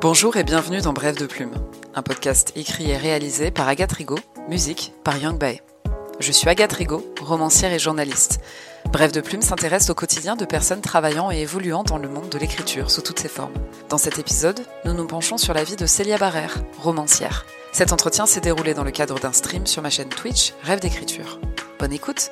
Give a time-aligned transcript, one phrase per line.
[0.00, 1.50] Bonjour et bienvenue dans Bref de Plume,
[1.96, 5.60] un podcast écrit et réalisé par Agathe Rigaud, musique par Young Bae.
[6.20, 8.38] Je suis Agathe Rigaud, romancière et journaliste.
[8.92, 12.38] Bref de Plume s'intéresse au quotidien de personnes travaillant et évoluant dans le monde de
[12.38, 13.54] l'écriture sous toutes ses formes.
[13.88, 17.44] Dans cet épisode, nous nous penchons sur la vie de Célia Barrère, romancière.
[17.72, 21.40] Cet entretien s'est déroulé dans le cadre d'un stream sur ma chaîne Twitch Rêve d'écriture.
[21.80, 22.30] Bonne écoute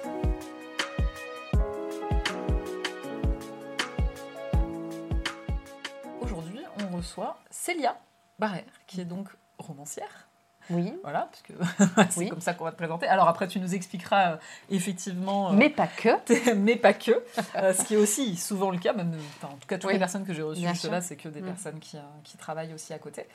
[8.39, 10.29] Barrère, qui est donc romancière.
[10.69, 10.93] Oui.
[11.05, 11.53] Voilà, parce que
[12.11, 12.29] c'est Oui.
[12.29, 13.07] comme ça qu'on va te présenter.
[13.07, 14.37] Alors après, tu nous expliqueras euh,
[14.69, 16.09] effectivement, euh, Mais pas que.
[16.57, 17.13] mais pas que,
[17.55, 19.93] euh, ce qui est aussi souvent le cas, même, en tout cas, toutes Oui.
[19.93, 21.47] les personnes que j'ai reçues jusque-là, c'est que des Mm.
[21.47, 23.27] personnes qui, qui travaillent aussi à côté.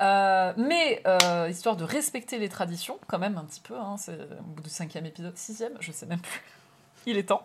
[0.00, 1.02] Mais
[1.50, 4.70] histoire de respecter les traditions, quand même un petit peu, hein, c'est au bout du
[4.70, 6.42] cinquième épisode, sixième, je sais même plus.
[7.06, 7.44] Il est temps.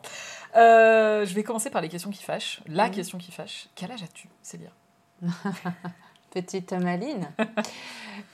[0.54, 2.62] Je vais commencer par les questions qui fâchent.
[2.68, 3.68] La question qui fâche.
[3.74, 4.70] Quel âge as-tu, Célia?
[6.34, 7.28] Petite maline.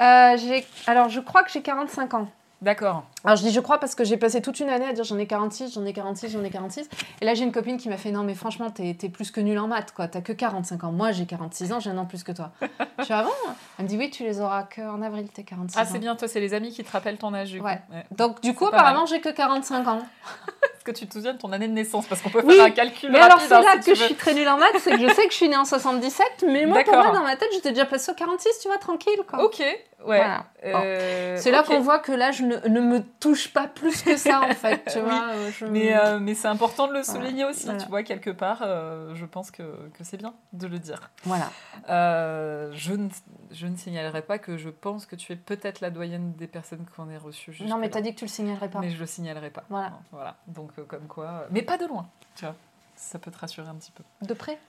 [0.01, 2.27] Euh, j'ai- alors, je crois que j'ai 45 ans.
[2.61, 3.03] D'accord.
[3.25, 5.17] Alors, je dis je crois parce que j'ai passé toute une année à dire j'en
[5.17, 6.89] ai 46, j'en ai 46, j'en ai 46.
[7.19, 9.41] Et là, j'ai une copine qui m'a fait non, mais franchement, t'es es plus que
[9.41, 10.07] nul en maths, quoi.
[10.07, 10.91] T'as que 45 ans.
[10.93, 12.51] Moi, j'ai 46 ans, j'ai un an plus que toi.
[12.99, 13.29] je suis avant.
[13.77, 15.85] Elle me dit oui, tu les auras qu'en avril, tes 46 Ah, ans.
[15.91, 17.65] c'est bien, toi, c'est les amis qui te rappellent ton âge, du coup.
[17.65, 17.81] Ouais.
[18.11, 20.01] Donc, du coup, apparemment, j'ai que 45 ans.
[20.79, 22.63] Est-ce que tu te souviens de ton année de naissance Parce qu'on peut Oui, faire
[22.67, 23.33] un calcul Mais rapide.
[23.33, 25.13] alors, c'est hein, là si que je suis très nulle en maths, c'est que je
[25.13, 27.71] sais que je suis née en 77, mais moi, pour moi, dans ma tête, j'étais
[27.71, 29.43] déjà passée au 46, tu vois, tranquille, quoi.
[29.43, 29.77] Ok, ouais.
[30.05, 30.45] Voilà.
[30.63, 34.39] Euh, C'est là qu'on voit que l'âge ne, ne me touche pas plus que ça,
[34.41, 34.81] en fait.
[34.89, 35.03] Tu Oui.
[35.03, 37.19] vois, euh, je- Mais, euh, mais c'est important de le Voilà.
[37.19, 37.81] souligner aussi, Voilà.
[37.83, 41.11] tu vois, quelque part, euh, je pense que, que c'est bien de le dire.
[41.25, 41.49] Voilà.
[41.89, 43.09] Je, ne,
[43.51, 46.85] je ne signalerai pas que je pense que tu es peut-être la doyenne des personnes
[46.95, 47.57] qu'on ait reçues.
[47.63, 48.79] Non, mais t'as dit que tu le signalerais pas.
[48.79, 49.63] Mais je le signalerai pas.
[49.69, 49.89] Voilà.
[49.91, 50.35] Non, voilà.
[50.47, 51.25] Donc, euh, comme quoi.
[51.25, 52.55] euh, Mais pas de loin, tu vois.
[52.95, 54.03] Ça peut te rassurer un petit peu.
[54.25, 54.59] De près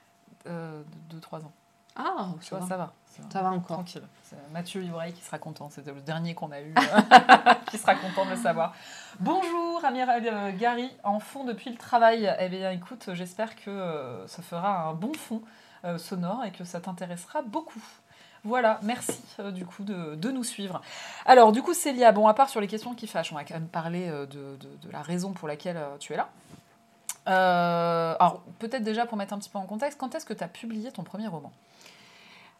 [0.47, 1.51] Euh, de 2-3 ans.
[1.95, 2.67] Ah, Tu ça vois, va.
[2.69, 2.93] ça va.
[3.29, 3.49] Ça va.
[3.51, 3.75] Encore.
[3.77, 4.01] Tranquille.
[4.23, 5.69] C'est Mathieu Ivray qui sera content.
[5.69, 8.73] C'était le dernier qu'on a eu, euh, qui sera content de le savoir.
[9.19, 12.33] Bonjour, Amiral euh, Gary, en fond depuis le travail.
[12.39, 15.41] Eh bien, écoute, j'espère que euh, ça fera un bon fond
[15.83, 17.83] euh, sonore et que ça t'intéressera beaucoup.
[18.43, 20.81] Voilà, merci euh, du coup de, de nous suivre.
[21.25, 23.53] Alors, du coup, Célia, bon, à part sur les questions qui fâchent, on va quand
[23.53, 26.29] même parler euh, de, de- de la raison pour laquelle euh, tu es là.
[27.27, 30.47] Alors, peut-être déjà pour mettre un petit peu en contexte, quand est-ce que tu as
[30.47, 31.51] publié ton premier roman?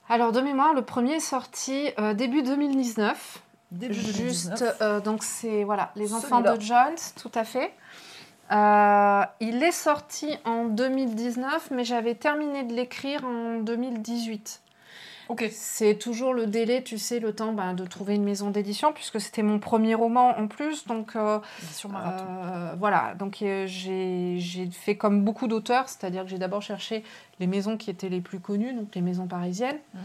[0.08, 3.42] Alors, de mémoire, le premier est sorti début 2019.
[3.72, 5.04] Début Juste, 2019.
[5.04, 7.74] donc c'est voilà, les enfants de Jones, tout à fait.
[8.52, 14.62] Euh, il est sorti en 2019, mais j'avais terminé de l'écrire en 2018.
[15.32, 15.46] Ok.
[15.52, 19.22] C'est toujours le délai, tu sais, le temps ben, de trouver une maison d'édition, puisque
[19.22, 20.86] c'était mon premier roman en plus.
[20.86, 21.40] Donc euh,
[21.86, 27.04] euh, voilà, donc euh, j'ai fait comme beaucoup d'auteurs, c'est-à-dire que j'ai d'abord cherché
[27.40, 29.80] les maisons qui étaient les plus connues, donc les maisons parisiennes.
[29.94, 30.02] Mhm.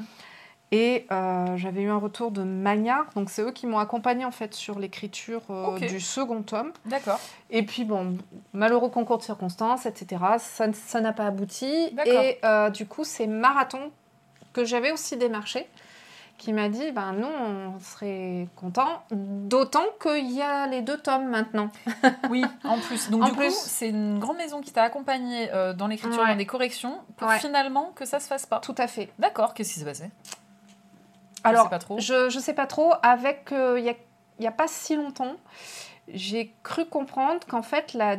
[0.72, 4.32] Et euh, j'avais eu un retour de Magna, donc c'est eux qui m'ont accompagné en
[4.32, 6.72] fait sur l'écriture euh, du second tome.
[6.86, 7.20] D'accord.
[7.50, 8.18] Et puis bon,
[8.52, 10.22] malheureux concours de circonstances, etc.
[10.38, 11.90] Ça n'a pas abouti.
[11.92, 12.20] D'accord.
[12.20, 13.92] Et euh, du coup, c'est Marathon
[14.56, 15.66] que j'avais aussi démarché
[16.38, 21.28] qui m'a dit ben nous on serait content d'autant qu'il y a les deux tomes
[21.28, 21.70] maintenant
[22.30, 23.08] Oui, en plus.
[23.10, 23.48] Donc En du plus.
[23.48, 26.28] coup, c'est une grande maison qui t'a accompagné euh, dans l'écriture Ouais.
[26.28, 27.38] dans des corrections pour Ouais.
[27.38, 28.60] finalement que ça se fasse pas.
[28.60, 29.54] tout à fait D'accord.
[29.54, 30.10] Qu'est-ce qui s'est passé?
[31.44, 31.98] Je alors sais pas trop.
[31.98, 32.92] Je sais pas trop.
[33.02, 33.94] Avec, euh, il n'y a,
[34.40, 35.36] y a pas si longtemps,
[36.08, 38.16] j'ai cru comprendre qu'en fait, la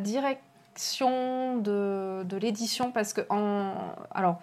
[0.77, 3.73] direction de, de l'édition, parce que en,
[4.13, 4.39] alors,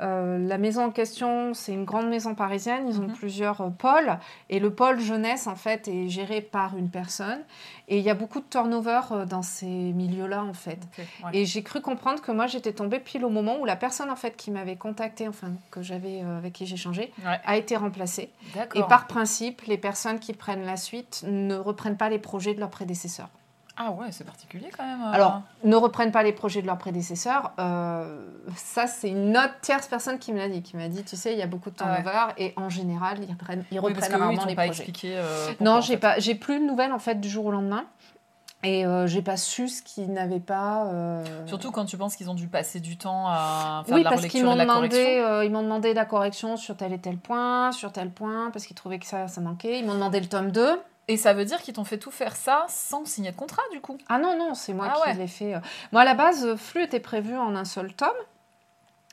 [0.00, 3.12] euh, la maison en question, c'est une grande maison parisienne, ils ont Mhm.
[3.12, 4.18] plusieurs euh, pôles,
[4.48, 7.40] et le pôle jeunesse, en fait, est géré par une personne,
[7.88, 10.78] et il y a beaucoup de turnover euh, dans ces milieux-là, en fait.
[11.24, 11.30] Ouais.
[11.34, 14.16] Et j'ai cru comprendre que moi, j'étais tombée pile au moment où la personne, en
[14.16, 17.38] fait, qui m'avait contactée, enfin, que j'avais, avec qui j'ai changé, Ouais.
[17.44, 18.30] a été remplacée.
[18.74, 22.60] Et par principe, les personnes qui prennent la suite ne reprennent pas les projets de
[22.60, 23.28] leurs prédécesseurs.
[23.82, 25.00] Ah ouais, c'est particulier quand même.
[25.00, 25.12] euh.
[25.12, 29.86] Alors, ne reprennent pas les projets de leurs prédécesseurs, euh, ça c'est une autre tierce
[29.86, 31.76] personne qui me l'a dit, qui m'a dit, tu sais, il y a beaucoup de
[31.80, 32.02] Ah ouais.
[32.02, 34.54] turnover et en général, ils reprennent, ils oui, parce reprennent que eux, ils rarement les
[34.54, 34.82] pas projets.
[34.82, 35.14] expliqué.
[35.16, 37.84] euh, Non, j'ai pas, j'ai plus de nouvelles en fait du jour au lendemain.
[38.62, 40.84] Et euh, j'ai pas su ce qu'ils n'avaient pas.
[40.88, 44.04] euh, Surtout quand tu penses qu'ils ont dû passer du temps à faire oui, de
[44.04, 46.98] la parce qu'ils m'ont de demandé, euh, ils m'ont demandé la correction sur tel et
[46.98, 49.78] tel point, sur tel point, parce qu'ils trouvaient que ça, ça manquait.
[49.78, 50.78] Ils m'ont demandé le tome 2.
[51.10, 53.80] Et ça veut dire qu'ils t'ont fait tout faire ça sans signer de contrat, du
[53.80, 53.98] coup?
[54.08, 55.14] Ah non, non, c'est moi Ah qui ouais.
[55.16, 55.54] l'ai fait.
[55.56, 55.60] euh.
[55.90, 58.08] Moi, à la base, euh, Flux était prévu en un seul tome.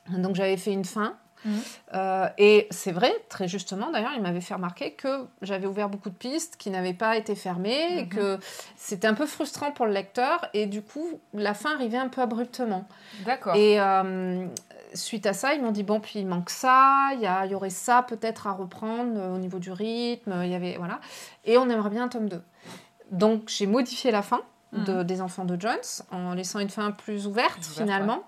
[0.10, 1.16] Donc, j'avais fait une fin.
[1.44, 1.62] Mhm.
[1.96, 6.10] Euh, et c'est vrai, très justement, d'ailleurs, il m'avait fait remarquer que j'avais ouvert beaucoup
[6.10, 8.10] de pistes qui n'avaient pas été fermées, et Mhm.
[8.10, 8.40] que
[8.76, 12.22] c'était un peu frustrant pour le lecteur, et du coup, la fin arrivait un peu
[12.22, 12.88] abruptement.
[13.26, 13.56] D'accord.
[13.56, 14.46] Et euh,
[14.94, 18.04] suite à ça, ils m'ont dit bon, puis il manque ça, il y, aurait ça
[18.04, 21.00] peut-être à reprendre euh, au niveau du rythme, il y avait voilà,
[21.46, 22.42] et on aimerait bien un tome 2.
[23.12, 24.42] Donc j'ai modifié la fin
[24.74, 25.04] de, Mhm.
[25.04, 25.80] des enfants de Jones
[26.12, 28.24] en laissant une fin plus ouverte Plus ouverte, finalement,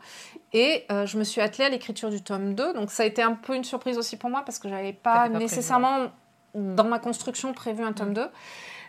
[0.54, 2.74] et euh, je me suis attelée à l'écriture du tome 2.
[2.74, 5.14] Donc ça a été un peu une surprise aussi pour moi parce que j'avais pas,
[5.14, 6.08] pas prévu, nécessairement
[6.56, 8.14] dans ma construction prévu un tome Mhm.
[8.16, 8.30] 2.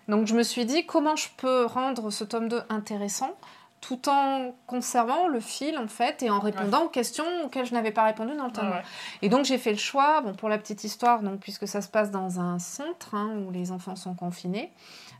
[0.08, 3.36] Donc je me suis dit comment je peux rendre ce tome 2 intéressant
[3.80, 7.92] tout en conservant le fil en fait et en répondant aux questions auxquelles je n'avais
[7.92, 8.76] pas répondu dans le tome Ah 1.
[8.78, 8.84] ouais.
[9.22, 11.88] Et donc j'ai fait le choix, bon, pour la petite histoire, donc, puisque ça se
[11.88, 14.70] passe dans un centre hein, où les enfants sont confinés,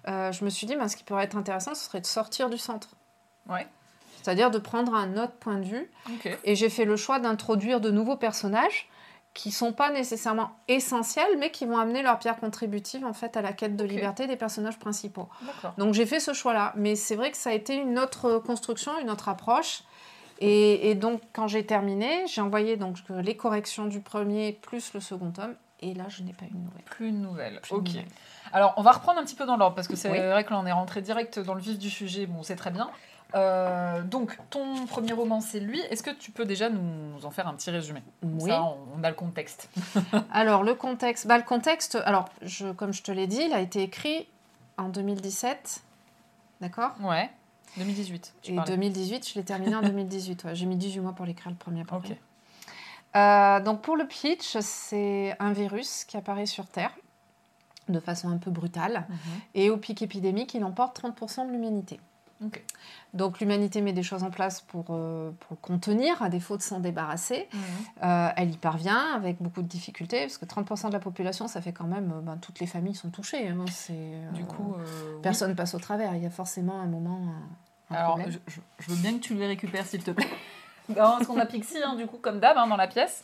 [0.09, 2.51] euh, je me suis dit ben, ce qui pourrait être intéressant ce serait de sortir
[2.51, 2.91] du centre.
[3.49, 3.67] Ouais.
[4.23, 5.91] C'est-à-dire de prendre un autre point de vue.
[6.45, 8.90] Et j'ai fait le choix d'introduire de nouveaux personnages
[9.32, 13.43] qui sont pas nécessairement essentiels, mais qui vont amener leur pierre contributive en fait à
[13.43, 15.29] la quête de liberté des personnages principaux.
[15.79, 18.99] Donc j'ai fait ce choix-là, mais c'est vrai que ça a été une autre construction,
[19.00, 19.82] une autre approche.
[20.41, 25.00] Et, et donc quand j'ai terminé, j'ai envoyé donc les corrections du premier plus le
[25.00, 26.85] second tome, et là je n'ai pas eu de nouvelles.
[26.87, 27.61] Plus une nouvelle.
[27.61, 27.87] Plus ok.
[27.87, 28.06] nouvelle.
[28.53, 30.19] Alors, on va reprendre un petit peu dans l'ordre parce que c'est Oui.
[30.19, 32.26] vrai que là, on est rentré direct dans le vif du sujet.
[32.26, 32.91] Bon, c'est très bien.
[33.35, 35.81] Euh, donc, ton premier roman, c'est lui.
[35.91, 38.50] Est-ce que tu peux déjà nous en faire un petit résumé Comme Oui.
[38.50, 39.69] Ça, on, on a le contexte.
[40.32, 43.61] Alors le contexte, bah, le contexte, alors je, comme je te l'ai dit, il a
[43.61, 44.27] été écrit
[44.79, 45.82] en 2017,
[46.61, 46.93] d'accord?
[47.00, 47.31] Ouais.
[47.77, 48.35] 2018.
[48.43, 48.73] Tu Et parlais.
[48.73, 50.44] 2018, je l'ai terminé en 2018.
[50.44, 50.55] ouais.
[50.55, 51.83] J'ai mis 18 mois pour l'écrire le premier.
[51.83, 52.03] à peu Ok.
[52.05, 52.19] près.
[53.17, 56.93] Euh, donc pour le pitch, c'est un virus qui apparaît sur Terre
[57.88, 59.06] de façon un peu brutale.
[59.09, 59.17] Mhm.
[59.55, 61.99] Et au pic épidémique, il emporte 30% de l'humanité.
[63.13, 66.63] Donc l'humanité met des choses en place pour, euh, pour le contenir, à défaut de
[66.63, 67.49] s'en débarrasser.
[67.53, 67.61] Mhm.
[68.05, 71.61] Euh, elle y parvient avec beaucoup de difficultés, parce que 30% de la population, ça
[71.61, 72.13] fait quand même...
[72.17, 73.49] euh, ben, toutes les familles sont touchées.
[73.49, 73.65] hein.
[73.91, 74.85] Euh, Du coup, euh,
[75.17, 75.21] oui.
[75.23, 76.15] personne passe au travers.
[76.15, 77.21] Il y a forcément un moment...
[77.91, 78.39] un- Alors, je-
[78.79, 80.29] je veux bien que tu les récupères, s'il te plaît.
[80.88, 83.23] Non, parce qu'on a Pixie, hein, du coup, comme d'hab, hein, dans la pièce,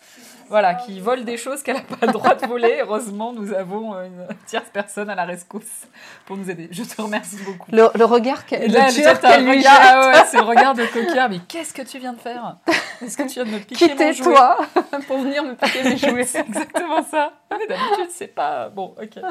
[0.48, 2.78] voilà, qui vole des choses qu'elle n'a pas le droit de voler.
[2.80, 5.86] Heureusement, nous avons une tierce personne à la rescousse
[6.26, 6.68] pour nous aider.
[6.70, 7.68] Je te remercie beaucoup.
[7.72, 9.24] Le, le regard qu'elle qu'elle lui regard- jette.
[9.24, 11.26] ah ouais, c'est le regard de coquin.
[11.28, 12.56] Mais qu'est-ce que tu viens de faire?
[13.02, 14.12] Est-ce que tu viens de me piquer mon jouet?
[14.12, 14.58] Quittez-toi
[15.08, 16.24] pour venir me piquer mes jouets.
[16.24, 17.32] C'est exactement ça.
[17.50, 18.68] Mais d'habitude, c'est pas...
[18.68, 19.22] Bon, ok.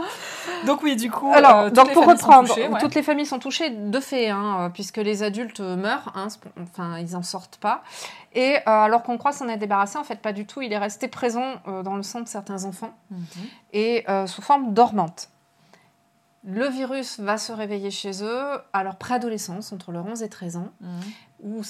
[0.65, 2.79] Donc oui, du coup, Alors, euh, toutes donc les pour familles sont reprendre, touchées, ouais.
[2.79, 6.27] toutes les familles sont touchées de fait, hein, puisque les adultes meurent, hein,
[6.61, 7.83] enfin ils en sortent pas.
[8.35, 10.61] Et euh, alors qu'on croit s'en être débarrassé, en fait pas du tout.
[10.61, 13.25] Il est resté présent euh, dans le sang de certains enfants Mhm.
[13.73, 15.29] et euh, sous forme dormante.
[16.43, 18.43] Le virus va se réveiller chez eux
[18.73, 20.99] à leur préadolescence, entre leurs 11 et 13 ans, Mhm.
[21.39, 21.61] où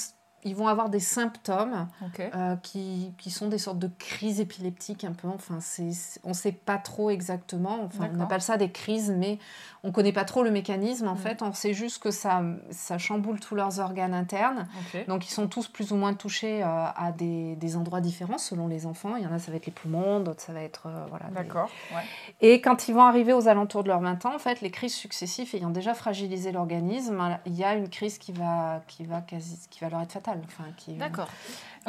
[0.45, 1.87] ils vont avoir des symptômes
[2.35, 5.27] euh, qui, qui sont des sortes de crises épileptiques un peu.
[5.27, 5.89] Enfin, c'est,
[6.23, 7.79] on ne sait pas trop exactement.
[7.83, 9.39] Enfin, on appelle ça des crises, mais
[9.83, 11.17] on ne connaît pas trop le mécanisme en Mhm.
[11.17, 11.41] fait.
[11.41, 14.67] On sait juste que ça, ça chamboule tous leurs organes internes.
[15.07, 18.67] Donc, ils sont tous plus ou moins touchés euh, à des, des endroits différents selon
[18.67, 19.15] les enfants.
[19.17, 20.83] Il y en a, ça va être les poumons, d'autres, ça va être.
[20.87, 21.69] euh, voilà, des- D'accord.
[21.93, 22.01] Ouais.
[22.41, 24.93] Et quand ils vont arriver aux alentours de leurs 20 ans, en fait, les crises
[24.95, 29.59] successives ayant déjà fragilisé l'organisme, il y a une crise qui va, qui va, quasi,
[29.69, 30.34] qui va leur être fatale.
[30.45, 31.29] Enfin, qui, D'accord.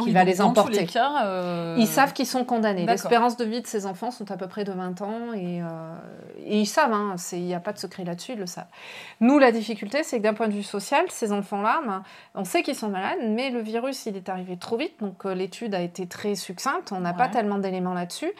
[0.02, 0.81] Qui va les tous emporter.
[0.81, 2.84] les cas, euh, Ils savent qu'ils sont condamnés.
[2.84, 5.94] L'espérance de vie de ces enfants sont à peu près de 20 ans et, euh,
[6.44, 8.66] et ils savent, hein, il n'y a pas de secret là-dessus, ils le savent.
[9.20, 12.02] Nous, la difficulté, c'est que d'un point de vue social, ces enfants-là, ben,
[12.34, 15.34] on sait qu'ils sont malades, mais le virus, il est arrivé trop vite, donc euh,
[15.34, 18.32] l'étude a été très succincte, on n'a pas tellement d'éléments là-dessus.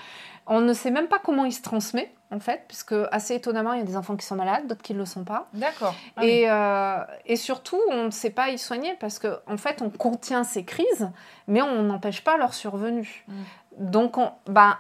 [0.47, 3.81] On ne sait même pas comment il se transmet, en fait, puisque assez étonnamment, il
[3.81, 5.49] y a des enfants qui sont malades, d'autres qui ne le sont pas.
[5.55, 5.95] D'accord.
[6.17, 6.29] Ah oui.
[6.29, 9.91] Et, euh, et surtout, on ne sait pas y soigner parce qu'en en fait, on
[9.91, 11.11] contient ces crises,
[11.49, 13.25] mais on n'empêche pas leur survenue.
[13.27, 13.35] Mm.
[13.79, 14.79] Donc, on, bah,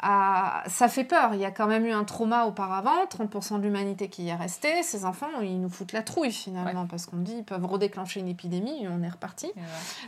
[0.00, 1.34] ah, ça fait peur.
[1.34, 4.34] Il y a quand même eu un trauma auparavant, 30% de l'humanité qui y est
[4.34, 4.82] restée.
[4.82, 8.28] Ces enfants, ils nous foutent la trouille finalement, parce qu'on dit ils peuvent redéclencher une
[8.28, 9.46] épidémie et on est reparti.
[9.46, 9.62] Ouais.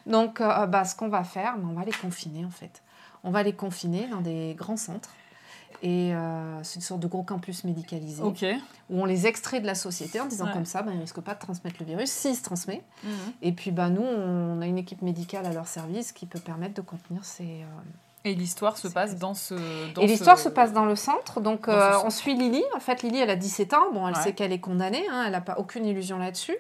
[0.07, 2.83] Donc, euh, bah, ce qu'on va faire, bah, on va les confiner en fait.
[3.25, 5.11] On va les confiner dans des grands centres.
[5.83, 8.21] Et euh, c'est une sorte de gros campus médicalisé
[8.91, 10.53] où on les extrait de la société en disant Ouais.
[10.53, 12.83] comme ça, ben, ils ne risquent pas de transmettre le virus, s'il se transmet.
[13.05, 13.11] Mhm.
[13.43, 16.75] Et puis ben, nous, on a une équipe médicale à leur service qui peut permettre
[16.75, 17.45] de contenir ces...
[17.63, 17.65] euh,
[18.25, 19.55] Et l'histoire se passe dans ce.
[19.95, 21.41] dans Et l'histoire ce- se passe dans le centre.
[21.41, 22.65] Donc euh, on suit Lily.
[22.75, 23.93] En fait, Lily, elle a 17 ans.
[23.95, 24.21] Bon, elle Ouais.
[24.23, 25.07] sait qu'elle est condamnée.
[25.11, 26.57] hein, elle n'a pas aucune illusion là-dessus.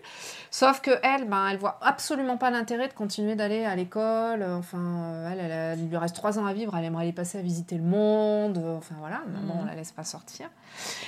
[0.53, 4.45] Sauf que elle, ben, elle voit absolument pas l'intérêt de continuer d'aller à l'école.
[4.45, 6.77] Enfin, euh, elle, il lui reste 3 ans à vivre.
[6.77, 8.59] Elle aimerait aller passer à visiter le monde.
[8.79, 9.61] Enfin voilà, mais bon, Mhm.
[9.63, 10.49] on la laisse pas sortir.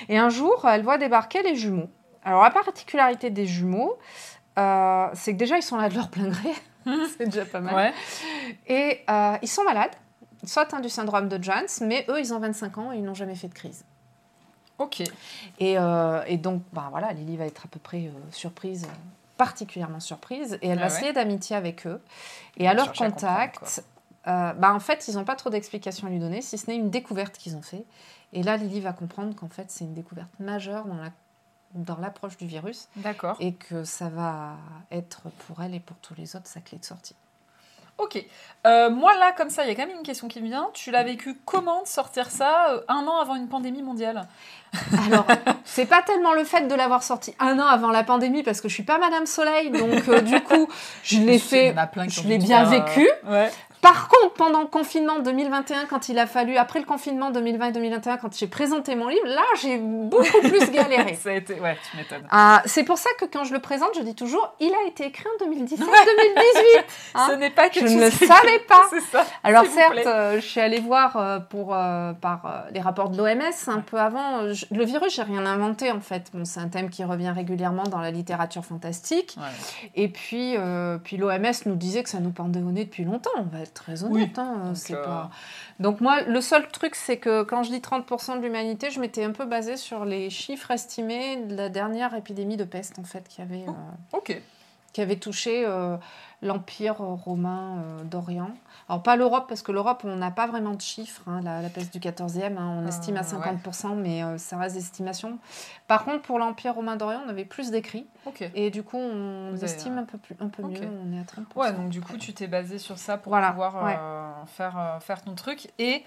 [0.08, 1.88] Et un jour, elle voit débarquer les jumeaux.
[2.24, 3.96] Alors la particularité des jumeaux,
[4.58, 6.50] euh, c'est que déjà ils sont là de leur plein gré.
[7.16, 7.74] c'est déjà pas mal.
[7.74, 7.92] Ouais.
[8.66, 9.92] Et euh, ils sont malades,
[10.44, 13.14] soit atteints du syndrome de Jones, mais eux, ils ont 25 ans et ils n'ont
[13.14, 13.84] jamais fait de crise.
[14.78, 15.00] Ok.
[15.58, 18.88] Et, euh, et donc, ben voilà, Lily va être à peu près euh, surprise, euh,
[19.36, 21.00] particulièrement surprise, et elle Ah va ouais.
[21.00, 22.00] se lier d'amitié avec eux.
[22.56, 23.82] Et à leur à contact,
[24.26, 26.76] Euh, bah, en fait, ils n'ont pas trop d'explications à lui donner, si ce n'est
[26.76, 27.84] une découverte qu'ils ont fait.
[28.34, 31.10] Et là, Lily va comprendre qu'en fait, c'est une découverte majeure dans la
[31.72, 33.36] dans l'approche du virus D'accord.
[33.38, 34.56] et que ça va
[34.90, 37.14] être pour elle et pour tous les autres sa clé de sortie.
[38.02, 38.24] Ok.
[38.66, 40.68] Euh, moi, là, comme ça, il y a quand même une question qui me vient.
[40.74, 44.28] Tu l'as vécu comment de sortir ça euh, un an avant une pandémie mondiale?
[45.06, 45.26] Alors,
[45.64, 48.68] c'est pas tellement le fait de l'avoir sorti un an avant la pandémie parce que
[48.68, 50.68] je suis pas Madame Soleil, donc euh, du coup,
[51.02, 51.74] je l'ai fait,
[52.08, 53.08] je l'ai bien vécu.
[53.26, 53.50] Ouais.
[53.82, 57.72] Par contre, pendant le confinement 2021, quand il a fallu, après le confinement 2020 et
[57.72, 61.14] 2021, quand j'ai présenté mon livre, là, j'ai beaucoup plus galéré.
[61.14, 61.58] Ça a été...
[61.60, 62.26] Ouais, tu m'étonnes.
[62.30, 65.06] Ah, c'est pour ça que quand je le présente, je dis toujours, il a été
[65.06, 65.76] écrit en 2017-2018.
[67.14, 68.82] Hein Ce n'est pas Je quelque ne le savais pas.
[68.90, 69.24] C'est ça.
[69.42, 73.16] Alors certes, euh, je suis allée voir euh, pour, euh, par euh, les rapports de
[73.16, 74.52] l'OMS un peu avant.
[74.52, 76.24] Je- le virus, j'ai rien inventé en fait.
[76.32, 79.36] Bon, c'est un thème qui revient régulièrement dans la littérature fantastique.
[79.38, 79.44] Ouais.
[79.96, 80.56] Et puis,
[81.04, 83.30] puis l'OMS nous disait que ça nous pendait au nez depuis longtemps.
[83.70, 84.38] Être très honnête.
[84.38, 85.30] hein, Donc, euh, pas...
[85.78, 89.24] Donc moi, le seul truc, c'est que quand je dis 30% de l'humanité, je m'étais
[89.24, 93.26] un peu basée sur les chiffres estimés de la dernière épidémie de peste en fait
[93.28, 94.40] qui avait, euh, Ok.
[94.92, 95.96] Qui avait touché euh,
[96.42, 98.50] l'Empire romain euh, d'Orient.
[98.88, 101.22] Alors pas l'Europe, parce que l'Europe, on n'a pas vraiment de chiffres.
[101.28, 103.26] hein, la, la peste du 14e, hein, on Euh, estime à ouais.
[103.26, 105.38] 50%, mais euh, ça reste d'estimation.
[105.86, 108.06] Par contre, pour l'Empire romain d'Orient, on avait plus d'écrits.
[108.54, 110.70] Et du coup, on Vous estime euh, un peu, plus, un peu ok.
[110.72, 110.88] mieux.
[111.06, 111.56] On est à 30%.
[111.56, 113.96] Ouais, donc du coup, tu t'es basé sur ça pour Voilà, pouvoir ouais.
[113.98, 115.70] euh, faire, euh, faire ton truc.
[115.78, 116.04] Et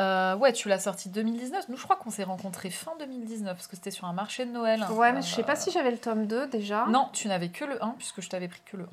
[0.00, 1.68] euh, ouais, tu l'as sorti 2019.
[1.68, 4.50] Nous, je crois qu'on s'est rencontrés fin 2019 parce que c'était sur un marché de
[4.50, 4.84] Noël.
[4.92, 6.86] Ouais, mais je sais Euh, pas si j'avais le tome 2 déjà.
[6.88, 8.86] Non, tu n'avais que le 1 puisque je t'avais pris que le 1.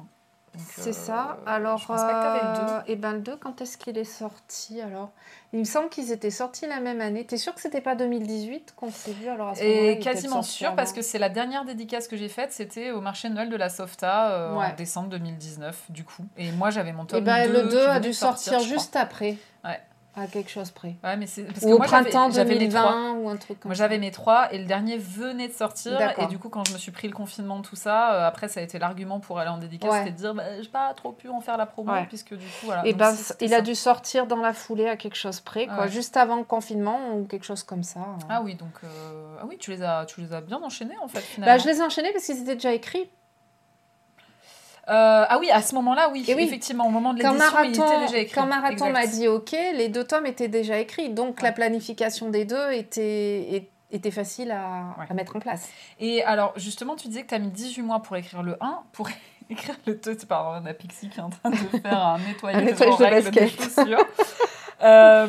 [0.58, 1.38] Donc, C'est euh, ça.
[1.46, 2.74] Alors, je pense pas que t'avais le 2.
[2.74, 5.12] euh, et ben le 2, quand est-ce qu'il est sorti alors?
[5.54, 7.26] Il me semble qu'ils étaient sortis la même année.
[7.26, 10.74] T'es sûr que c'était pas 2018 qu'on s'est vu alors à ce Et quasiment sûr
[10.76, 13.56] parce que c'est la dernière dédicace que j'ai faite, c'était au marché de Noël de
[13.56, 14.66] la Softa euh, Ouais.
[14.66, 16.26] en décembre 2019 du coup.
[16.38, 18.64] Et moi j'avais mon Et tome ben 2 le qui 2 a dû sortir, crois.
[18.68, 19.38] juste après.
[19.64, 19.80] Ouais.
[20.18, 20.96] À quelque chose près.
[21.04, 22.92] Ouais, mais c'est parce Ou que au moi printemps j'avais les trois.
[22.92, 26.00] 2020 ou un truc comme Moi j'avais mes trois et le dernier venait de sortir
[26.18, 28.60] et du coup quand je me suis pris le confinement tout ça euh, après ça
[28.60, 30.00] a été l'argument pour aller en dédicace Ouais.
[30.00, 32.06] c'était de dire bah, j'ai pas trop pu en faire la promo Ouais.
[32.08, 34.98] puisque du coup voilà Et Donc, ben, il a dû sortir dans la foulée à
[34.98, 38.00] quelque chose près, quoi, juste avant le confinement ou quelque chose comme ça.
[38.30, 41.08] ah oui donc euh, ah oui tu les as tu les as bien enchaînés en
[41.08, 43.10] fait finalement bah, je les ai enchaînés parce qu'ils étaient déjà écrits.
[44.90, 48.18] Euh, ah oui à ce moment-là oui, effectivement au moment de l'édition il était déjà
[48.20, 51.44] écrit quand Marathon m'a dit OK, les deux tomes étaient déjà écrits, donc Ouais.
[51.44, 55.06] la planification des deux était, était facile à, Ouais.
[55.10, 55.68] à mettre en place.
[56.00, 58.80] Et alors, justement, tu disais que tu as mis 18 mois pour écrire le 1,
[58.94, 59.10] pour
[59.50, 60.16] écrire le 2.
[60.20, 63.26] C'est pardon, on a Pixie qui est en train de faire un nettoyage, Un nettoyage
[63.26, 63.80] de des basket.
[64.84, 65.28] Euh,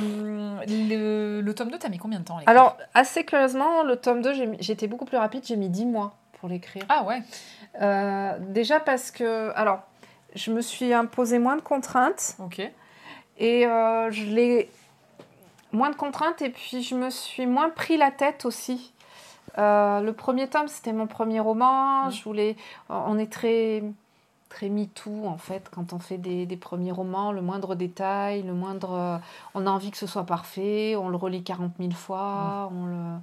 [0.68, 4.34] le, le tome 2, t'as mis combien de temps Alors, assez curieusement, le tome 2,
[4.34, 6.84] j'ai mis- j'étais beaucoup plus rapide, j'ai mis 10 mois pour l'écrire.
[6.88, 7.22] Ah ouais
[7.80, 9.80] Euh, déjà parce que, alors,
[10.34, 12.60] je me suis imposé moins de contraintes Ok.
[13.38, 14.70] et euh, je l'ai
[15.72, 18.92] moins de contraintes et puis je me suis moins pris la tête aussi.
[19.58, 22.10] Euh, le premier tome, c'était mon premier roman.
[22.10, 22.56] Je voulais,
[22.88, 23.82] on est très
[24.48, 28.54] très MeToo en fait quand on fait des, des premiers romans, le moindre détail, le
[28.54, 29.20] moindre,
[29.54, 33.18] on a envie que ce soit parfait, on le relit 40 000 fois, on le,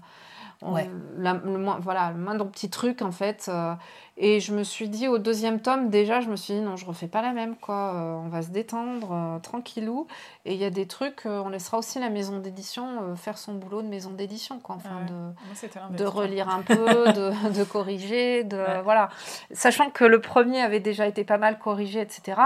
[0.73, 0.89] Ouais.
[1.17, 3.45] la- le, voilà, le moindre petit truc en fait.
[3.49, 3.73] euh,
[4.17, 6.85] et je me suis dit au deuxième tome déjà, je me suis dit non, je
[6.85, 10.07] refais pas la même quoi, euh, on va se détendre euh, tranquillou.
[10.45, 13.37] Et il y a des trucs, euh, on laissera aussi la maison d'édition euh, faire
[13.37, 15.97] son boulot de maison d'édition quoi, enfin Ah ouais.
[15.97, 16.75] de relire un peu,
[17.13, 18.81] de, de corriger, de Ouais.
[18.83, 19.09] voilà.
[19.51, 22.39] Sachant que le premier avait déjà été pas mal corrigé, etc.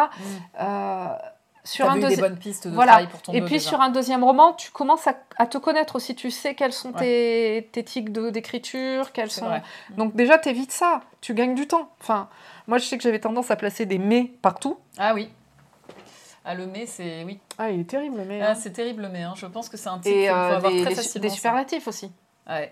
[1.71, 2.91] Sur T'avais un eu des deuxi- bonnes pistes de Voilà.
[2.93, 3.69] travail pour ton Et puis déjà.
[3.69, 6.15] sur un deuxième roman, tu commences à, à te connaître aussi.
[6.15, 6.99] Tu sais quels sont Ouais.
[6.99, 9.45] tes, tes tics d'écriture, quels C'est sont.
[9.47, 9.61] vrai.
[9.97, 11.01] Donc déjà, t'évites ça.
[11.21, 11.89] Tu gagnes du temps.
[12.01, 12.27] Enfin,
[12.67, 14.77] moi, je sais que j'avais tendance à placer des mais partout.
[14.97, 15.29] Ah oui.
[16.45, 17.23] Ah, le mais, c'est.
[17.25, 17.39] Oui.
[17.57, 18.41] Ah, il est terrible le mais.
[18.41, 19.23] Ah, c'est terrible, le mais.
[19.23, 19.33] hein.
[19.35, 21.21] Je pense que c'est un qu'il faut euh, avoir des, très facilement.
[21.21, 21.35] des ça.
[21.35, 22.11] superlatifs aussi.
[22.47, 22.71] Ouais.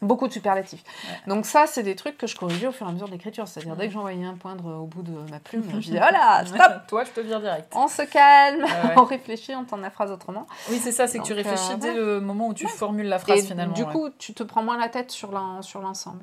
[0.00, 0.82] Beaucoup de superlatifs.
[1.04, 1.16] Ouais.
[1.34, 3.48] Donc ça, c'est des trucs que je corrigeais au fur et à mesure de l'écriture.
[3.48, 6.72] C'est-à-dire, dès que j'envoyais un poindre au bout de ma plume, je disais, voilà, stop
[6.88, 7.72] Toi, je te vire direct.
[7.74, 10.46] On se calme, Ouais, on réfléchit, on tourne la phrase autrement.
[10.70, 11.94] Oui, c'est ça, c'est que tu Donc, réfléchis euh, dès ouais.
[11.96, 13.74] le moment où tu formules la phrase Et finalement.
[13.74, 16.22] du coup, tu te prends moins la tête sur l'en- sur l'ensemble.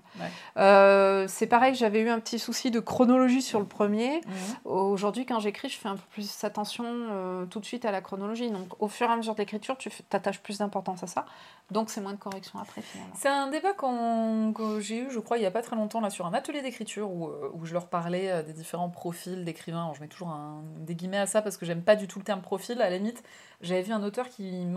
[0.58, 4.22] Euh, c'est pareil, j'avais eu un petit souci de chronologie sur le premier.
[4.25, 4.55] Mhm.
[4.65, 8.01] Aujourd'hui, quand j'écris, je fais un peu plus attention euh, tout de suite à la
[8.01, 8.50] chronologie.
[8.51, 11.25] Donc, au fur et à mesure de l'écriture, tu t'attaches plus d'importance à ça.
[11.72, 13.13] Donc, c'est moins de corrections après, finalement.
[13.17, 15.76] C'est un débat débat qu'on- que j'ai eu, je crois, il n'y a pas très
[15.76, 18.90] longtemps, là, sur un atelier d'écriture où, euh, où je leur parlais euh, des différents
[18.90, 19.82] profils d'écrivains.
[19.84, 22.20] Alors, Je mets toujours un, des guillemets à ça parce que j'aime pas du tout
[22.20, 22.82] le terme profil.
[22.82, 23.24] À la limite,
[23.62, 24.68] j'avais vu un auteur qui,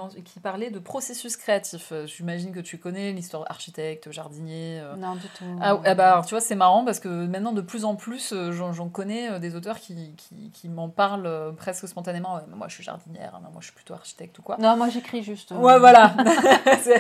[0.42, 1.90] parlait de processus créatif.
[1.92, 4.80] Euh, J'imagine que tu connais l'histoire architecte, jardinier.
[4.96, 5.44] Non, du tout.
[5.60, 8.32] ah, ah bah, alors, tu vois, c'est marrant parce que maintenant, de plus en plus,
[8.50, 12.36] j'en j'en connais des auteurs qui, qui, qui m'en parlent presque spontanément.
[12.36, 14.56] Ouais, moi, je suis jardinière, hein, moi, je suis plutôt architecte ou quoi.
[14.58, 15.50] Non, moi j'écris juste.
[15.50, 16.14] Ouais, voilà.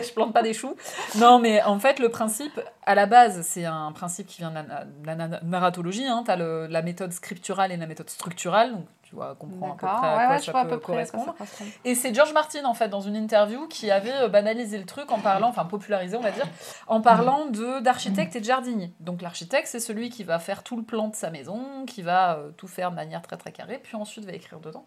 [0.08, 0.74] Je plante pas des choux.
[1.16, 4.56] Non, mais en fait, le principe, à la base, c'est un principe qui vient de
[4.56, 6.04] la, de la na- narratologie.
[6.06, 6.22] Hein.
[6.24, 8.72] Tu as la méthode scripturale et la méthode structurale.
[8.72, 10.92] Donc, tu vois, comprends à peu près à Ouais, quoi ouais, ça à peut près
[10.92, 11.34] correspondre.
[11.38, 11.64] ça.
[11.84, 15.12] Et c'est George Martin, en fait, dans une interview, qui avait euh, banalisé le truc
[15.12, 16.46] en parlant, enfin popularisé, on va dire,
[16.88, 18.92] en parlant de d'architecte et de jardinier.
[18.98, 22.36] Donc l'architecte, c'est celui qui va faire tout le plan de sa maison, qui va
[22.38, 24.84] euh, tout faire de manière très très carrée, puis ensuite va écrire dedans.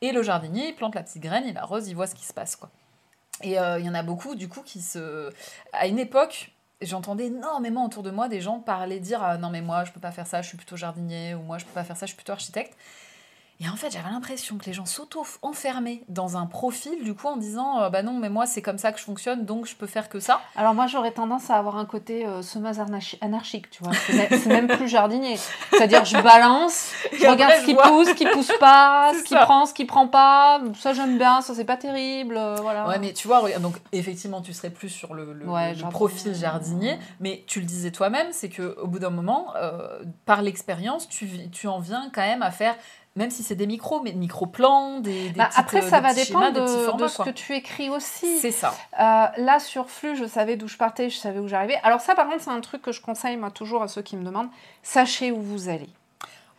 [0.00, 2.32] Et le jardinier, il plante la petite graine, il arrose, il voit ce qui se
[2.32, 2.70] passe, quoi.
[3.42, 5.32] Et euh, il y en a beaucoup, du coup, qui se...
[5.72, 9.60] À une époque, j'entendais énormément autour de moi des gens parler, dire ah, non mais
[9.60, 11.84] moi je peux pas faire ça, je suis plutôt jardinier, ou moi je peux pas
[11.84, 12.76] faire ça, je suis plutôt architecte.
[13.62, 17.36] Et en fait, j'avais l'impression que les gens s'auto-enfermaient dans un profil, du coup, en
[17.36, 19.86] disant euh, bah non, mais moi c'est comme ça que je fonctionne, donc je peux
[19.86, 20.40] faire que ça.
[20.56, 23.92] Alors moi j'aurais tendance à avoir un côté euh, anarchi- anarchique, tu vois.
[23.92, 25.36] C'est même- plus jardinier.
[25.72, 29.22] C'est-à-dire je balance, je Et regarde après, ce qui pousse, ce qui pousse pas, ce
[29.24, 29.40] qui ça.
[29.40, 30.60] prend, ce qui prend pas.
[30.78, 32.86] Ça j'aime bien, ça c'est pas terrible, euh, voilà.
[32.88, 35.90] Ouais, mais tu vois, donc effectivement, tu serais plus sur le, le- Ouais, le jardinier.
[35.90, 40.40] profil jardinier, mais tu le disais toi-même, c'est que au bout d'un moment, euh, par
[40.42, 42.74] l'expérience, tu, tu en viens quand même à faire,
[43.20, 46.08] même si c'est des micros, mais micro-plans, des, des Bah, petites, après euh, ça des
[46.08, 47.24] va schémas, dépendre de, formats, de ce quoi.
[47.26, 48.38] que tu écris aussi.
[48.38, 48.74] C'est ça.
[48.98, 51.78] Euh, là, sur Flux, je savais d'où je partais, je savais où j'arrivais.
[51.82, 54.16] Alors ça, par contre, c'est un truc que je conseille, moi, toujours à ceux qui
[54.16, 54.48] me demandent.
[54.82, 55.90] Sachez où vous allez.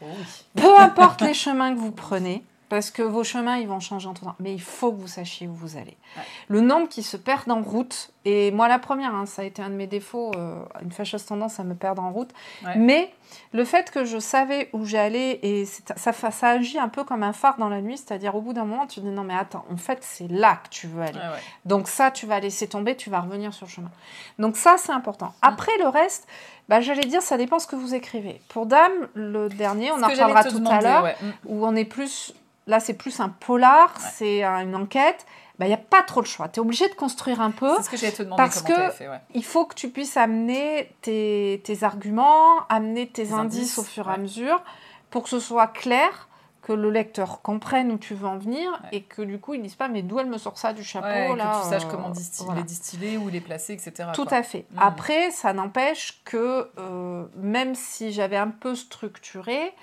[0.01, 0.61] Oh oui.
[0.61, 4.13] Peu importe les chemins que vous prenez, parce que vos chemins, ils vont changer en
[4.13, 4.33] tout temps.
[4.39, 5.97] Mais il faut que vous sachiez où vous allez.
[6.15, 6.23] Ouais.
[6.47, 9.61] Le nombre qui se perdent en route, et moi, la première, hein, ça a été
[9.61, 12.29] un de mes défauts, euh, une fâcheuse tendance à me perdre en route.
[12.63, 12.77] Ouais.
[12.77, 13.13] Mais
[13.51, 17.33] le fait que je savais où j'allais, et ça, ça agit un peu comme un
[17.33, 19.75] phare dans la nuit, c'est-à-dire au bout d'un moment, tu dis non, mais attends, en
[19.75, 21.19] fait, c'est là que tu veux aller.
[21.19, 21.41] Ouais.
[21.65, 23.91] Donc ça, tu vas laisser tomber, tu vas revenir sur le chemin.
[24.39, 25.33] Donc ça, c'est important.
[25.41, 26.25] Après, le reste,
[26.69, 28.39] bah, j'allais dire, ça dépend ce que vous écrivez.
[28.47, 31.05] Pour Dame, le dernier, on en reparlera te tout à l'heure.
[31.21, 31.31] Mm.
[31.47, 32.33] où on est plus...
[32.67, 34.09] Là, c'est plus un polar, Ouais.
[34.13, 35.25] c'est un- une enquête.
[35.59, 36.47] Bah, Il n'y a pas trop de choix.
[36.49, 37.75] Tu es obligé de construire un peu.
[37.77, 39.19] C'est ce que j'allais te demander Parce comment que- t'avais fait, ouais.
[39.35, 44.09] Il faut que tu puisses amener tes, tes arguments, amener tes indices, indices, au fur
[44.09, 44.63] et à mesure,
[45.11, 46.29] pour que ce soit clair,
[46.63, 48.89] que le lecteur comprenne où tu veux en venir, Ouais.
[48.93, 50.83] et que du coup, il ne dise pas, mais d'où elle me sort ça du
[50.83, 52.61] chapeau Ouais, là que tu saches euh, comment distil- voilà.
[52.61, 54.09] les distiller, où les placer, etc.
[54.13, 54.37] Tout quoi.
[54.37, 54.65] à fait.
[54.71, 54.79] Mhm.
[54.79, 59.73] Après, ça n'empêche que euh, même si j'avais un peu structuré,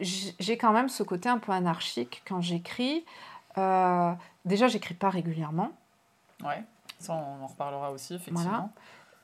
[0.00, 3.04] j'ai quand même ce côté un peu anarchique quand j'écris.
[3.58, 4.12] Euh,
[4.44, 5.72] déjà, j'écris pas régulièrement.
[6.42, 6.62] Ouais,
[6.98, 8.42] ça on en reparlera aussi, effectivement.
[8.42, 8.68] Voilà.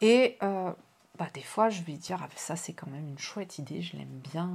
[0.00, 0.70] Et euh,
[1.18, 3.96] bah, des fois, je vais dire, ah, ça c'est quand même une chouette idée, je
[3.96, 4.50] l'aime bien.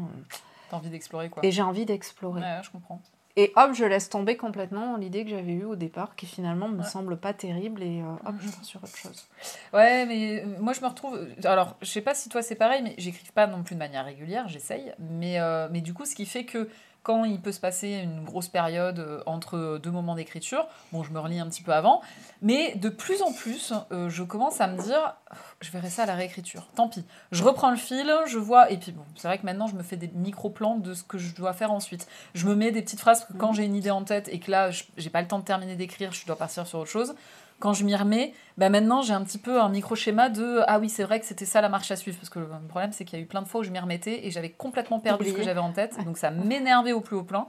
[0.70, 1.44] T'as envie d'explorer quoi.
[1.46, 2.42] Et j'ai envie d'explorer.
[2.42, 3.02] Ouais, ouais, je comprends.
[3.38, 6.80] Et hop, je laisse tomber complètement l'idée que j'avais eue au départ, qui finalement me
[6.80, 6.84] Ouais.
[6.90, 8.40] semble pas terrible, et euh, hop, Mhm.
[8.42, 9.28] je pars sur autre chose.
[9.74, 11.20] Ouais, mais euh, moi je me retrouve.
[11.46, 14.06] Alors, je sais pas si toi c'est pareil, mais j'écris pas non plus de manière
[14.06, 14.94] régulière, j'essaye.
[15.00, 16.70] Mais, euh, mais du coup, ce qui fait que
[17.04, 21.12] quand il peut se passer une grosse période euh, entre deux moments d'écriture, bon, je
[21.12, 22.02] me relis un petit peu avant,
[22.42, 25.16] mais de plus en plus, euh, je commence à me dire,
[25.62, 26.68] je verrai ça à la réécriture.
[26.76, 27.04] Tant pis.
[27.32, 29.84] Je reprends le fil, je vois, et puis bon, c'est vrai que maintenant je me
[29.84, 32.08] fais des micro-plans de ce que je dois faire ensuite.
[32.36, 34.52] Je me mets des petites phrases que quand j'ai une idée en tête et que
[34.52, 37.16] là, je- j'ai pas le temps de terminer d'écrire, je dois partir sur autre chose.
[37.62, 40.90] Quand je m'y remets, bah maintenant j'ai un petit peu un micro-schéma de ah oui,
[40.90, 42.18] c'est vrai que c'était ça la marche à suivre.
[42.18, 43.80] Parce que le problème, c'est qu'il y a eu plein de fois où je m'y
[43.80, 45.96] remettais et j'avais complètement perdu ce que j'avais en tête.
[46.04, 47.48] Donc ça m'énervait au plus haut plan.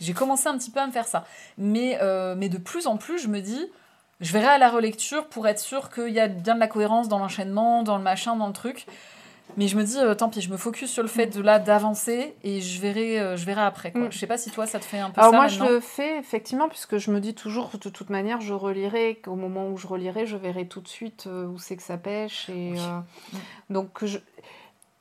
[0.00, 1.26] J'ai commencé un petit peu à me faire ça.
[1.58, 3.66] Mais, euh, mais de plus en plus, je me dis,
[4.20, 7.08] je verrai à la relecture pour être sûr qu'il y a bien de la cohérence
[7.08, 8.86] dans l'enchaînement, dans le machin, dans le truc.
[9.56, 11.58] Mais je me dis, euh, tant pis, je me focus sur le fait de là
[11.58, 13.92] d'avancer et je verrai, euh, je verrai après.
[13.92, 14.02] Quoi.
[14.02, 14.12] Mm.
[14.12, 15.66] Je sais pas si toi ça te fait un peu Alors ça moi, maintenant.
[15.66, 19.36] je le fais effectivement, puisque je me dis toujours, de toute manière, je relirai, qu'au
[19.36, 22.48] moment où je relirai, je verrai tout de suite euh, où c'est que ça pêche.
[22.48, 22.78] Et, Oui.
[22.80, 23.00] euh,
[23.32, 23.38] Mm.
[23.74, 24.18] Donc, je...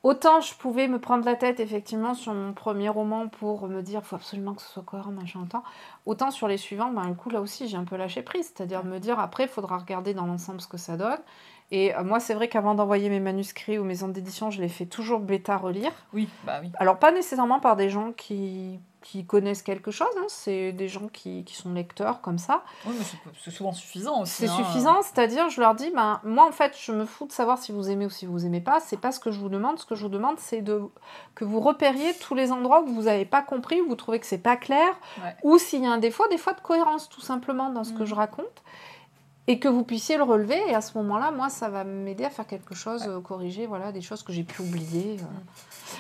[0.04, 4.04] autant je pouvais me prendre la tête, effectivement, sur mon premier roman pour me dire,
[4.04, 5.64] faut absolument que ce soit cohérent, machin, autant.
[6.06, 8.52] Autant sur les suivants, ben, le coup, là aussi, j'ai un peu lâché prise.
[8.56, 11.20] C'est-à-dire me dire, après, il faudra regarder dans l'ensemble ce que ça donne.
[11.72, 14.86] Et euh, moi, c'est vrai qu'avant d'envoyer mes manuscrits ou maisons d'édition, je les fais
[14.88, 15.92] toujours bêta relire.
[16.14, 16.72] Oui, bah oui.
[16.80, 21.08] Alors, pas nécessairement par des gens qui, qui connaissent quelque chose, hein, c'est des gens
[21.08, 22.64] qui, qui sont lecteurs comme ça.
[22.88, 24.34] Oui, mais c'est- souvent suffisant aussi.
[24.34, 24.56] C'est hein.
[24.58, 27.72] suffisant, c'est-à-dire, je leur dis, ben, moi en fait, je me fous de savoir si
[27.72, 29.78] vous aimez ou si vous aimez pas, c'est pas ce que je vous demande.
[29.78, 30.82] Ce que je vous demande, c'est de
[31.36, 34.26] que vous repériez tous les endroits où vous n'avez pas compris, où vous trouvez que
[34.26, 34.90] c'est pas clair,
[35.24, 35.36] Ouais.
[35.44, 38.00] ou s'il y a un défaut, des fois de cohérence tout simplement dans ce que
[38.00, 38.06] Mhm.
[38.06, 38.64] je raconte.
[39.50, 40.62] Et que vous puissiez le relever.
[40.70, 43.92] Et à ce moment-là, moi, ça va m'aider à faire quelque chose, euh, corriger voilà,
[43.92, 45.18] des choses que j'ai pu oublier.
[45.20, 45.24] euh.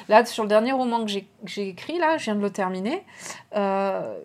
[0.07, 3.03] Là, sur le dernier roman que j'ai écrit, là, je viens de le terminer.
[3.55, 4.17] euh,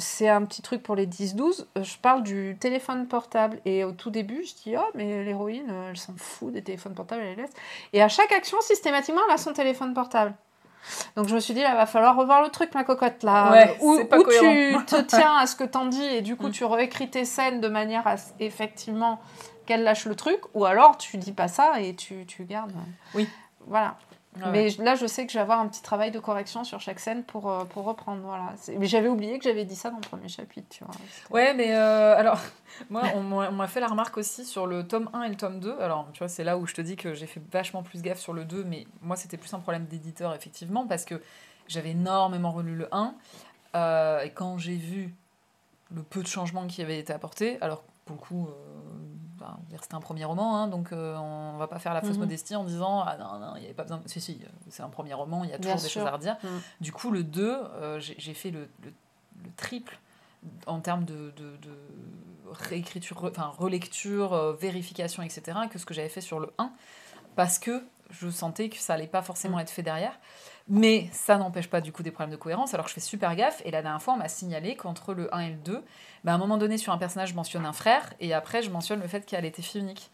[0.00, 1.66] c'est un petit truc pour les 10-12.
[1.76, 3.60] euh, Je parle du téléphone portable.
[3.64, 7.22] Et au tout début, je dis Oh, mais l'héroïne, elle s'en fout des téléphones portables,
[7.22, 7.50] elle les laisse.
[7.94, 10.34] Et à chaque action, systématiquement, elle a son téléphone portable.
[11.16, 13.50] Donc je me suis dit, là, va falloir revoir le truc, ma cocotte, là.
[13.52, 14.28] Ouais, où pas où tu
[14.86, 16.52] te tiens à ce que t'en dis et du coup Mm.
[16.52, 19.20] tu réécris tes scènes de manière à effectivement
[19.66, 22.72] qu'elle lâche le truc, ou alors tu dis pas ça et tu, tu gardes.
[23.14, 23.28] Oui.
[23.66, 23.96] Voilà.
[24.38, 24.50] Ouais.
[24.50, 27.00] Mais là, je sais que je vais avoir un petit travail de correction sur chaque
[27.00, 28.22] scène pour, euh, pour reprendre.
[28.22, 28.54] Voilà.
[28.78, 30.94] Mais j'avais oublié que j'avais dit ça dans le premier chapitre, tu vois.
[31.30, 32.40] Ouais, mais euh, alors,
[32.90, 35.36] moi, on m'a on m'a fait la remarque aussi sur le tome 1 et le
[35.36, 35.76] tome 2.
[35.80, 38.18] Alors, tu vois, c'est là où je te dis que j'ai fait vachement plus gaffe
[38.20, 41.20] sur le 2, mais moi, c'était plus un problème d'éditeur, effectivement, parce que
[41.66, 43.14] j'avais énormément relu le 1.
[43.74, 45.14] euh, et quand j'ai vu
[45.94, 48.52] le peu de changements qui avaient été apportés, alors pour le coup, euh,
[49.68, 52.20] dire, c'était un premier roman, hein, donc euh, on va pas faire la fausse Mhm.
[52.20, 54.00] modestie en disant Ah non, non, il n'y avait pas besoin.
[54.06, 56.00] Si, si, euh, c'est un premier roman, il y a Bien toujours des sûr.
[56.02, 56.36] choses à redire.
[56.42, 56.60] Mhm.
[56.80, 58.92] Du coup, le 2, euh, j'ai fait le, le-
[59.44, 59.98] le triple
[60.66, 61.78] en termes de, de- de
[62.50, 66.70] réécriture, re- enfin relecture, euh, vérification, etc., que ce que j'avais fait sur le 1,
[67.36, 70.18] parce que je sentais que ça allait pas forcément être fait derrière.
[70.70, 73.62] Mais ça n'empêche pas du coup des problèmes de cohérence, alors je fais super gaffe.
[73.64, 75.82] Et la dernière fois, on m'a signalé qu'entre le 1 et le 2,
[76.24, 78.70] bah, à un moment donné, sur un personnage, je mentionne un frère, et après, je
[78.70, 80.10] mentionne le fait qu'elle était fille unique.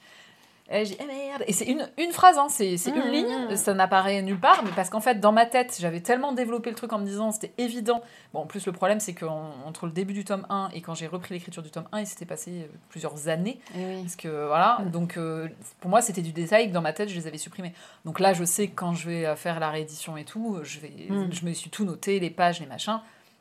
[0.71, 3.13] Et j'ai dit, eh merde Et c'est une, une phrase, hein, c'est c'est Mmh, une
[3.13, 3.57] ligne, mmh.
[3.57, 6.77] ça n'apparaît nulle part, mais parce qu'en fait, dans ma tête, j'avais tellement développé le
[6.77, 8.03] truc en me disant, c'était évident.
[8.33, 11.07] Bon, en plus, le problème, c'est qu'entre le début du tome 1 et quand j'ai
[11.07, 13.59] repris l'écriture du tome 1, il s'était passé euh, plusieurs années.
[13.77, 14.03] Et oui.
[14.03, 15.49] Parce que voilà, donc euh,
[15.81, 17.73] pour moi c'était du détail que dans ma tête je les avais supprimés.
[18.05, 20.81] Donc là je sais que quand je vais euh, faire la réédition et tout, je,
[20.81, 23.01] vais, je me suis tout noté, les pages, les machins,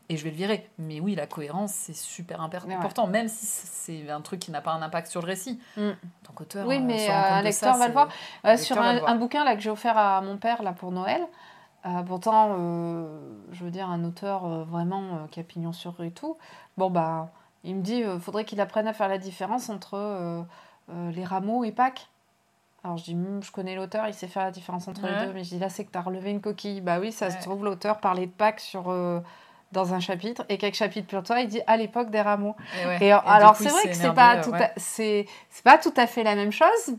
[0.10, 0.70] et je vais le virer.
[0.78, 2.74] Mais oui, la cohérence c'est super Ouais.
[2.74, 5.60] important, même si c'est un truc qui n'a pas un impact sur le récit.
[5.78, 5.82] Mm.
[5.90, 8.10] En tant qu'auteur, Oui, euh, mais euh, un de lecteur ça, va le voir.
[8.46, 9.12] Euh, sur un, le voir.
[9.12, 11.22] un bouquin là, que j'ai offert à mon père là, pour Noël,
[11.86, 13.20] euh, pourtant, euh,
[13.52, 16.38] je veux dire, un auteur euh, vraiment euh, qui a pignon sur rue et tout,
[16.78, 17.30] bon, bah,
[17.64, 20.42] il me dit faudrait qu'il apprenne à faire la différence entre euh,
[20.92, 22.08] euh, les rameaux et Pâques.
[22.86, 25.18] Alors je dis, Hmm, je connais l'auteur, il sait faire la différence entre Ouais.
[25.18, 26.82] les deux, mais je dis là, c'est que tu as relevé une coquille.
[26.82, 27.32] Bah oui, ça Ouais.
[27.32, 29.22] se trouve, l'auteur parlait de Pâques sur, euh,
[29.74, 32.56] dans un chapitre, et quelques chapitres plus tard, il dit à l'époque des rameaux.
[32.82, 32.98] Et ouais.
[33.02, 34.72] Et Et alors, c'est vrai que c'est pas, euh, tout ouais.
[34.78, 35.26] c'est,
[35.66, 36.96] pas tout à fait la même chose,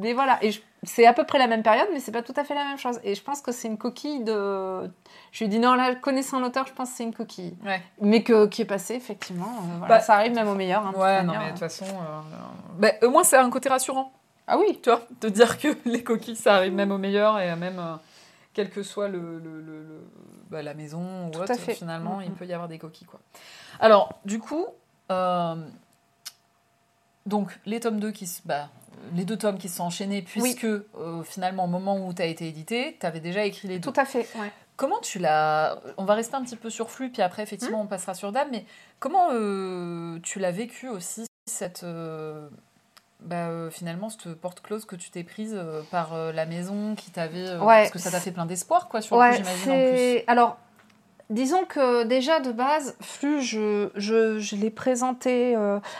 [0.00, 0.38] mais voilà.
[0.42, 0.50] Et
[0.82, 2.78] c'est à peu près la même période, mais c'est pas tout à fait la même
[2.78, 3.00] chose.
[3.02, 4.84] Et je pense que c'est une coquille de.
[5.32, 7.56] Je lui ai dit non, là, connaissant l'auteur, je pense que c'est une coquille.
[7.64, 7.80] Ouais.
[8.00, 9.46] Mais que, qui est passée, effectivement.
[9.46, 9.94] euh, voilà.
[9.96, 10.86] Bah, ça arrive même au meilleur.
[10.86, 11.40] hein, Ouais, non, manière.
[11.40, 14.12] mais de toute façon, euh, euh, bah, au moins c'est un côté rassurant.
[14.46, 17.56] Ah oui, tu vois, de dire que les coquilles, ça arrive même au meilleur et
[17.56, 17.96] même euh,
[18.56, 20.10] quel que soit le, le- le- le-
[20.48, 21.74] bah, la maison ou Tout à autre, fait.
[21.74, 23.06] finalement, il peut y avoir des coquilles.
[23.06, 23.20] Quoi.
[23.80, 24.64] Alors, du coup,
[25.12, 25.56] euh,
[27.26, 28.68] donc les tomes 2 qui se- bah,
[29.14, 32.26] les deux tomes qui se sont enchaînés, puisque euh, finalement, au moment où tu as
[32.26, 33.92] été édité, tu avais déjà écrit les deux.
[33.92, 34.26] tout à fait.
[34.38, 34.50] ouais.
[34.76, 35.78] Comment tu l'as.
[35.98, 38.48] On va rester un petit peu sur flux, puis après, effectivement, on passera sur Dame,
[38.52, 38.64] mais
[38.98, 41.82] comment euh, tu l'as vécu aussi, cette.
[41.84, 42.48] euh,
[43.20, 46.94] bah, euh, finalement, cette porte close que tu t'es prise euh, par euh, la maison
[46.94, 47.56] qui t'avait.
[47.56, 50.24] Ouais, parce que ça t'a fait plein d'espoir, quoi, sur Ouais, coup, j'imagine, en plus.
[50.26, 50.58] Alors,
[51.30, 55.56] disons que déjà de base, Flux, je, je, je l'ai présenté.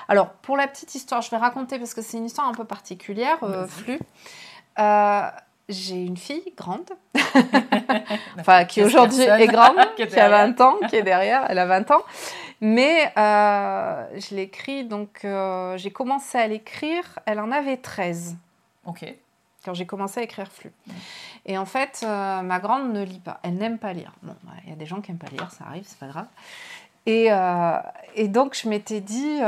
[0.09, 2.65] Alors, pour la petite histoire, je vais raconter parce que c'est une histoire un peu
[2.65, 3.39] particulière.
[4.79, 5.31] Euh,
[5.69, 6.91] j'ai une fille grande,
[8.39, 10.47] enfin qui aujourd'hui est grande, Qui a derrière.
[10.47, 12.03] 20 ans, qui est derrière, elle a 20 ans.
[12.61, 18.37] Mais euh, je l'écris, donc euh, j'ai commencé à l'écrire, elle en avait 13
[18.87, 19.05] Ok.
[19.65, 20.73] quand j'ai commencé à écrire Flux.
[21.45, 23.41] Et en fait, euh, ma grande ne lit pas.
[23.43, 24.13] Elle n'aime pas lire.
[24.23, 26.09] Bon, ouais, il y a des gens qui n'aiment pas lire, ça arrive, c'est pas
[26.09, 26.27] grave.
[27.05, 27.77] Et, euh,
[28.15, 29.39] et donc, je m'étais dit,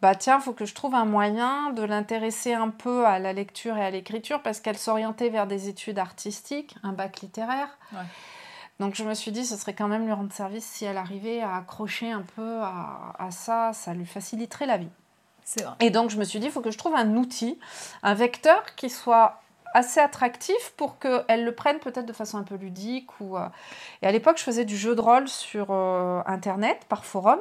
[0.00, 3.32] bah tiens, il faut que je trouve un moyen de l'intéresser un peu à la
[3.32, 7.76] lecture et à l'écriture parce qu'elle s'orientait vers des études artistiques, un bac littéraire.
[7.92, 7.98] Ouais.
[8.80, 11.40] Donc je me suis dit, ce serait quand même lui rendre service si elle arrivait
[11.40, 14.88] à accrocher un peu à, à ça, ça lui faciliterait la vie.
[15.44, 15.74] C'est vrai.
[15.80, 17.58] Et donc, je me suis dit, il faut que je trouve un outil,
[18.02, 19.40] un vecteur qui soit
[19.74, 23.18] assez attractif pour qu'elle le prenne peut-être de façon un peu ludique.
[23.20, 23.46] Ou, euh,
[24.02, 27.38] Et à l'époque, je faisais du jeu de rôle sur euh, Internet, par forum.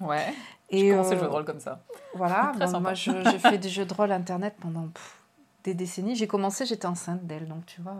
[0.00, 0.32] Ouais.
[0.70, 1.80] Et J'ai commencé euh, le jeu de rôle comme ça.
[2.14, 5.16] Voilà, bon, moi je- j'ai fait des jeux de rôle Internet pendant pff,
[5.64, 6.14] des décennies.
[6.16, 7.94] J'ai commencé, j'étais enceinte d'elle, donc tu vois,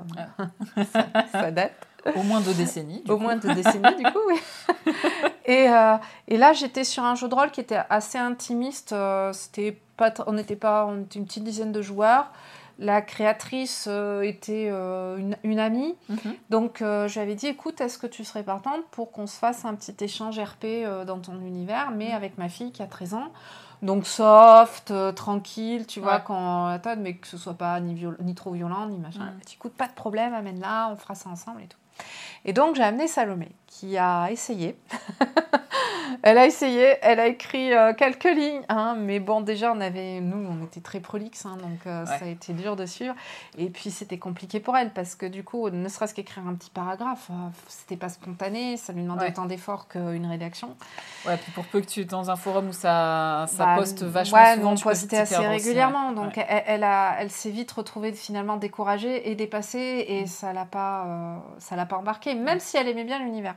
[0.93, 1.73] ça, ça date.
[2.15, 3.03] Au moins deux décennies.
[3.05, 3.23] du Au coup.
[3.23, 4.41] moins deux décennies, du coup, oui.
[5.47, 5.97] et, euh,
[6.29, 8.93] et là, j'étais sur un jeu de rôle qui était assez intimiste.
[8.93, 12.31] euh, C'était pas, on n'était pas, on était une petite dizaine de joueurs.
[12.79, 15.95] La créatrice euh, était euh, une, une amie.
[16.11, 16.35] Mhm.
[16.51, 19.37] Donc, euh, je lui avais dit écoute, est-ce que tu serais partante pour qu'on se
[19.39, 20.67] fasse un petit échange RP
[21.07, 23.29] dans ton univers, mais avec ma fille qui a 13 ans
[23.83, 26.23] donc soft, euh, tranquille, tu vois, Ouais.
[26.25, 29.19] quand mais que ce soit pas ni, viol- ni trop violent, ni machin.
[29.21, 31.77] M'a dit, écoute, pas de problème, amène-la, on fera ça ensemble et tout.
[32.45, 34.77] Et donc j'ai amené Salomé, qui a essayé.
[36.23, 40.21] elle a essayé, elle a écrit euh, quelques lignes, hein, mais bon, déjà, on avait,
[40.21, 42.19] nous, on était très prolixe, hein, donc euh, Ouais.
[42.19, 43.15] ça a été dur de suivre.
[43.59, 46.71] Et puis c'était compliqué pour elle, parce que du coup, ne serait-ce qu'écrire un petit
[46.71, 47.35] paragraphe, euh,
[47.69, 49.31] c'était pas spontané, ça lui demandait Ouais.
[49.31, 50.77] autant d'efforts qu'une rédaction.
[51.27, 54.03] Ouais, puis pour peu que tu es dans un forum où ça, ça Bah, poste
[54.05, 56.11] vachement ouais, souvent, on postait assez aussi, régulièrement.
[56.11, 56.15] ouais.
[56.15, 60.65] Donc, elle, elle a, elle s'est vite retrouvée finalement découragée et dépassée, et ça l'a
[60.67, 63.55] pas, euh, ça l'a pas embarquée, même si elle aimait bien l'univers.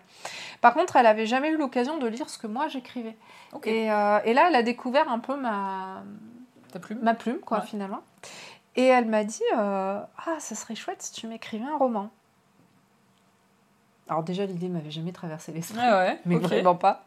[0.62, 3.16] Par contre, elle avait jamais eu l'occasion de lire ce que moi j'écrivais.
[3.54, 3.68] Ok.
[3.68, 6.04] Et, euh, et là, elle a découvert un peu ma,
[6.82, 7.66] plus ma plume, quoi, Ouais.
[7.66, 8.02] finalement.
[8.76, 12.10] Et elle m'a dit euh, Ah, ça serait chouette si tu m'écrivais un roman.
[14.08, 16.20] Alors, déjà, l'idée m'avait jamais traversé l'esprit Ouais, ouais.
[16.26, 16.42] mais ok.
[16.44, 17.04] vraiment pas.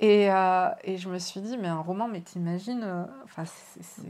[0.00, 3.82] Et, euh, et je me suis dit, mais un roman, mais t'imagines, enfin, c'est.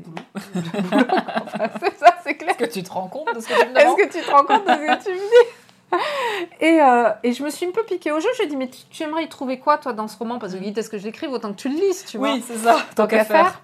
[1.43, 2.51] Enfin, ça, c'est clair.
[2.51, 4.31] Est-ce que tu te rends compte de ce que tu me Est-ce que tu te
[4.31, 5.58] rends compte de ce que tu me dis?
[6.61, 8.29] et, euh, et je me suis un peu piquée au jeu.
[8.35, 10.39] Je lui ai dit, mais tu, tu aimerais y trouver quoi, toi, dans ce roman?
[10.39, 12.33] Parce que quitte à ce que je l'écrive, autant que tu le lises, tu vois.
[12.35, 12.77] Oui, c'est ça.
[12.95, 13.63] Tant Tant qu'à faire.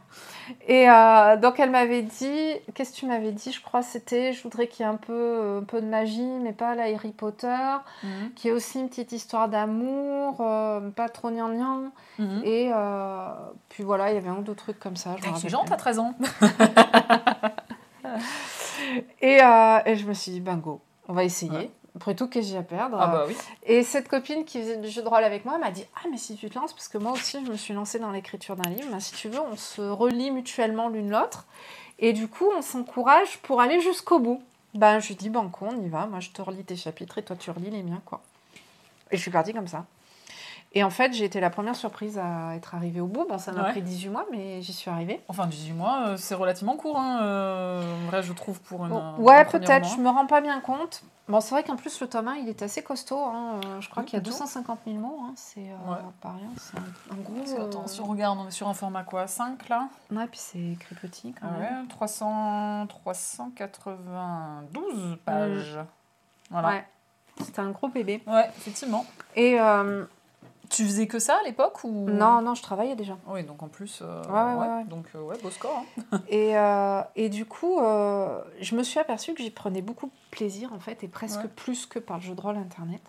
[0.68, 3.50] Et euh, donc elle m'avait dit, qu'est-ce que tu m'avais dit?
[3.50, 6.52] Je crois c'était, je voudrais qu'il y ait un peu, un peu de magie, mais
[6.52, 7.48] pas la Harry Potter,
[8.02, 8.32] Mhm.
[8.36, 11.84] qu'il y ait aussi une petite histoire d'amour, euh, pas trop gnangnan.
[12.18, 12.42] Mhm.
[12.44, 12.70] Et
[13.70, 15.16] puis voilà, il y avait un ou deux trucs comme ça.
[15.26, 16.14] exigeante à rappelle 13 ans.
[19.22, 21.50] Et, et je me suis dit, bingo, on va essayer.
[21.52, 21.70] Ouais.
[21.96, 23.36] Après tout, qu'est-ce que j'ai à perdre Ah bah oui.
[23.62, 26.16] Et cette copine qui faisait du jeu de rôle avec moi m'a dit Ah, mais
[26.16, 28.68] si tu te lances, parce que moi aussi je me suis lancée dans l'écriture d'un
[28.68, 31.46] livre, ben, si tu veux, on se relie mutuellement l'une l'autre.
[32.00, 34.42] Et du coup, on s'encourage pour aller jusqu'au bout.
[34.74, 36.06] Ben, je lui dis Banco, on y va.
[36.06, 38.20] Moi, je te relis tes chapitres et toi, tu relis les miens, quoi.
[39.12, 39.84] Et je suis partie comme ça.
[40.76, 43.26] Et en fait, j'ai été la première surprise à être arrivée au bout.
[43.28, 43.70] Bon, ça m'a Ouais.
[43.70, 45.22] pris 18 mois, mais j'y suis arrivée.
[45.28, 48.90] Enfin, 18 mois, euh, c'est relativement court, hein, euh, en vrai, je trouve, pour une.
[48.90, 51.04] Bon, ouais, peut-être, je me rends pas bien compte.
[51.28, 53.18] Bon, c'est vrai qu'en plus, le tome 1, il est assez costaud.
[53.18, 53.60] hein.
[53.64, 54.32] Euh, Je crois Oui, qu'il y a plutôt.
[54.36, 55.20] 250 000 mots.
[55.22, 55.32] hein.
[55.36, 55.98] C'est euh, Ouais.
[56.20, 56.48] pas rien.
[56.58, 56.82] C'est un,
[57.16, 57.34] un gros.
[57.34, 59.88] Parce que, attends, si on regarde, on est sur un format quoi 5 là?
[60.10, 61.82] Ouais, puis c'est écrit petit quand Ah même.
[61.82, 65.78] ouais, 300, 392 pages.
[66.50, 66.68] Voilà.
[66.68, 66.84] Ouais.
[67.40, 68.22] C'était un gros bébé.
[68.26, 69.06] Ouais, effectivement.
[69.34, 70.04] Et euh,
[70.74, 72.08] Tu faisais que ça à l'époque ou?
[72.08, 73.16] Non, non, je travaillais déjà.
[73.28, 74.00] Oui, donc en plus.
[74.02, 74.84] euh, Ouais, ouais, ouais.
[74.84, 75.84] Donc, euh, ouais, beau score.
[76.12, 76.18] hein.
[76.28, 77.78] Et, euh, et du coup,
[78.60, 81.86] je me suis aperçue que j'y prenais beaucoup de plaisir en fait, et presque plus
[81.86, 83.02] que par le jeu de rôle internet.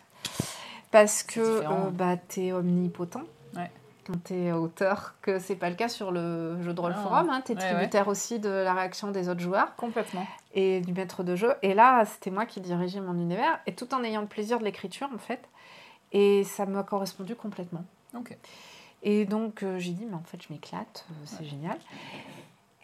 [0.91, 3.21] Parce que bah, t'es omnipotent.
[4.07, 7.01] Quand t'es auteur, que c'est pas le cas sur le jeu de rôle Ah.
[7.01, 10.27] forum, hein, t'es tributaire aussi de la réaction des autres joueurs Complètement.
[10.53, 11.55] et du maître de jeu.
[11.63, 14.63] Et là, c'était moi qui dirigeais mon univers, et tout en ayant le plaisir de
[14.63, 15.41] l'écriture en fait.
[16.17, 17.83] Et ça m'a correspondu complètement.
[19.03, 21.77] Et donc euh, j'ai dit, mais en fait je m'éclate, euh, c'est génial.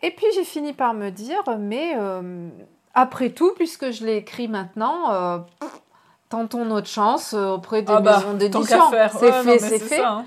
[0.03, 2.49] Et puis j'ai fini par me dire, mais euh,
[2.93, 5.81] après tout, puisque je l'ai écrit maintenant, euh, pff,
[6.29, 8.83] tentons notre chance auprès des Ah bah, maisons d'édition.
[8.89, 9.97] C'est Ouais, fait, c'est fait.
[9.97, 10.25] ça, hein.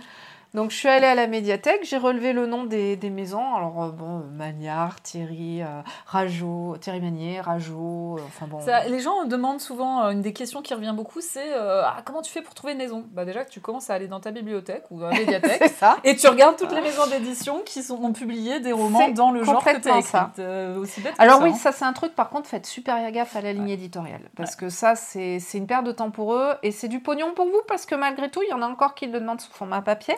[0.54, 3.56] Donc je suis allée à la médiathèque, j'ai relevé le nom des, des maisons.
[3.56, 8.60] Alors euh, bon, Magnard, Thierry, euh, Rajo, Thierry Magnier, Rajo, euh, enfin bon.
[8.60, 11.96] Ça, les gens demandent souvent, euh, une des questions qui revient beaucoup, c'est euh, ah,
[12.04, 13.04] comment tu fais pour trouver une maison?
[13.10, 15.96] Bah Déjà que tu commences à aller dans ta bibliothèque ou dans la médiathèque ça.
[16.04, 19.42] et tu regardes toutes les maisons d'édition qui sont, ont publié des romans dans le
[19.42, 20.10] genre que tu as complètement écrit.
[20.10, 20.30] ça.
[20.78, 21.56] Aussi bête que Alors ça, oui, hein.
[21.56, 24.30] ça c'est un truc, par contre, faites super gaffe à la ligne éditoriale.
[24.36, 27.32] Parce que ça, c'est c'est une perte de temps pour eux et c'est du pognon
[27.34, 29.52] pour vous parce que malgré tout, il y en a encore qui le demandent sous
[29.52, 30.14] format papier.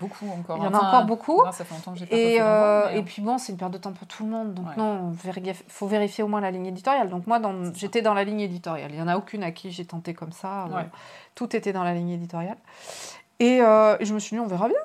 [0.00, 0.56] Beaucoup encore.
[0.58, 1.42] Il y en a Enfin, encore beaucoup.
[1.52, 3.92] ça fait longtemps que j'ai Et, euh, et puis bon, c'est une perte de temps
[3.92, 4.54] pour tout le monde.
[4.54, 4.74] Donc Ouais.
[4.76, 5.12] non,
[5.44, 7.08] il faut vérifier au moins la ligne éditoriale.
[7.10, 7.40] Donc moi,
[7.74, 8.90] j'étais dans la ligne éditoriale.
[8.90, 10.64] Il n'y en a aucune à qui j'ai tenté comme ça.
[10.64, 10.86] Euh, Ouais.
[11.34, 12.58] tout était dans la ligne éditoriale.
[13.40, 14.76] Et, euh, je me suis dit, on verra bien.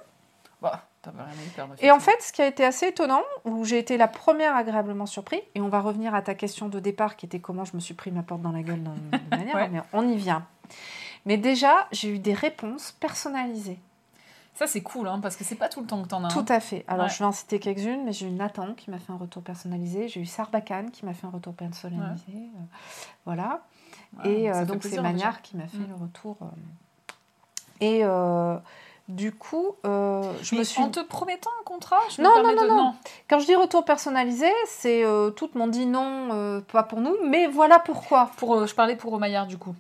[0.62, 0.84] Bah,
[1.56, 1.74] perdre.
[1.80, 5.06] Et en fait, ce qui a été assez étonnant, où j'ai été la première agréablement
[5.06, 7.80] surpris, et on va revenir à ta question de départ qui était comment je me
[7.80, 9.69] suis pris ma porte dans la gueule dans, de manière, Ouais.
[9.69, 10.45] mais on y vient.
[11.26, 13.80] Mais déjà, j'ai eu des réponses personnalisées.
[14.60, 16.28] Ça, c'est cool, hein, parce que c'est pas tout le temps que t'en as.
[16.28, 16.45] Tout hein.
[16.50, 16.84] à fait.
[16.89, 17.12] Alors, Ouais.
[17.12, 20.10] je vais en citer quelques-unes, mais j'ai eu Nathan qui m'a fait un retour personnalisé.
[20.10, 22.26] J'ai eu Sarbacane qui m'a fait un retour personnalisé.
[22.28, 22.60] Euh,
[23.26, 23.62] voilà.
[24.17, 25.88] Ouais, et euh, donc, c'est Magnard qui m'a fait Mm.
[25.89, 26.36] le retour.
[26.41, 26.45] euh.
[27.80, 28.04] Et
[29.08, 30.82] du coup, euh, je Mais me suis.
[30.82, 32.95] En te promettant un contrat je me Non, non, de- non,
[33.30, 37.15] Quand je dis retour personnalisé, c'est euh, toutes m'ont dit non, euh, pas pour nous,
[37.26, 38.30] mais voilà pourquoi.
[38.38, 39.74] Pour, je parlais pour Maillard, du coup.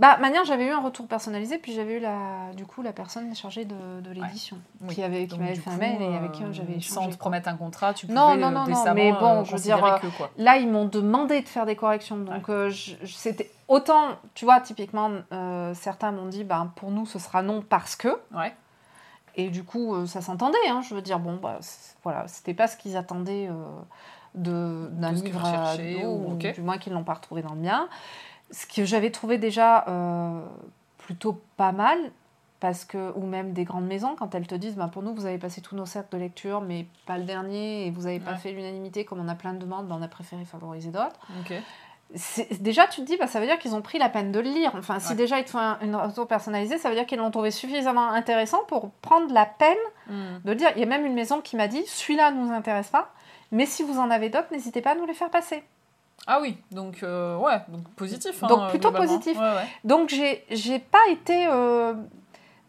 [0.00, 3.32] Bah, manière, j'avais eu un retour personnalisé, puis j'avais eu la, du coup la personne
[3.36, 4.56] chargée de, de l'édition
[4.88, 7.10] qui avait qui m'avait fait un mail et avec euh, qui j'avais Sans échangé.
[7.10, 9.44] te promettre un contrat, tu pouvais Non, non, euh, non, non, décemment, mais bon, euh,
[9.44, 10.30] je veux dire, que, quoi.
[10.38, 12.16] Là, ils m'ont demandé de faire des corrections.
[12.16, 16.90] Donc, euh, je- je- c'était autant, tu vois, typiquement, euh, certains m'ont dit, ben, pour
[16.90, 18.08] nous, ce sera non parce que.
[18.34, 18.54] Ouais.
[19.36, 20.56] Et du coup, euh, ça s'entendait.
[20.68, 20.80] hein.
[20.82, 21.58] je veux dire, bon, bah,
[22.04, 23.54] voilà, c'était pas ce qu'ils attendaient euh,
[24.34, 25.74] de- d'un De livre à
[26.06, 27.86] ou- du moins qu'ils l'ont pas retrouvé dans le mien.
[28.50, 30.40] Ce que j'avais trouvé déjà euh,
[30.98, 31.98] plutôt pas mal.
[32.60, 35.24] Parce que, ou même des grandes maisons, quand elles te disent, ben, pour nous, vous
[35.24, 38.34] avez passé tous nos cercles de lecture, mais pas le dernier, et vous n'avez pas
[38.36, 41.18] fait l'unanimité, comme on a plein de demandes, ben, on a préféré favoriser d'autres
[42.60, 44.50] déjà tu te dis bah, ça veut dire qu'ils ont pris la peine de le
[44.50, 45.14] lire enfin si Ouais.
[45.14, 48.08] déjà ils te font un- une retour personnalisée ça veut dire qu'ils l'ont trouvé suffisamment
[48.10, 49.76] intéressant pour prendre la peine
[50.08, 50.40] Hmm.
[50.44, 52.52] de le dire il y a même une maison qui m'a dit celui-là ne nous
[52.52, 53.12] intéresse pas
[53.52, 55.62] mais si vous en avez d'autres n'hésitez pas à nous les faire passer
[56.26, 58.42] Ah oui, donc euh, ouais, donc positif.
[58.42, 59.36] hein, Donc, plutôt positif.
[59.38, 59.66] Ouais, ouais.
[59.84, 61.94] donc j'ai pas été euh,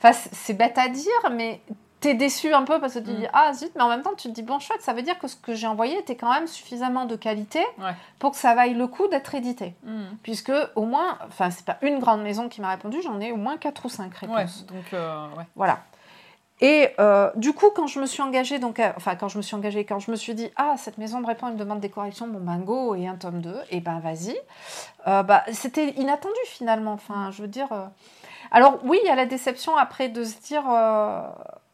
[0.02, 1.62] enfin c'est bête à dire mais
[2.00, 3.16] t'es déçu un peu parce que tu Mm.
[3.16, 5.20] dis ah zut mais en même temps tu te dis bon chouette ça veut dire
[5.20, 7.94] que ce que j'ai envoyé était quand même suffisamment de qualité Ouais.
[8.18, 10.06] pour que ça vaille le coup d'être édité Hmm.
[10.24, 13.38] puisque au moins, enfin c'est pas une grande maison qui m'a répondu, j'en ai au
[13.38, 14.66] moins quatre ou cinq Ouais, réponses.
[14.66, 15.44] donc euh, ouais.
[15.56, 15.80] Voilà.
[16.62, 19.42] Et euh, du coup, quand je me suis engagée, donc, euh, enfin quand je me
[19.42, 21.80] suis engagée, quand je me suis dit ah cette maison me répond, elle me demande
[21.80, 24.38] des corrections, bon ben go et un tome 2, et ben vas-y.
[25.08, 26.94] Euh, bah, c'était inattendu finalement.
[26.94, 27.70] Enfin, je veux dire.
[28.52, 30.64] Alors oui, il y a la déception après de se dire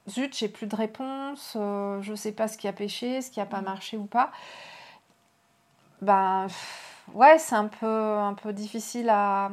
[0.10, 1.58] zut, j'ai plus de réponse,
[2.02, 4.32] je sais pas ce qui a pêché, ce qui a pas marché ou pas.
[6.02, 6.48] Ben
[7.14, 9.52] ouais, c'est un peu un peu difficile à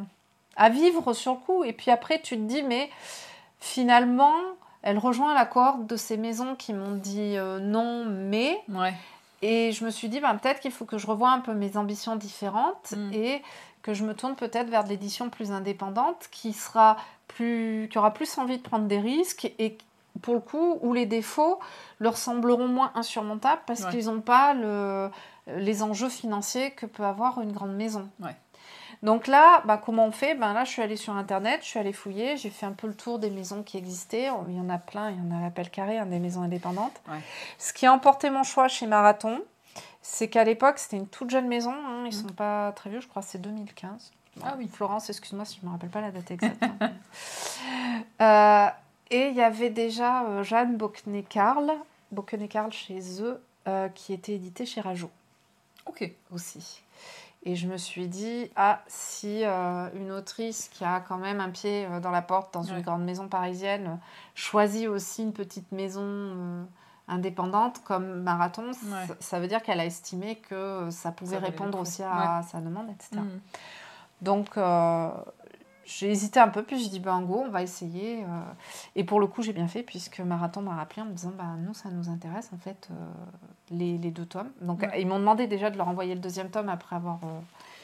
[0.57, 1.65] à vivre sur le coup.
[1.65, 2.91] Et puis après, tu te dis mais
[3.59, 4.35] finalement,
[4.85, 8.61] elle rejoint la cohorte de ces maisons qui m'ont dit euh, non, mais.
[8.69, 8.95] Ouais.
[9.43, 11.77] Et je me suis dit, ben, peut-être qu'il faut que je revoie un peu mes
[11.77, 13.13] ambitions différentes Mm.
[13.13, 13.43] et
[13.83, 16.97] que je me tourne peut-être vers de l'édition plus indépendante qui sera
[17.29, 19.77] plus, qui aura plus envie de prendre des risques et
[20.23, 21.59] pour le coup où les défauts
[21.99, 23.91] leur sembleront moins insurmontables parce Ouais.
[23.91, 25.11] qu'ils n'ont pas le,
[25.57, 28.09] les enjeux financiers que peut avoir une grande maison.
[28.21, 28.37] Ouais.
[29.05, 30.35] Donc là, bah, comment on fait?
[30.35, 32.87] Ben Là, je suis allée sur Internet, je suis allée fouiller, j'ai fait un peu
[32.87, 34.31] le tour des maisons qui existaient.
[34.49, 36.43] Il y en a plein, il y en a à l'appel carré, hein, des maisons
[36.43, 37.01] indépendantes.
[37.09, 37.21] Ouais.
[37.59, 39.41] Ce qui a emporté mon choix chez Marathon,
[40.01, 41.73] c'est qu'à l'époque, c'était une toute jeune maison.
[41.73, 42.29] hein, ils Mhm.
[42.29, 44.11] sont pas très vieux, je crois c'est 2015.
[44.43, 44.69] Ah oui.
[44.73, 46.63] Florence, excuse-moi si je ne me rappelle pas la date exacte.
[46.63, 46.91] hein.
[48.21, 48.67] Euh,
[49.11, 51.73] et il y avait déjà euh, Jeanne Bocquenet-Carl,
[52.11, 55.11] Bocquenet-Carl chez eux, euh, qui était édité chez Rajo
[55.87, 56.11] Ok.
[56.33, 56.83] aussi.
[57.47, 61.51] Et je me suis dit, ah, si euh, une autrice qui a quand même un
[61.51, 62.71] pied euh, dans la porte dans Ouais.
[62.77, 63.97] une grande maison parisienne euh,
[64.35, 66.67] choisit aussi une petite maison
[67.07, 69.17] indépendante comme Marathon, ça- Ouais.
[69.21, 73.21] ça veut dire qu'elle a estimé que ça pouvait répondre aussi à sa demande, etc.
[73.21, 73.41] Hmm.
[74.23, 74.57] Donc,
[75.87, 78.23] j'ai hésité un peu, puis j'ai dit, ben go, on va essayer.
[78.23, 78.27] euh.
[78.97, 81.45] Et pour le coup, j'ai bien fait, puisque Marathon m'a rappelé en me disant, bah,
[81.59, 82.95] nous, ça nous intéresse, en fait, euh,
[83.71, 84.51] les, les deux tomes.
[84.61, 85.01] Donc, Ouais.
[85.01, 87.19] ils m'ont demandé déjà de leur envoyer le deuxième tome après avoir...
[87.25, 87.27] euh,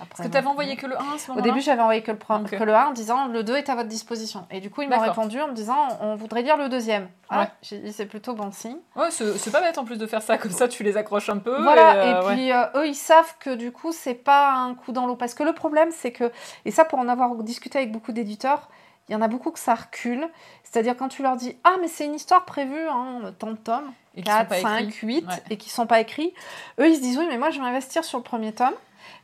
[0.02, 2.02] après Parce que tu avais envoyé que le 1 à ce Au début, j'avais envoyé
[2.02, 2.50] que le, pro- Ok.
[2.56, 4.46] que le 1 en disant le 2 est à votre disposition.
[4.50, 7.08] Et du coup, ils m'ont répondu en me disant on voudrait lire le deuxième.
[7.28, 7.48] Ah, Ouais.
[7.62, 8.78] J'ai dit c'est plutôt bon signe.
[8.96, 11.36] Ouais, c'est pas bête en plus de faire ça, comme ça tu les accroches un
[11.36, 11.62] peu.
[11.62, 12.34] Voilà, et, euh, ouais.
[12.34, 15.16] puis euh, eux, ils savent que du coup, c'est pas un coup dans l'eau.
[15.16, 16.32] Parce que le problème, c'est que,
[16.64, 18.68] et ça pour en avoir discuté avec beaucoup d'éditeurs,
[19.09, 20.29] il y en a beaucoup que ça recule.
[20.62, 23.92] C'est-à-dire quand tu leur dis Ah, mais c'est une histoire prévue, hein, tant de tomes,
[24.14, 25.07] Et qui sont 4, pas 5, écrits.
[25.07, 25.33] 8, Ouais.
[25.50, 26.33] et qui sont pas écrits,
[26.79, 28.74] eux, ils se disent Oui, mais moi, je vais investir sur le premier tome,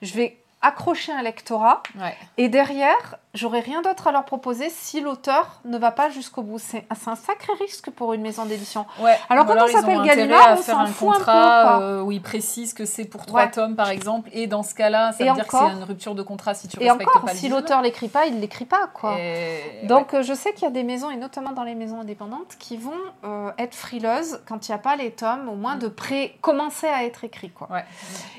[0.02, 2.14] je vais accrocher un lectorat, Ouais.
[2.38, 6.59] et derrière, j'aurai rien d'autre à leur proposer si l'auteur ne va pas jusqu'au bout.
[6.59, 8.85] C'est un sacré risque pour une maison d'édition.
[9.01, 9.16] Ouais.
[9.29, 12.01] Alors, quand on ils s'appelle Gallimard, on faire s'en un fout un peu, contrat euh,
[12.03, 15.25] où ils précisent que c'est pour trois tomes par exemple, et dans ce cas-là, ça
[15.25, 17.33] Et veut dire que c'est une rupture de contrat si tu Et respectes encore, pas
[17.33, 19.16] le si l'auteur l'écrit pas, il l'écrit pas, quoi.
[19.21, 22.01] Et- Donc, euh, je sais qu'il y a des maisons, et notamment dans les maisons
[22.01, 22.92] indépendantes, qui vont
[23.25, 25.81] euh, être frileuses quand il n'y a pas les tomes, au moins Mm.
[25.81, 27.51] de pré commencer à être écrits.
[27.51, 27.69] Quoi.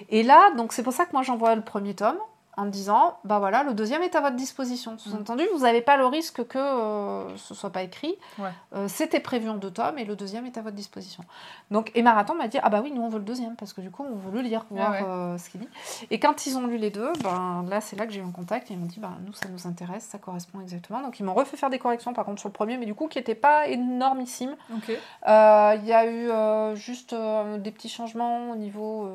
[0.10, 2.17] Et là, donc c'est pour ça que moi j'envoie le premier tome
[2.58, 4.98] en me disant, bah voilà, le deuxième est à votre disposition.
[4.98, 8.16] Sous-entendu, vous n'avez pas le risque que euh, ce soit pas écrit.
[8.40, 8.50] Ouais.
[8.76, 11.24] Euh, C'était prévu en deux tomes et le deuxième est à votre disposition.
[11.70, 13.82] Donc, et Marathon m'a dit, ah bah oui, nous on veut le deuxième parce que
[13.82, 15.04] du coup on veut le lire, voir ouais.
[15.06, 15.70] euh, ce qu'il dit.
[16.10, 18.32] Et quand ils ont lu les deux, ben là c'est là que j'ai eu un
[18.32, 21.02] contact et ils m'ont dit, bah nous ça nous intéresse, ça correspond exactement.
[21.02, 23.08] Donc ils m'ont refait faire des corrections par contre sur le premier, mais du coup
[23.08, 24.56] qui n'étaient pas énormissimes.
[24.76, 24.90] Ok.
[24.90, 29.08] Euh, Il y a eu juste des petits changements au niveau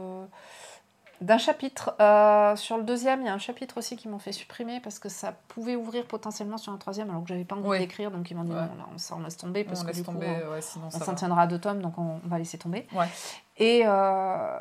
[1.23, 1.95] d'un chapitre.
[2.01, 4.99] Euh, sur le deuxième, il y a un chapitre aussi qui m'ont fait supprimer parce
[4.99, 7.79] que ça pouvait ouvrir potentiellement sur un troisième alors que j'avais pas envie Ouais.
[7.79, 8.11] d'écrire.
[8.11, 8.61] Donc ils m'ont dit Ouais.
[8.61, 10.61] non, là, on, ça, on laisse tomber parce on que du coup, tomber, on, ouais,
[10.63, 12.87] sinon on ça s'en tiendra à deux tomes, donc on, on va laisser tomber.
[13.57, 14.59] Et, euh,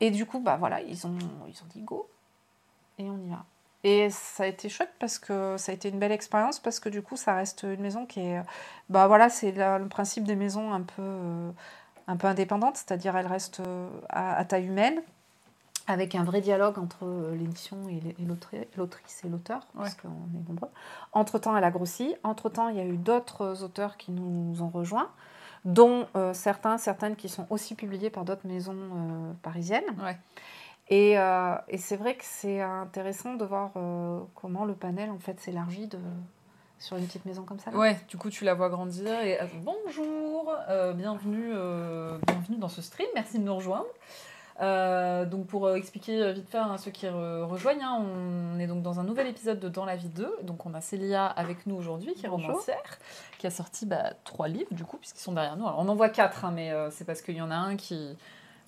[0.00, 1.16] et du coup, bah voilà, ils ont,
[1.48, 2.08] ils ont dit go
[2.98, 3.44] et on y va.
[3.86, 6.88] Et ça a été chouette parce que ça a été une belle expérience parce que
[6.88, 8.40] du coup, ça reste une maison qui est.
[8.88, 11.50] Bah voilà, c'est le principe des maisons un peu, euh,
[12.06, 15.02] un peu indépendantes, c'est-à-dire elles restent euh, à, à taille humaine,
[15.86, 18.00] avec un vrai dialogue entre euh, l'édition et
[18.76, 20.70] l'autrice et l'auteur, parce qu'on est nombreux.
[21.12, 22.14] Entre-temps, elle a grossi.
[22.22, 25.10] Entre-temps, il y a eu d'autres auteurs qui nous ont rejoints,
[25.64, 29.84] dont euh, certains, certaines qui sont aussi publiés par d'autres maisons euh, parisiennes.
[30.02, 30.16] Ouais.
[30.88, 35.18] Et, euh, et c'est vrai que c'est intéressant de voir euh, comment le panel en
[35.18, 35.98] fait s'élargit de,
[36.78, 37.70] sur une petite maison comme ça.
[37.70, 37.78] là.
[37.78, 39.20] Ouais, du coup, tu la vois grandir.
[39.20, 43.08] Et euh, bonjour, euh, bienvenue, euh, bienvenue dans ce stream.
[43.14, 43.86] Merci de nous rejoindre.
[44.60, 48.00] Euh, donc, pour euh, expliquer euh, vite fait à ceux qui re- rejoignent, hein,
[48.54, 50.36] on est donc dans un nouvel épisode de Dans la vie 2.
[50.42, 52.50] Donc, on a Célia avec nous aujourd'hui, qui est Bonjour.
[52.50, 52.98] romancière,
[53.38, 55.66] qui a sorti bah, trois livres, du coup, puisqu'ils sont derrière nous.
[55.66, 57.76] Alors, on en voit quatre, hein, mais euh, c'est parce qu'il y en a un
[57.76, 58.16] qui,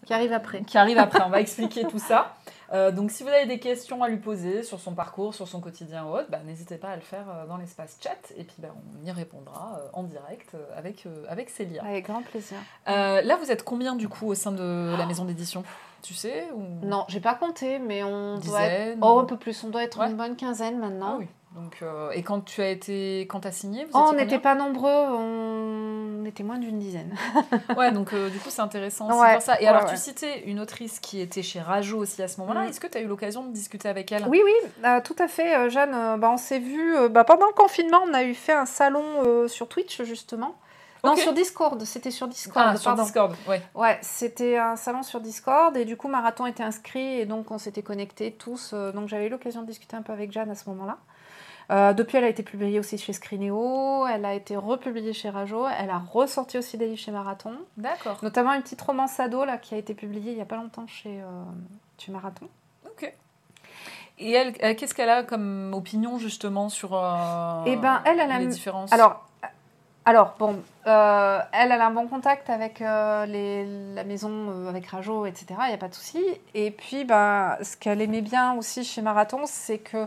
[0.05, 0.63] Qui arrive après.
[0.63, 1.23] qui arrive après.
[1.23, 2.35] On va expliquer tout ça.
[2.73, 5.61] Euh, donc, si vous avez des questions à lui poser sur son parcours, sur son
[5.61, 8.33] quotidien ou autre, bah, n'hésitez pas à le faire euh, dans l'espace chat.
[8.37, 11.85] Et puis, bah, on y répondra euh, en direct avec, avec Célia.
[11.85, 12.59] Avec grand plaisir.
[12.89, 15.63] Euh, là, vous êtes combien du coup au sein de la maison d'édition?
[16.03, 16.85] Tu sais ou...
[16.87, 18.99] Non, j'ai pas compté, mais on doit être...
[19.01, 20.11] Oh, un peu plus, on doit être Ouais.
[20.11, 21.15] une bonne quinzaine maintenant.
[21.15, 21.27] Ah oui.
[21.57, 24.55] Donc, euh, et quand tu as été, quand as signé, vous Oh, on n'était pas
[24.55, 27.17] nombreux, on était moins d'une dizaine.
[27.77, 29.59] Ouais, donc euh, du coup c'est intéressant aussi Ouais, pour ça.
[29.59, 29.91] Et ouais, alors ouais.
[29.91, 32.65] tu citais une autrice qui était chez Rajo aussi à ce moment-là.
[32.65, 32.69] Mm.
[32.69, 34.25] Est-ce que tu as eu l'occasion de discuter avec elle?
[34.29, 34.53] Oui, oui,
[34.85, 36.21] euh, tout à fait, Jeanne.
[36.21, 39.67] bah, on s'est vu bah, pendant le confinement, on a eu fait un salon sur
[39.69, 40.57] Twitch, justement.
[41.05, 42.95] Non, sur Discord, c'était sur Discord, Ah, sur.
[42.95, 43.35] Discord.
[43.49, 43.63] Ouais.
[43.75, 47.59] Ouais, c'était un salon sur Discord et du coup Marathon était inscrit et donc on
[47.59, 48.71] s'était connectés tous.
[48.73, 50.99] euh, donc j'avais eu l'occasion de discuter un peu avec Jeanne à ce moment-là.
[51.73, 55.67] Euh, depuis, elle a été publiée aussi chez Screenéo, elle a été republiée chez Rajo,
[55.67, 58.19] elle a ressorti aussi des livres chez Marathon, D'accord.
[58.23, 60.87] notamment une petite romance ado là, qui a été publiée il n'y a pas longtemps
[60.87, 61.25] chez, euh,
[61.99, 62.47] chez Marathon.
[62.87, 63.13] Ok.
[64.19, 68.29] Et elle, elle, qu'est-ce qu'elle a comme opinion justement sur euh, Eh ben, elle, elle
[68.39, 68.93] les aime- différences?
[68.93, 69.27] Alors,
[70.09, 73.27] alors bon, euh, elle, a un bon contact avec euh,
[73.93, 75.47] la maison, euh, avec Rajo, etc.
[75.65, 76.23] Il n'y a pas de souci.
[76.55, 80.07] Et puis, ben, ce qu'elle aimait bien aussi chez Marathon, c'est que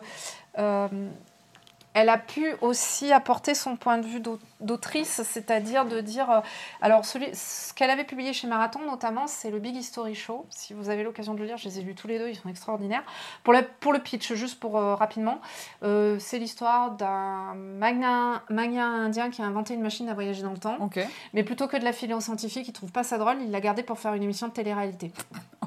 [1.94, 6.30] elle a pu aussi apporter son point de vue d'au- d'autrice, c'est-à-dire de dire.
[6.30, 6.40] euh,
[6.82, 10.46] alors, celui, ce qu'elle avait publié chez Marathon, notamment, c'est le Big History Show.
[10.50, 12.36] Si vous avez l'occasion de le lire, je les ai lus tous les deux, ils
[12.36, 13.04] sont extraordinaires.
[13.44, 15.42] Pour, le pitch, juste pour euh, rapidement,
[15.84, 20.52] euh, c'est l'histoire d'un magna, magna indien qui a inventé une machine à voyager dans
[20.52, 20.78] le temps.
[21.34, 23.62] Mais plutôt que de la filer aux scientifiques, il trouve pas ça drôle, il l'a
[23.62, 25.12] gardé pour faire une émission de télé-réalité.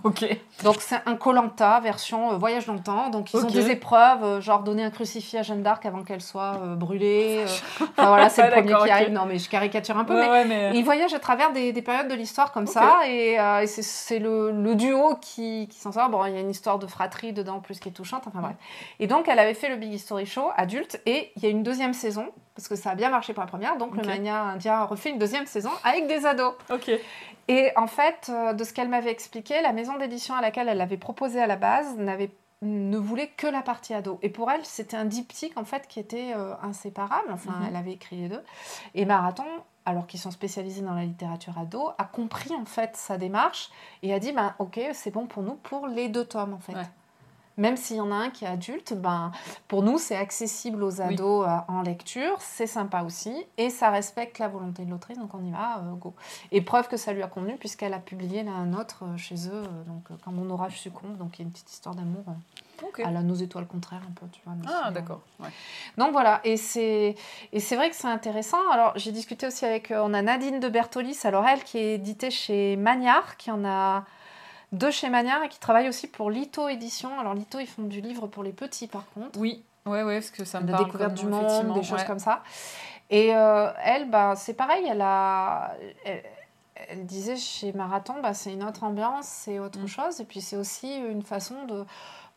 [0.04, 0.26] Ok.
[0.64, 3.08] Donc c'est un Colanta version euh, voyage dans le temps.
[3.10, 6.58] Donc ils ont des épreuves, genre donner un crucifix à Jeanne d'Arc avant qu'elle soit
[6.62, 7.38] euh, brûlée.
[7.80, 7.84] euh.
[7.96, 9.12] Enfin voilà, c'est Ouais, le premier d'accord, qui arrive.
[9.12, 10.78] Non mais je caricature un peu, Ouais, mais ouais, mais...
[10.78, 14.18] ils voyagent à travers des, des périodes de l'histoire comme ça, et, euh, et c'est-
[14.18, 16.10] le, le duo qui, qui s'en sort.
[16.10, 18.40] Bon, il y a une histoire de fratrie dedans en plus qui est touchante, enfin
[18.40, 18.56] bref.
[19.00, 21.62] Et donc, elle avait fait le Big History Show adulte, et il y a une
[21.62, 24.84] deuxième saison, parce que ça a bien marché pour la première, donc le Mania Indien
[24.84, 26.52] refait une deuxième saison avec des ados.
[26.70, 26.90] Ok.
[27.48, 30.80] Et en fait, euh, de ce qu'elle m'avait expliqué, la maison d'édition à laquelle elle
[30.80, 32.30] avait proposé à la base n'avait
[32.62, 34.18] ne voulait que la partie ado.
[34.22, 37.28] Et pour elle, c'était un diptyque en fait qui était euh, inséparable.
[37.32, 37.66] Enfin, Mhm.
[37.68, 38.42] elle avait écrit les deux.
[38.94, 39.44] Et Marathon,
[39.84, 43.70] alors qu'ils sont spécialisés dans la littérature ado, a compris en fait sa démarche
[44.02, 46.74] et a dit ben ok, c'est bon pour nous pour les deux tomes en fait.
[46.74, 46.88] Ouais.
[47.58, 49.30] Même s'il y en a un qui est adulte, ben,
[49.68, 54.38] pour nous, c'est accessible aux ados euh, en lecture, c'est sympa aussi, et ça respecte
[54.38, 56.14] la volonté de l'autrice, donc on y va, euh, go.
[56.50, 59.48] Et preuve que ça lui a convenu, puisqu'elle a publié là, un autre euh, chez
[59.48, 62.86] eux, donc Quand mon orage succombe, donc il y a une petite histoire d'amour euh,
[62.86, 63.00] Ok.
[63.00, 64.54] à la nos étoiles contraires, un peu, tu vois.
[64.66, 65.20] Ah, d'accord.
[65.38, 65.50] Ouais.
[65.98, 67.14] donc voilà, et c'est
[67.52, 68.58] et c'est vrai que c'est intéressant.
[68.72, 72.30] Alors j'ai discuté aussi avec, on a Nadine de Bertolis, alors elle qui est éditée
[72.30, 74.04] chez Magnard, qui en a
[74.72, 77.18] deux chez Magnard et qui travaille aussi pour Lito Édition.
[77.20, 79.62] Alors Lito, ils font du livre pour les petits par contre, Oui.
[79.84, 80.84] Ouais, ouais, parce que ça me de parle.
[80.84, 82.06] découverte du monde, des choses ouais.
[82.06, 82.42] comme ça.
[83.10, 85.72] Et euh, elle, bah, c'est pareil, elle a...
[86.04, 86.22] Elle,
[86.88, 89.86] elle disait chez Marathon, bah, c'est une autre ambiance, c'est autre Mm.
[89.86, 90.20] chose.
[90.20, 91.84] Et puis c'est aussi une façon de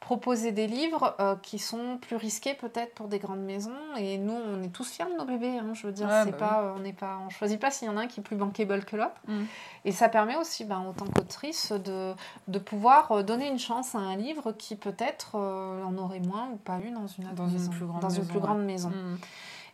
[0.05, 3.73] proposer des livres euh, qui sont plus risqués peut-être pour des grandes maisons.
[3.97, 5.57] Et nous, on est tous fiers de nos bébés.
[5.57, 7.87] hein, je veux dire, Ouais, c'est bah pas, on n'est pas, on choisit pas s'il
[7.87, 9.19] y en a un qui est plus bankable que l'autre.
[9.27, 9.45] Mm.
[9.83, 12.13] Et ça permet aussi, ben, en tant qu'autrice, de,
[12.47, 16.49] de pouvoir euh, donner une chance à un livre qui peut-être euh, en aurait moins
[16.53, 18.95] ou pas eu dans une Dans une plus grande dans une maison, ouais.
[18.95, 19.17] Mm.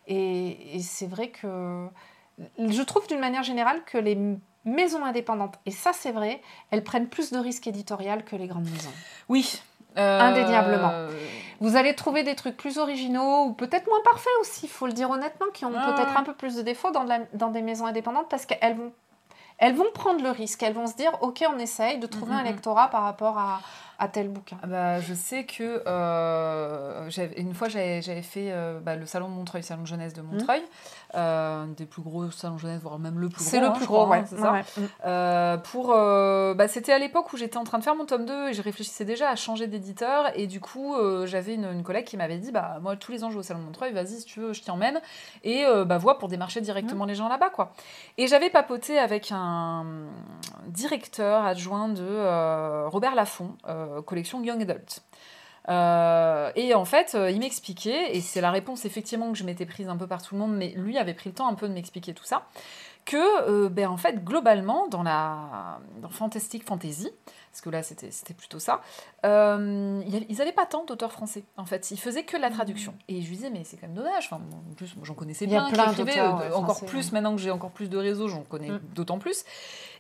[0.07, 1.87] Et, et c'est vrai que
[2.57, 4.17] je trouve d'une manière générale que les
[4.63, 8.69] maisons indépendantes, et ça c'est vrai, elles prennent plus de risques éditoriaux que les grandes
[8.69, 8.93] maisons.
[9.27, 9.61] Oui.
[9.97, 10.91] Euh, Indéniablement.
[11.59, 14.93] Vous allez trouver des trucs plus originaux ou peut-être moins parfaits aussi, il faut le
[14.93, 16.17] dire honnêtement, qui ont Ah peut-être ouais.
[16.17, 18.91] un peu plus de défauts dans, de la- dans des maisons indépendantes parce qu'elles vont,
[19.59, 22.39] elles vont prendre le risque, elles vont se dire ok on essaye de trouver Mhm,
[22.39, 22.47] un mhm.
[22.47, 23.61] lectorat par rapport à,
[23.99, 28.95] à tel bouquin Ah bah, je sais que euh, une fois j'avais fait euh, bah,
[28.95, 30.63] le salon de Montreuil, salon de jeunesse de Montreuil,
[31.15, 33.49] euh, des plus gros salons jeunesse, voire même le plus gros.
[33.49, 34.25] C'est le hein, plus gros, crois, hein, ouais.
[34.29, 34.53] c'est ça.
[34.53, 34.63] ouais.
[35.05, 38.25] Euh, pour, euh, bah, c'était à l'époque où j'étais en train de faire mon tome
[38.25, 40.31] 2 et je réfléchissais déjà à changer d'éditeur.
[40.35, 43.23] Et du coup, euh, j'avais une, une collègue qui m'avait dit Bah, moi, tous les
[43.23, 45.01] ans, je vais au Salon de Montreuil, vas-y, si tu veux, je t'y emmène.
[45.43, 46.63] Et bah, vois pour démarcher Mmh.
[46.63, 47.73] directement les gens là-bas, quoi.
[48.17, 49.85] Et j'avais papoté avec un
[50.67, 53.55] directeur adjoint de Robert Laffont,
[54.05, 55.01] collection Young Adult.
[55.69, 59.65] Euh, et en fait, euh, il m'expliquait, et c'est la réponse effectivement que je m'étais
[59.65, 61.67] prise un peu par tout le monde, mais lui avait pris le temps un peu
[61.67, 62.47] de m'expliquer tout ça,
[63.05, 63.17] que
[63.49, 67.09] euh, ben, en fait, globalement, dans la dans Fantastic Fantasy,
[67.51, 68.81] parce que là c'était c'était plutôt ça,
[69.23, 72.95] ils n'avaient pas tant d'auteurs français, en fait, ils faisaient que la traduction.
[73.07, 74.41] Et je lui disais, mais c'est quand même dommage, enfin,
[74.71, 77.11] en plus, j'en connaissais a plein, d'auteurs, ouais, encore français, plus, ouais.
[77.13, 78.79] maintenant que j'ai encore plus de réseaux, j'en connais Mm.
[78.95, 79.43] d'autant plus.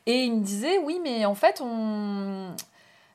[0.07, 2.55] Et il me disait, oui, mais en fait, on...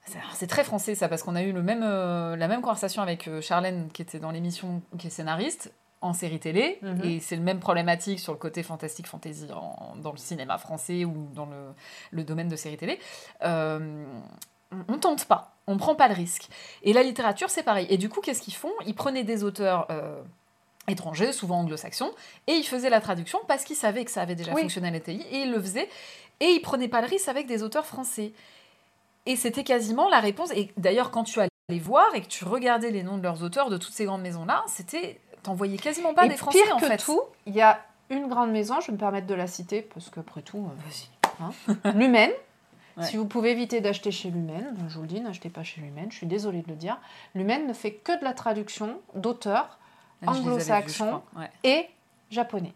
[0.07, 2.61] C'est alors, c'est très français ça, parce qu'on a eu le même, euh, la même
[2.61, 7.01] conversation avec euh, Charlène, qui était dans l'émission, qui est scénariste, en série télé, Mhm.
[7.05, 11.05] et c'est le même problématique sur le côté fantastique fantasy en- dans le cinéma français
[11.05, 11.57] ou dans le,
[12.13, 13.01] le domaine de série télé.
[13.43, 14.05] Euh,
[14.89, 16.49] on- tente pas, on prend pas le risque.
[16.83, 17.87] Et la littérature, c'est pareil.
[17.91, 18.73] Et du coup, qu'est-ce qu'ils font?
[18.87, 20.21] Ils prenaient des auteurs euh,
[20.87, 22.13] étrangers, souvent anglo-saxons,
[22.47, 24.61] et ils faisaient la traduction parce qu'ils savaient que ça avait déjà Oui.
[24.63, 25.89] fonctionné à l'ETI, et ils le faisaient.
[26.41, 28.33] Et ils prenaient pas le risque avec des auteurs français.
[29.27, 30.51] Et c'était quasiment la réponse.
[30.53, 31.51] Et d'ailleurs, quand tu allais
[31.81, 34.65] voir et que tu regardais les noms de leurs auteurs de toutes ces grandes maisons-là,
[34.69, 35.21] c'était.
[35.43, 36.97] T'envoyais quasiment pas Et des Français pire en que fait.
[36.97, 40.11] tout, il y a une grande maison, je vais me permettre de la citer, parce
[40.11, 41.95] qu'après tout, euh, Vas-y.
[41.99, 42.31] Lumen.
[42.97, 43.05] Ouais.
[43.05, 46.07] Si vous pouvez éviter d'acheter chez Lumen, je vous le dis, n'achetez pas chez Lumen,
[46.11, 46.99] je suis désolée de le dire.
[47.35, 49.79] Lumen ne fait que de la traduction d'auteurs
[50.27, 51.23] Ah, les anglo-saxons.
[51.37, 51.51] Ouais.
[51.63, 51.87] et
[52.31, 52.73] japonais.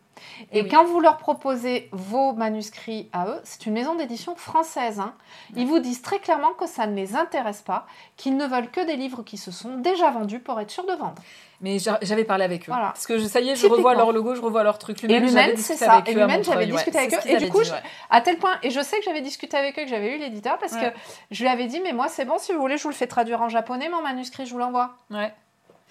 [0.52, 0.68] Eh Et oui.
[0.68, 5.00] quand vous leur proposez vos manuscrits à eux, c'est une maison d'édition française.
[5.00, 5.14] hein.
[5.56, 7.86] Ils vous disent très clairement que ça ne les intéresse pas,
[8.16, 10.92] qu'ils ne veulent que des livres qui se sont déjà vendus pour être sûrs de
[10.92, 11.14] vendre.
[11.62, 12.72] Mais j'a- j'avais parlé avec eux.
[12.72, 12.88] Voilà.
[12.88, 14.98] Parce que je- ça y est, je revois leur logo, je revois leur truc.
[15.00, 16.02] J'avais c'est ça.
[16.06, 17.18] Et Lumen, j'avais discuté avec eux.
[17.26, 17.82] Et du coup, dit, je- ouais.
[18.10, 20.58] À tel point, et je sais que j'avais discuté avec eux, que j'avais eu l'éditeur,
[20.58, 20.92] parce Ouais.
[20.92, 20.98] que
[21.30, 23.06] je lui avais dit, mais moi c'est bon, si vous voulez, je vous le fais
[23.06, 24.96] traduire en japonais, mon manuscrit, je vous l'envoie.
[25.10, 25.32] Ouais.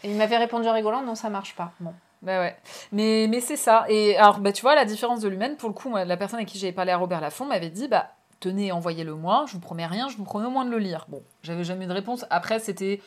[0.04, 1.72] Et il m'avait répondu rigolant, non, ça marche pas.
[1.80, 1.94] Bon.
[2.22, 2.56] Bah ouais.
[2.92, 3.86] Mais, mais c'est ça.
[3.88, 6.38] Et alors, bah, tu vois, la différence de l'humaine, pour le coup, moi, la personne
[6.40, 8.10] avec qui j'avais parlé à Robert Laffont m'avait dit, bah,
[8.42, 11.06] tenez, envoyez-le moi, je vous promets rien, je vous promets au moins de le lire.
[11.08, 12.26] Bon, j'avais jamais eu de réponse.
[12.30, 13.02] Après, c'était.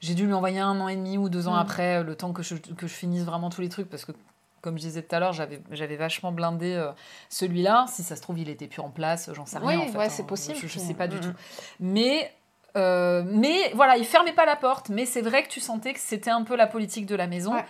[0.00, 1.58] J'ai dû lui envoyer un an et demi ou deux ans Mm.
[1.58, 4.12] après, le temps que je, que je finisse vraiment tous les trucs, parce que,
[4.60, 6.90] comme je disais tout à l'heure, j'avais vachement blindé euh,
[7.30, 7.86] celui-là.
[7.88, 9.80] Si ça se trouve, il était plus en place, j'en sais Oui, rien.
[9.80, 10.10] en fait, ouais, hein.
[10.10, 10.56] c'est possible.
[10.60, 11.28] Je, puis, sais pas du mm, tout.
[11.28, 11.34] mm.
[11.80, 12.32] Mais.
[12.76, 16.00] euh, mais voilà, il fermait pas la porte, mais c'est vrai que tu sentais que
[16.00, 17.54] c'était un peu la politique de la maison.
[17.54, 17.64] Ouais.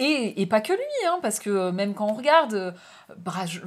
[0.00, 2.72] Et, et pas que lui, hein, parce que même quand on regarde, euh,
[3.16, 3.62] Braj,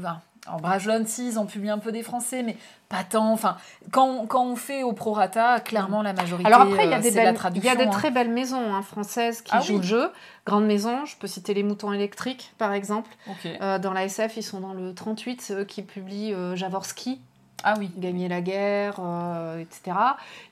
[0.62, 2.58] Brajlon, si, ils ont publié un peu des Français, mais
[2.90, 3.32] pas tant.
[3.32, 3.56] Enfin,
[3.92, 7.02] quand, quand on fait au prorata, clairement, la majorité, Alors après, il y a euh,
[7.02, 7.90] des, belles, il y a des hein.
[7.90, 9.80] très belles maisons hein, françaises qui Ah jouent oui.
[9.80, 10.12] le jeu.
[10.46, 13.10] Grandes maisons, je peux citer les moutons électriques, par exemple.
[13.46, 17.22] Euh, dans la SF, ils sont dans le 38, c'est eux qui publient euh, Javorski,
[17.64, 17.90] Ah oui.
[17.98, 19.96] Gagner la guerre, euh, etc.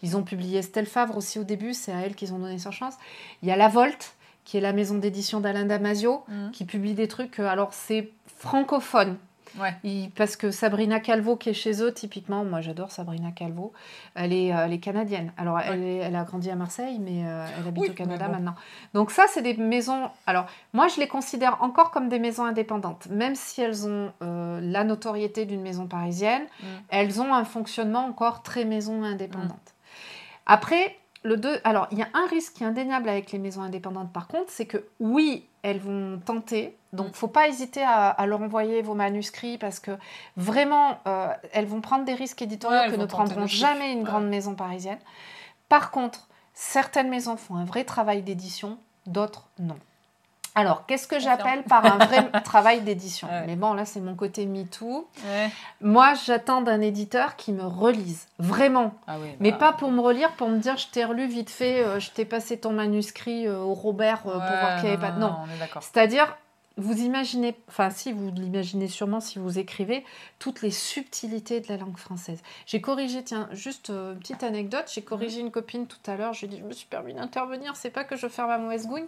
[0.03, 2.71] Ils ont publié Estelle Favre aussi au début, c'est à elle qu'ils ont donné sa
[2.71, 2.93] chance.
[3.43, 4.13] Il y a La Volte,
[4.51, 6.51] qui est la maison d'édition d'Alain Damasio, Mhm.
[6.51, 9.15] qui publie des trucs, euh, alors c'est francophone.
[9.57, 9.73] Ouais.
[9.85, 13.71] Il- parce que Sabrina Calvo, qui est chez eux, typiquement, moi j'adore Sabrina Calvo,
[14.13, 15.31] elle est, euh, elle est canadienne.
[15.37, 18.25] Alors elle, est- elle a grandi à Marseille, mais euh, elle habite Oui, au Canada
[18.25, 18.33] bon.
[18.33, 18.55] maintenant.
[18.93, 20.09] Donc ça, c'est des maisons...
[20.27, 24.59] Alors moi, je les considère encore comme des maisons indépendantes, même si elles ont euh,
[24.61, 26.65] la notoriété d'une maison parisienne, Mm.
[26.89, 29.51] elles ont un fonctionnement encore très maison indépendante.
[29.51, 30.45] Mm.
[30.47, 33.61] Après, le deux, alors il y a un risque qui est indéniable avec les maisons
[33.61, 37.13] indépendantes par contre, c'est que oui, elles vont tenter, donc Mm.
[37.13, 39.91] faut pas hésiter à, à leur envoyer vos manuscrits parce que
[40.37, 44.05] vraiment, euh, elles vont prendre des risques éditoriaux Ouais, que ne prendront jamais une Ouais.
[44.05, 44.99] grande maison parisienne.
[45.69, 49.77] Par contre, certaines maisons font un vrai travail d'édition, d'autres non.
[50.53, 53.43] Alors, qu'est-ce que j'appelle par un vrai travail d'édition Ouais.
[53.47, 55.07] Mais bon, là, c'est mon côté MeToo.
[55.25, 55.49] Ouais.
[55.79, 58.93] Moi, j'attends d'un éditeur qui me relise, vraiment.
[59.07, 61.49] Ah oui, Mais bah, pas pour me relire, pour me dire je t'ai relu vite
[61.49, 64.95] fait, euh, je t'ai passé ton manuscrit euh, au Robert euh, pour voir qu'il n'y
[64.95, 65.11] avait pas.
[65.11, 65.35] Non.
[65.47, 65.83] on est d'accord.
[65.83, 66.35] C'est-à-dire,
[66.77, 70.05] vous imaginez, enfin si vous l'imaginez sûrement si vous écrivez,
[70.39, 72.41] toutes les subtilités de la langue française.
[72.65, 76.33] J'ai corrigé, tiens, juste euh, une petite anecdote, j'ai corrigé une copine tout à l'heure,
[76.33, 78.57] je lui ai dit, je me suis permis d'intervenir, c'est pas que je ferme ma
[78.57, 79.07] mauvaise gougne,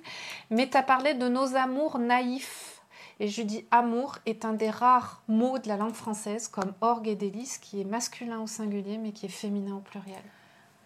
[0.49, 2.82] mais tu as parlé de nos amours naïfs.
[3.20, 6.74] Et je lui dis, amour est un des rares mots de la langue française, comme
[6.82, 10.24] orgue et délice, qui est masculin au singulier, mais qui est féminin au pluriel.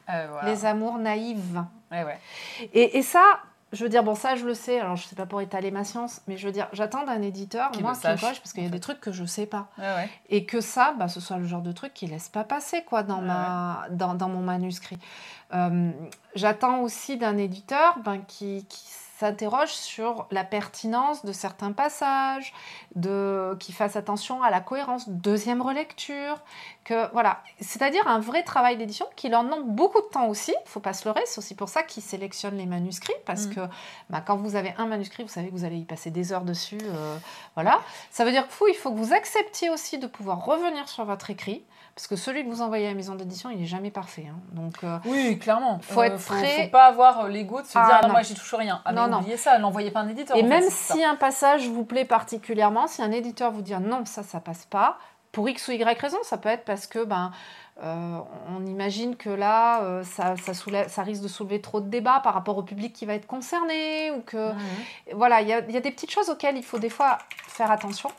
[0.10, 0.50] Euh, voilà.
[0.50, 1.64] Les amours naïves.
[1.92, 2.20] Ouais, ouais.
[2.74, 3.24] Et, et ça,
[3.74, 5.84] je veux dire, bon, ça, je le sais, alors je sais pas pour étaler ma
[5.84, 8.64] science, mais je veux dire, j'attends d'un éditeur, Qui moi, qui sache, coche, parce qu'il
[8.64, 9.68] y a des trucs que je sais pas.
[9.78, 10.10] Ouais, ouais.
[10.30, 13.04] Et que ça, bah, ce soit le genre de truc qui laisse pas passer, quoi,
[13.04, 14.98] dans, Ouais, ma, dans, dans mon manuscrit.
[15.54, 15.92] Euh,
[16.36, 18.86] j'attends aussi d'un éditeur ben, qui, qui
[19.20, 22.54] s'interroge sur la pertinence de certains passages,
[22.96, 26.36] de, qui fasse attention à la cohérence, deuxième relecture,
[26.84, 30.54] que voilà, c'est-à-dire un vrai travail d'édition qui leur demande beaucoup de temps aussi.
[30.66, 33.56] Il faut pas se leurrer, c'est aussi pour ça qu'ils sélectionnent les manuscrits parce Mm.
[33.56, 33.62] que
[34.10, 36.44] bah, quand vous avez un manuscrit, vous savez que vous allez y passer des heures
[36.46, 37.18] dessus, euh,
[37.56, 37.80] voilà.
[38.12, 41.06] Ça veut dire que vous, il faut que vous acceptiez aussi de pouvoir revenir sur
[41.06, 41.64] votre écrit.
[41.98, 44.28] Parce que celui que vous envoyez à la maison d'édition, il n'est jamais parfait.
[44.32, 44.38] hein.
[44.52, 45.80] Donc, euh, Oui, clairement.
[45.82, 48.12] Faut être faut, très- faut pas avoir euh, l'ego de se Ah, dire ah, non.
[48.14, 48.82] moi j'y touche rien.
[48.86, 49.18] Ah, mais Non, non.
[49.18, 50.38] oubliez ça, n'envoyez pas un éditeur.
[50.38, 50.94] Et fait, même ça.
[50.94, 54.66] si un passage vous plaît particulièrement, si un éditeur vous dit non, ça, ça passe
[54.68, 55.00] pas,
[55.32, 57.32] pour X ou Y raison, ça peut être parce que ben,
[57.84, 58.20] euh,
[58.56, 62.20] on imagine que là, euh, ça, ça, soulève- ça risque de soulever trop de débats
[62.24, 64.52] par rapport au public qui va être concerné, ou que
[65.16, 67.18] voilà, il y, a- il y a des petites choses auxquelles il faut des fois
[67.48, 68.12] faire attention.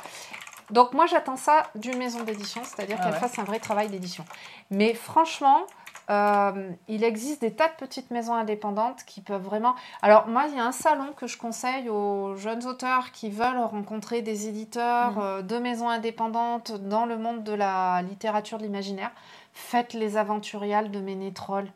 [0.70, 3.18] Donc moi, j'attends ça d'une maison d'édition, c'est-à-dire Ah qu'elle ouais.
[3.20, 4.24] fasse un vrai travail d'édition.
[4.70, 5.62] Mais franchement,
[6.10, 9.74] euh, il existe des tas de petites maisons indépendantes qui peuvent vraiment...
[10.02, 13.58] Alors moi, il y a un salon que je conseille aux jeunes auteurs qui veulent
[13.58, 15.22] rencontrer des éditeurs Mhm.
[15.22, 19.10] euh, de maisons indépendantes dans le monde de la littérature de l'imaginaire.
[19.52, 21.70] Faites les aventuriales de Ménétrol.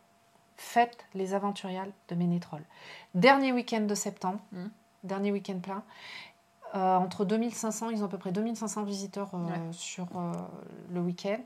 [0.57, 2.61] Faites les aventuriales de Ménétrol.
[3.15, 4.71] Dernier week-end de septembre, Mhm.
[5.03, 5.83] dernier week-end plein.
[6.75, 9.53] Euh, entre 2500, ils ont à peu près 2500 visiteurs euh, Ouais.
[9.73, 10.33] sur euh,
[10.93, 11.37] le week-end.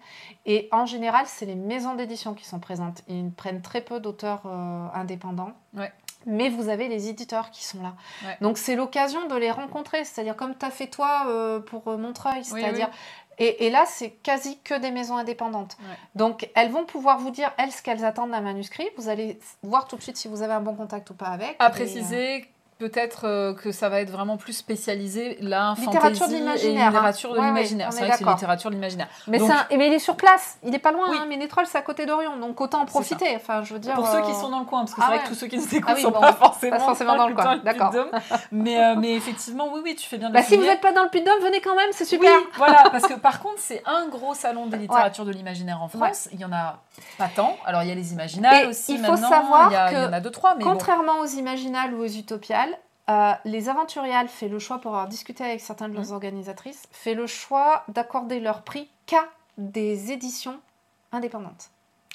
[0.44, 3.02] Et en général, c'est les maisons d'édition qui sont présentes.
[3.08, 5.50] Ils prennent très peu d'auteurs euh, indépendants.
[5.74, 5.92] Ouais.
[6.26, 7.94] Mais vous avez les éditeurs qui sont là.
[8.24, 8.36] Ouais.
[8.40, 10.04] Donc c'est l'occasion de les rencontrer.
[10.04, 12.38] C'est-à-dire comme tu as fait toi euh, pour Montreuil.
[12.38, 12.88] Oui, C'est-à-dire...
[13.38, 15.76] Et, et là, c'est quasi que des maisons indépendantes.
[15.80, 15.96] Ouais.
[16.14, 18.88] Donc, elles vont pouvoir vous dire, elles, ce qu'elles attendent d'un manuscrit.
[18.96, 21.54] Vous allez voir tout de suite si vous avez un bon contact ou pas avec.
[21.58, 22.46] À euh, préciser
[22.78, 26.88] peut-être euh, que ça va être vraiment plus spécialisé la Littérature fantasy de et l'imaginaire,
[26.88, 26.90] hein.
[26.90, 29.08] de Ouais, ouais, c'est est vrai que c'est littérature de l'imaginaire.
[29.26, 31.06] Mais, Donc- c'est un- mais il est sur place, il est pas loin.
[31.10, 31.16] Oui.
[31.20, 31.26] Hein.
[31.26, 33.34] Ménétrol, c'est à côté d'Orion, donc autant en profiter.
[33.36, 33.94] Enfin, je veux dire.
[33.94, 35.24] Pour ceux euh, qui sont dans le coin, parce que ah c'est vrai ouais.
[35.24, 37.28] que tous ceux qui nous écoutent Ah oui, sont bon, pas forcément, pas forcément dans
[37.28, 37.92] le coin, d'accord.
[38.52, 40.80] Mais, euh, mais effectivement, oui, oui, tu fais bien de le Bah, si vous n'êtes
[40.80, 42.30] pas dans le Puy-de-Dôme, venez quand même, c'est super.
[42.30, 45.88] Oui, voilà, parce que par contre, c'est un gros salon de littérature de l'imaginaire en
[45.88, 46.28] France.
[46.32, 46.78] Il y en a
[47.18, 47.56] pas tant.
[47.64, 50.20] Alors, il y a les imaginales aussi il faut savoir il y, que en a
[50.20, 50.64] deux, bon.
[50.64, 52.65] Contrairement aux Imaginales ou aux Utopiales,
[53.08, 57.14] euh, les Aventuriales fait le choix, pour avoir discuté avec certaines de leurs organisatrices, fait
[57.14, 59.24] le choix d'accorder leur prix qu'à
[59.58, 60.60] des éditions
[61.12, 61.70] indépendantes.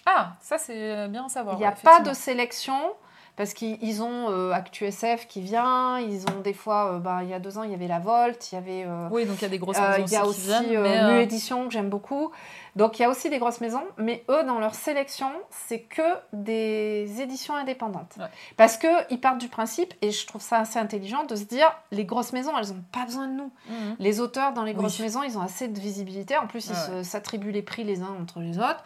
[0.05, 1.55] Ah, ça, c'est bien à savoir.
[1.55, 2.93] Il n'y a ouais, pas de sélection
[3.35, 7.29] parce qu'ils ils ont euh, ActuSF qui vient, ils ont des fois, euh, bah, il
[7.29, 8.83] y a deux ans, il y avait La Volte, il y avait...
[8.85, 11.13] euh, Oui, donc il y a des grosses euh, maisons il y a aussi euh,
[11.15, 12.31] Mu Édition que j'aime beaucoup.
[12.77, 16.01] Donc il y a aussi des grosses maisons, mais eux, dans leur sélection, c'est que
[16.31, 18.13] des éditions indépendantes.
[18.17, 18.25] Ouais.
[18.57, 22.05] Parce qu'ils partent du principe, et je trouve ça assez intelligent, de se dire, les
[22.05, 23.51] grosses maisons, elles n'ont pas besoin de nous.
[23.69, 23.95] mhm.
[23.99, 24.77] Les auteurs dans les Oui.
[24.77, 26.37] grosses maisons, ils ont assez de visibilité.
[26.37, 28.83] En plus, ils Ouais, s'attribuent les prix les uns entre les autres.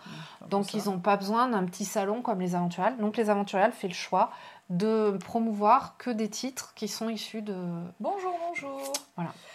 [0.50, 2.98] Donc ils n'ont pas besoin d'un petit salon comme les Aventuriales.
[2.98, 4.30] Donc les Aventuriales fait le choix
[4.70, 7.56] de promouvoir que des titres qui sont issus de...
[8.00, 8.94] Bonjour, bonjour.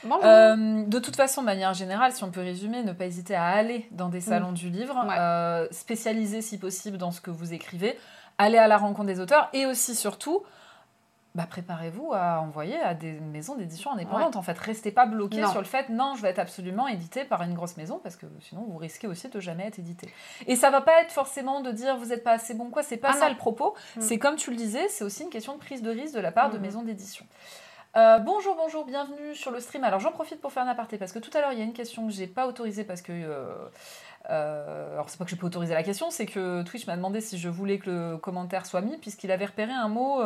[0.05, 0.25] Bonjour.
[0.25, 3.47] Euh, de toute façon, de manière générale, si on peut résumer, ne pas hésiter à
[3.47, 5.17] aller dans des salons du livre, Ouais.
[5.19, 7.99] euh, spécialiser si possible dans ce que vous écrivez,
[8.39, 10.43] aller à la rencontre des auteurs et aussi surtout.
[11.37, 14.35] Bah, préparez-vous à envoyer à des maisons d'édition indépendantes.
[14.35, 17.43] En fait, restez pas bloqué sur le fait non, je vais être absolument édité par
[17.43, 20.13] une grosse maison parce que sinon vous risquez aussi de jamais être édité.
[20.49, 22.83] Et ça va pas être forcément de dire vous n'êtes pas assez bon quoi.
[22.83, 23.31] C'est pas Ah ça non.
[23.33, 23.77] le propos.
[23.97, 24.01] Mm.
[24.01, 26.33] C'est comme tu le disais, c'est aussi une question de prise de risque de la
[26.33, 26.63] part de Mhm.
[26.63, 27.25] maisons d'édition.
[27.97, 29.85] Euh, bonjour, bonjour, bienvenue sur le stream.
[29.85, 31.65] Alors j'en profite pour faire un aparté parce que tout à l'heure il y a
[31.65, 33.13] une question que j'ai pas autorisée parce que.
[33.13, 33.47] euh,
[34.31, 37.21] euh, alors c'est pas que j'ai pas autorisé la question, c'est que Twitch m'a demandé
[37.21, 40.21] si je voulais que le commentaire soit mis puisqu'il avait repéré un mot.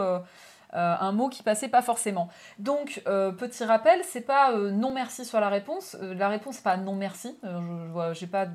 [0.75, 2.29] Euh, un mot qui passait pas forcément.
[2.59, 5.97] Donc, euh, petit rappel, c'est pas euh, non merci sur la réponse.
[6.01, 7.37] La réponse, c'est pas non merci.
[7.43, 8.47] Je, j'ai pas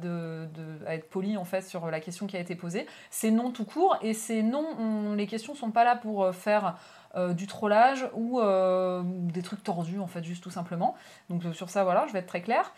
[0.87, 2.85] à être poli en fait sur la question qui a été posée.
[3.09, 4.65] C'est non tout court et c'est non.
[4.79, 6.75] on- les questions sont pas là pour faire
[7.15, 10.95] euh, du trollage ou euh, des trucs tordus en fait, juste tout simplement.
[11.31, 12.71] Donc euh, sur ça, voilà, je vais être très claire.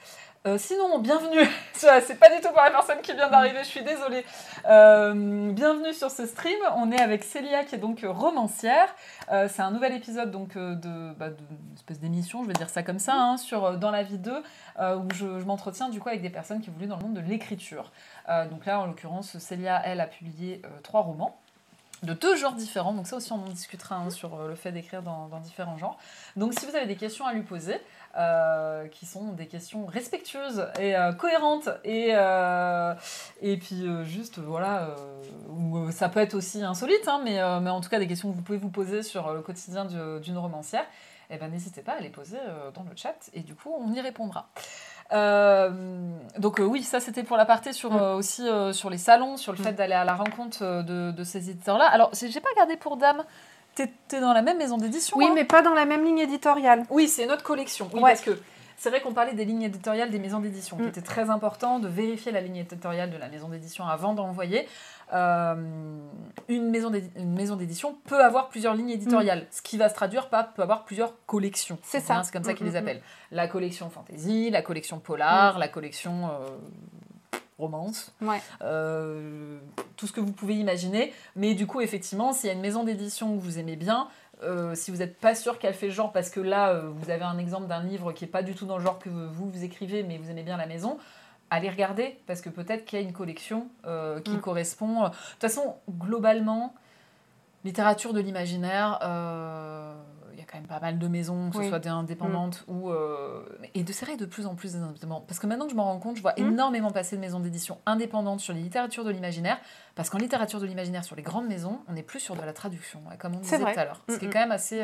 [0.58, 1.48] Sinon, bienvenue.
[1.74, 3.60] C'est pas du tout pour la personne qui vient d'arriver.
[3.60, 4.26] Je suis désolée.
[4.64, 6.58] Bienvenue sur ce stream.
[6.78, 8.88] On est avec Célia qui est donc romancière.
[9.30, 11.28] C'est un nouvel épisode donc de, bah,
[11.76, 14.42] espèce d'émission, je vais dire ça comme ça, hein, sur dans la vie 2,
[14.80, 17.22] euh, où je, m'entretiens du coup avec des personnes qui évoluent dans le monde de
[17.22, 17.92] l'écriture.
[18.50, 21.40] Donc là, en l'occurrence, Célia, elle a publié trois romans.
[22.04, 22.94] De deux genres différents.
[22.94, 25.98] Donc ça aussi, on en discutera hein, sur euh, le fait d'écrire dans, différents genres.
[26.36, 27.76] Donc si vous avez des questions à lui poser,
[28.18, 32.14] euh, qui sont des questions respectueuses et euh, cohérentes et,
[33.58, 38.08] puis juste voilà euh, ça peut être aussi insolite hein, mais, en tout cas des
[38.08, 40.84] questions que vous pouvez vous poser sur le quotidien du- d'une romancière
[41.30, 42.38] et ben n'hésitez pas à les poser
[42.74, 44.50] dans le chat et du coup on y répondra
[45.12, 49.38] donc euh, oui ça c'était pour la partie sur euh, aussi euh, sur les salons
[49.38, 49.76] sur le fait Mm.
[49.76, 52.98] d'aller à la rencontre euh, de, de ces éditeurs là alors j'ai pas regardé pour
[52.98, 53.24] Dame
[53.76, 53.90] t'es
[54.20, 56.84] dans la même maison d'édition Oui, hein mais pas dans la même ligne éditoriale.
[56.90, 57.90] oui, c'est notre collection.
[57.94, 58.12] Oui, Ouais.
[58.12, 58.38] parce que
[58.78, 60.88] c'est vrai qu'on parlait des lignes éditoriales des maisons d'édition, qui Mm.
[60.90, 64.68] était très important de vérifier la ligne éditoriale de la maison d'édition avant d'envoyer.
[65.14, 65.56] Euh,
[66.48, 70.62] une maison d'édition peut avoir plusieurs lignes éditoriales, ce qui va se traduire par peut
[70.62, 71.78] avoir plusieurs collections.
[71.84, 72.18] C'est ça.
[72.18, 73.02] Hein, C'est comme ça Mm, qu'ils les mm, appellent.
[73.32, 76.48] La collection fantasy, la collection polar, la collection euh,
[77.58, 78.40] romance Ouais.
[78.64, 79.60] euh,
[79.98, 81.14] tout ce que vous pouvez imaginer.
[81.36, 84.08] Mais du coup, effectivement, s'il y a une maison d'édition que vous aimez bien,
[84.44, 87.12] euh, si vous n'êtes pas sûr qu'elle fait le genre, parce que là, euh, vous
[87.12, 89.52] avez un exemple d'un livre qui n'est pas du tout dans le genre que vous,
[89.52, 90.98] vous écrivez, mais vous aimez bien la maison,
[91.52, 94.42] allez regarder, parce que peut-être qu'il y a une collection euh, qui Mm.
[94.42, 95.04] correspond.
[95.04, 96.74] De toute façon, globalement,
[97.64, 99.94] littérature de l'imaginaire, euh,
[100.34, 101.68] il y a quand même pas mal de maisons, que ce Oui.
[101.70, 102.90] soit des indépendantes ou...
[102.90, 103.44] euh,
[103.76, 105.28] et de serrer de plus en plus des indépendantes.
[105.28, 106.48] Parce que maintenant que je m'en rends compte, je vois Mm.
[106.54, 109.60] énormément passer de maisons d'édition indépendantes sur les littératures de l'imaginaire,
[109.94, 112.54] parce qu'en littérature de l'imaginaire, sur les grandes maisons, on n'est plus sur de la
[112.54, 113.74] traduction, ouais, comme on disait vrai.
[113.74, 114.02] tout à l'heure.
[114.10, 114.82] Ce qui est Mm, quand même assez...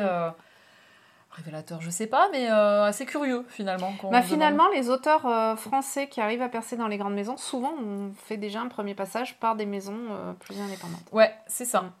[1.38, 3.92] Révélateur, je sais pas, mais euh, assez curieux finalement.
[4.02, 4.24] Bah, demande.
[4.24, 8.12] finalement, les auteurs euh, français qui arrivent à percer dans les grandes maisons, souvent on
[8.26, 11.00] fait déjà un premier passage par des maisons euh, plus indépendantes.
[11.12, 11.82] Ouais, c'est ça.
[11.82, 11.92] Mm.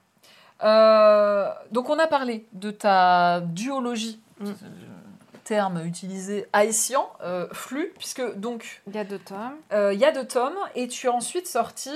[1.72, 4.52] Donc on a parlé de ta duologie, Mm.
[5.44, 7.02] terme utilisé haïtien,
[7.52, 9.56] flux, puisque donc Il y a deux tomes.
[9.72, 11.90] il y a deux tomes et tu as ensuite sorti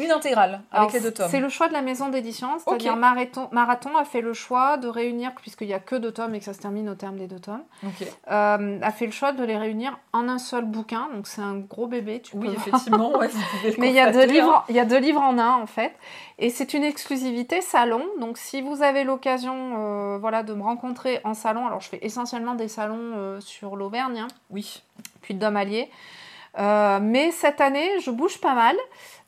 [0.00, 1.28] une intégrale avec Alors, les deux tomes.
[1.30, 2.98] C'est le choix de la maison d'édition, c'est-à-dire Ok.
[2.98, 6.38] Marathon, Marathon a fait le choix de réunir, puisqu'il n'y a que deux tomes et
[6.38, 8.06] que ça se termine au terme des deux tomes, Ok.
[8.30, 11.56] euh, a fait le choix de les réunir en un seul bouquin, donc c'est un
[11.56, 13.28] gros bébé, tu Oui, peux effectivement, ouais,
[13.78, 14.64] Mais il y, a deux constater, livres, hein.
[14.68, 15.92] il y a deux livres en un, en fait.
[16.38, 18.02] Et c'est une exclusivité salon.
[18.18, 19.54] Donc, si vous avez l'occasion
[20.14, 23.76] euh, voilà, de me rencontrer en salon, alors je fais essentiellement des salons euh, sur
[23.76, 24.82] l'Auvergne, hein, Oui.
[25.20, 25.90] puis de Allier.
[26.58, 28.76] Euh, mais cette année, je bouge pas mal.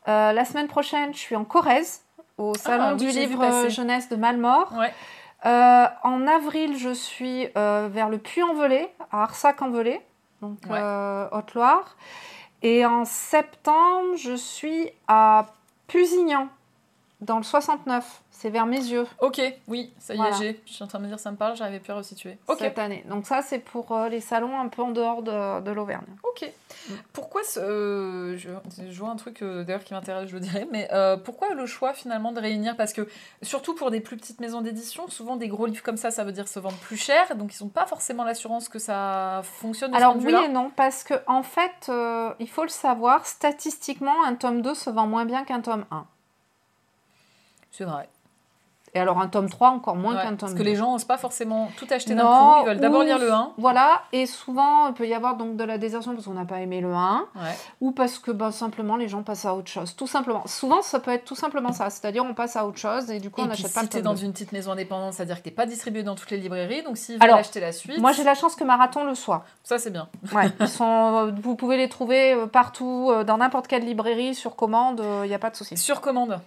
[0.08, 2.02] Euh, la semaine prochaine, je suis en Corrèze,
[2.38, 4.72] au salon Ah, du livre jeunesse de Malmort.
[4.76, 4.92] Ouais.
[5.46, 10.00] Euh, en avril, je suis euh, vers le Puy-en-Velay, à Arsac-en-Velay,
[10.40, 10.80] donc Ouais.
[11.32, 11.96] Haute-Loire.
[12.62, 15.46] Et en septembre, je suis à
[15.88, 16.48] Pusignan,
[17.22, 18.20] dans le 69.
[18.30, 20.34] C'est vers mes yeux Ok, oui, ça y Voilà.
[20.36, 20.60] est, j'ai.
[20.66, 22.38] Je suis en train de me dire, ça me parle, j'arrivais plus à resituer.
[22.48, 22.58] Ok.
[22.58, 23.04] cette année.
[23.08, 26.06] Donc ça, c'est pour euh, les salons un peu en dehors de, de l'Auvergne.
[26.24, 26.50] Ok.
[27.12, 28.48] Pourquoi ce, euh, je,
[28.90, 30.88] je vois un truc euh, d'ailleurs qui m'intéresse, je le dirais, mais
[31.24, 32.76] pourquoi le choix finalement de réunir?
[32.76, 33.06] Parce que
[33.42, 36.32] surtout pour des plus petites maisons d'édition, souvent des gros livres comme ça, ça veut
[36.32, 39.92] dire se vendre plus cher, donc ils n'ont pas forcément l'assurance que ça fonctionne.
[39.92, 41.90] de Alors oui et non, parce que en fait,
[42.40, 46.06] il faut le savoir, statistiquement, un tome 2 se vend moins bien qu'un tome 1.
[47.72, 48.08] C'est vrai.
[48.94, 50.58] Et alors un tome 3 encore moins Ouais, qu'un tome parce 2.
[50.58, 53.32] que les gens n'osent pas forcément tout acheter d'un coup, ils veulent d'abord lire le
[53.32, 53.52] 1.
[53.56, 56.60] Voilà, et souvent il peut y avoir donc de la désertion parce qu'on n'a pas
[56.60, 57.40] aimé le 1, Ouais.
[57.80, 59.96] ou parce que bah, simplement les gens passent à autre chose.
[59.96, 60.46] Tout simplement.
[60.46, 63.30] Souvent ça peut être tout simplement ça, c'est-à-dire on passe à autre chose et du
[63.30, 64.26] coup Et on n'achète pas si le tu es tome dans 2.
[64.26, 66.98] une petite maison indépendante, c'est-à-dire que tu n'es pas distribué dans toutes les librairies, donc
[66.98, 69.46] s'ils veulent Alors, acheter la suite, Moi j'ai la chance que Marathon le soit.
[69.64, 70.06] ça c'est bien.
[70.34, 74.34] Ouais, ils sont, euh, vous pouvez les trouver euh, partout, euh, dans n'importe quelle librairie,
[74.34, 75.78] sur commande, il n'y a pas de souci.
[75.78, 76.38] Sur commande.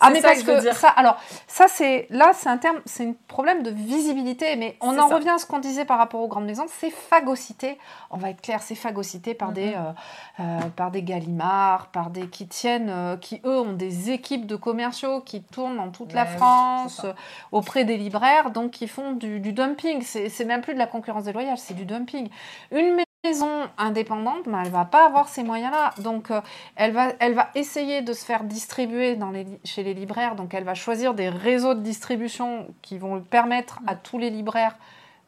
[0.00, 1.16] Ah mais parce que ça, alors
[1.46, 5.14] ça c'est là c'est un terme, c'est un problème de visibilité, mais on en ça.
[5.16, 7.78] revient à ce qu'on disait par rapport aux grandes maisons, c'est phagocyté.
[8.10, 9.74] On va être clair, c'est phagocyté par des Mhm.
[9.76, 9.92] euh,
[10.40, 14.56] euh, par des Gallimard, par des qui tiennent, euh, qui eux ont des équipes de
[14.56, 17.04] commerciaux qui tournent dans toute la France
[17.52, 20.02] auprès des libraires, donc qui font du, du dumping.
[20.02, 22.28] C'est c'est même plus de la concurrence déloyale, c'est du dumping.
[22.72, 22.94] Une
[23.28, 25.92] maison indépendante, elle va pas avoir ces moyens-là.
[25.98, 26.40] Donc, euh,
[26.76, 30.34] elle, va, elle va essayer de se faire distribuer dans les, chez les libraires.
[30.34, 34.76] Donc, elle va choisir des réseaux de distribution qui vont permettre à tous les libraires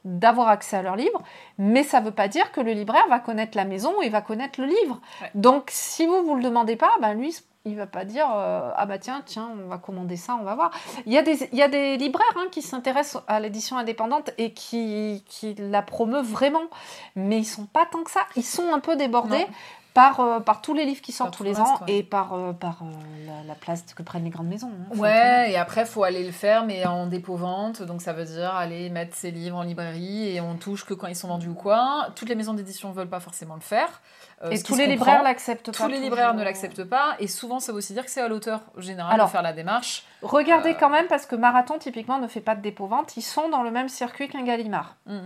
[0.05, 1.23] d'avoir accès à leurs livres,
[1.59, 4.23] mais ça ne veut pas dire que le libraire va connaître la maison et va
[4.23, 4.99] connaître le livre.
[5.21, 5.31] Ouais.
[5.35, 7.37] Donc, si vous vous le demandez pas, ben lui,
[7.67, 10.55] il va pas dire euh, ah bah tiens tiens on va commander ça on va
[10.55, 10.71] voir
[11.05, 14.31] il y a des il y a des libraires hein, qui s'intéressent à l'édition indépendante
[14.39, 16.63] et qui qui la promeuvent vraiment
[17.17, 19.47] mais ils sont pas tant que ça ils sont un peu débordés Non.
[19.93, 21.97] par, euh, par tous les livres qui sortent Par tous les le ans ouais.
[21.99, 22.87] et par, euh, par euh,
[23.27, 24.71] la, la place que prennent les grandes maisons.
[24.93, 24.97] hein.
[24.97, 27.83] Ouais, et après, faut aller le faire, mais en dépôt-vente.
[27.83, 31.09] Donc, ça veut dire aller mettre ses livres en librairie et on touche que quand
[31.09, 32.07] ils sont vendus ou quoi.
[32.15, 34.01] Toutes les maisons d'édition veulent pas forcément le faire.
[34.43, 35.85] Euh, Et tous les libraires l'acceptent pas.
[35.85, 36.45] Tous les libraires ne toujours.
[36.47, 37.15] l'acceptent pas.
[37.19, 39.53] Et souvent, ça veut aussi dire que c'est à l'auteur général Alors, de faire la
[39.53, 40.05] démarche.
[40.23, 43.17] Regardez Euh, quand même parce que Marathon typiquement ne fait pas de dépôt-vente.
[43.17, 44.97] Ils sont dans le même circuit qu'un Gallimard.
[45.07, 45.19] Mm.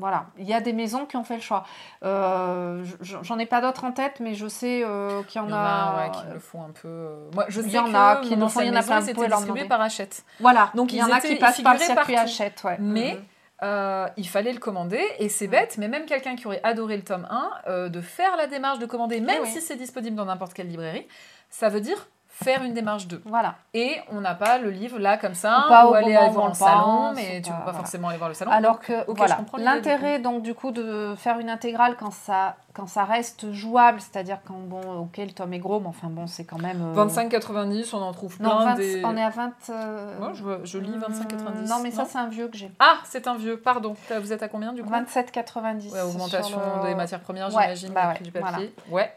[0.00, 1.64] Voilà, il y a des maisons qui ont fait le choix.
[2.04, 5.50] Euh, J'en ai pas d'autres en tête, mais je sais euh, qu'il y en Il
[5.50, 5.60] y en a.
[5.60, 6.86] a ouais, qui le font un peu.
[6.86, 8.60] euh, Moi, je sais Il y en a qui le font,
[9.00, 10.24] c'était distribué par Hachette.
[10.38, 12.14] Voilà, Donc, il y en a qui passent par le circuit.
[12.16, 12.76] Hachette, ouais.
[12.78, 13.24] Mais Mhm.
[13.62, 17.02] Euh, il fallait le commander et c'est bête, mais même quelqu'un qui aurait adoré le
[17.02, 19.48] tome 1, euh, de faire la démarche de commander, même oui.
[19.48, 21.06] si c'est disponible dans n'importe quelle librairie,
[21.50, 23.20] ça veut dire faire une démarche 2.
[23.24, 23.56] Voilà.
[23.74, 26.54] Et on n'a pas le livre là comme ça, Ou pas ou aller voir le
[26.54, 27.78] salon, mais tu pas- peux pas voilà.
[27.78, 28.52] forcément aller voir le salon.
[28.52, 33.04] Alors que voilà, l'intérêt donc du coup de faire une intégrale quand ça quand ça
[33.04, 36.58] reste jouable, c'est-à-dire quand bon ok le tome est gros, mais enfin bon c'est quand
[36.60, 36.80] même.
[36.96, 39.04] euh, 25,90, on en trouve plein Non, 20 des...
[39.04, 39.52] on est à 20.
[39.70, 41.68] euh, Moi, je, vois- je lis 25,90.
[41.68, 42.70] Non mais ça c'est un vieux que j'ai.
[42.78, 43.96] Ah, c'est un vieux, pardon.
[44.20, 44.90] Vous êtes à combien du coup?
[44.90, 45.92] 27,90.
[45.92, 48.72] Ouais, augmentation le- des matières premières, Ouais, j'imagine, bah ouais, du papier.
[48.90, 49.12] Ouais.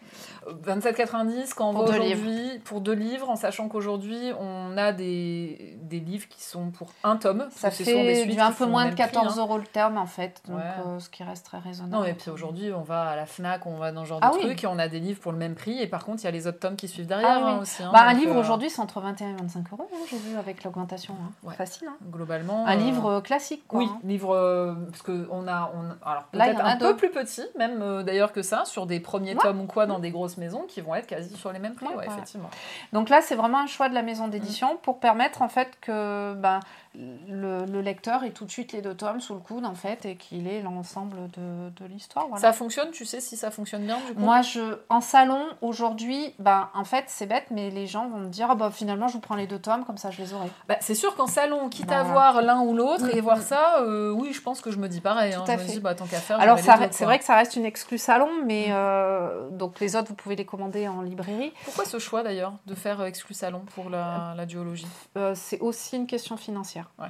[0.48, 4.92] Euh, 27,90 quand on Pour va aujourd'hui pour deux livres, en sachant qu'aujourd'hui on a
[4.92, 7.48] des, des livres qui sont pour un tome.
[7.52, 9.38] Ça que ce sont des fait du qui un peu moins de même prix, 14
[9.38, 9.42] hein.
[9.42, 11.94] euros le terme en fait, donc euh, ce qui reste très raisonnable.
[11.96, 14.26] Non, et puis aujourd'hui, on va à la Fnac, on va dans ce genre de
[14.26, 14.42] Ah oui.
[14.42, 15.80] trucs et on a des livres pour le même prix.
[15.82, 17.52] Et par contre, il y a les autres tomes qui suivent derrière Ah oui.
[17.54, 17.84] hein, aussi.
[17.84, 17.90] hein.
[17.94, 20.64] Bah, un livre euh, aujourd'hui c'est entre 21 et 25 euros, hein, j'ai vu avec
[20.64, 21.16] l'augmentation.
[21.44, 21.56] Ouais.
[21.56, 21.90] Facile.
[22.12, 22.66] Globalement.
[22.68, 23.80] Un euh, livre euh, classique quoi.
[23.80, 28.32] Oui, livre parce que on a, on, alors peut-être un peu plus petit, même d'ailleurs
[28.34, 29.42] que ça, sur des premiers Ouais.
[29.42, 31.88] tomes ou quoi dans des grosses maisons qui vont être quasi sur les mêmes prix,
[31.96, 32.50] Ouais, effectivement.
[32.94, 34.32] Donc là, c'est vraiment un choix de la maison Mm.
[34.32, 36.60] d'édition pour permettre en fait que ben,
[36.94, 40.06] le, le lecteur ait tout de suite les deux tomes sous le coude en fait
[40.06, 42.28] et qu'il ait l'ensemble de, de l'histoire.
[42.28, 42.42] voilà.
[42.42, 44.20] Ça fonctionne, tu sais si ça fonctionne bien du coup?
[44.20, 48.30] Moi, je, en salon, aujourd'hui, ben, en fait, c'est bête, mais les gens vont me
[48.30, 50.48] dire Ah, bah, finalement, je vous prends les deux tomes, comme ça, je les aurai.
[50.68, 53.42] Bah, c'est sûr qu'en salon, quitte à voir l'un ou l'autre et Mm, voir mm.
[53.42, 55.34] ça, euh, oui, je pense que je me dis pareil.
[55.34, 55.44] hein.
[55.48, 56.40] Je me dis, bah, tant qu'à faire.
[56.42, 58.72] Alors, c'est vrai que ça reste une exclue salon, mais Mm.
[58.74, 61.54] euh, donc les autres, vous pouvez les commander en librairie.
[61.64, 64.88] Pourquoi ce choix d'ailleurs de faire euh, exclu salon pour la, la duologie?
[65.18, 66.81] Euh, c'est aussi une question financière.
[67.00, 67.10] Ouais.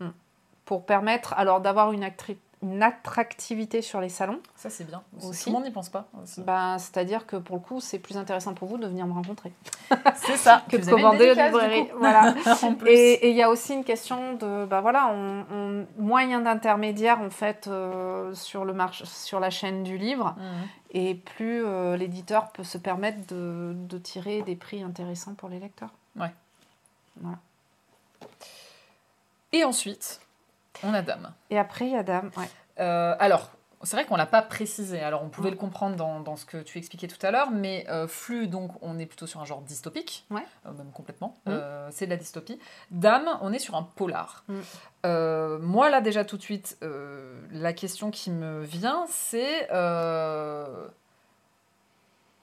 [0.00, 0.10] Mm.
[0.64, 2.08] Pour permettre alors d'avoir une,
[2.62, 4.40] une attractivité sur les salons.
[4.54, 5.02] Ça, c'est bien.
[5.20, 5.44] Aussi.
[5.44, 6.06] Tout le monde n'y pense pas.
[6.38, 9.52] Ben, C'est-à-dire que pour le coup, c'est plus intéressant pour vous de venir me rencontrer
[10.14, 10.62] c'est ça.
[10.68, 11.88] que de une commander du librairie.
[11.98, 12.34] Voilà.
[12.86, 17.30] Et il y a aussi une question de ben voilà, on, on- moyen d'intermédiaire en
[17.30, 20.36] fait euh, sur, le sur la chaîne du livre.
[20.38, 20.68] Mhm.
[20.94, 25.58] Et plus euh, l'éditeur peut se permettre de, de tirer des prix intéressants pour les
[25.58, 25.90] lecteurs.
[29.52, 30.20] Et ensuite,
[30.82, 31.32] on a Dame.
[31.50, 32.30] Et après, il y a Dame.
[32.36, 32.48] Ouais.
[32.80, 33.50] Euh, alors,
[33.82, 35.00] c'est vrai qu'on l'a pas précisé.
[35.00, 37.84] Alors, on pouvait le comprendre dans, dans ce que tu expliquais tout à l'heure, mais
[37.90, 40.46] euh, Flux, donc, on est plutôt sur un genre dystopique, Ouais.
[40.66, 41.34] euh, même complètement.
[41.48, 42.58] Euh, c'est de la dystopie.
[42.92, 44.44] Dame, on est sur un polar.
[45.04, 46.78] Euh, moi, là, déjà tout de suite,
[47.50, 49.68] la question qui me vient, c'est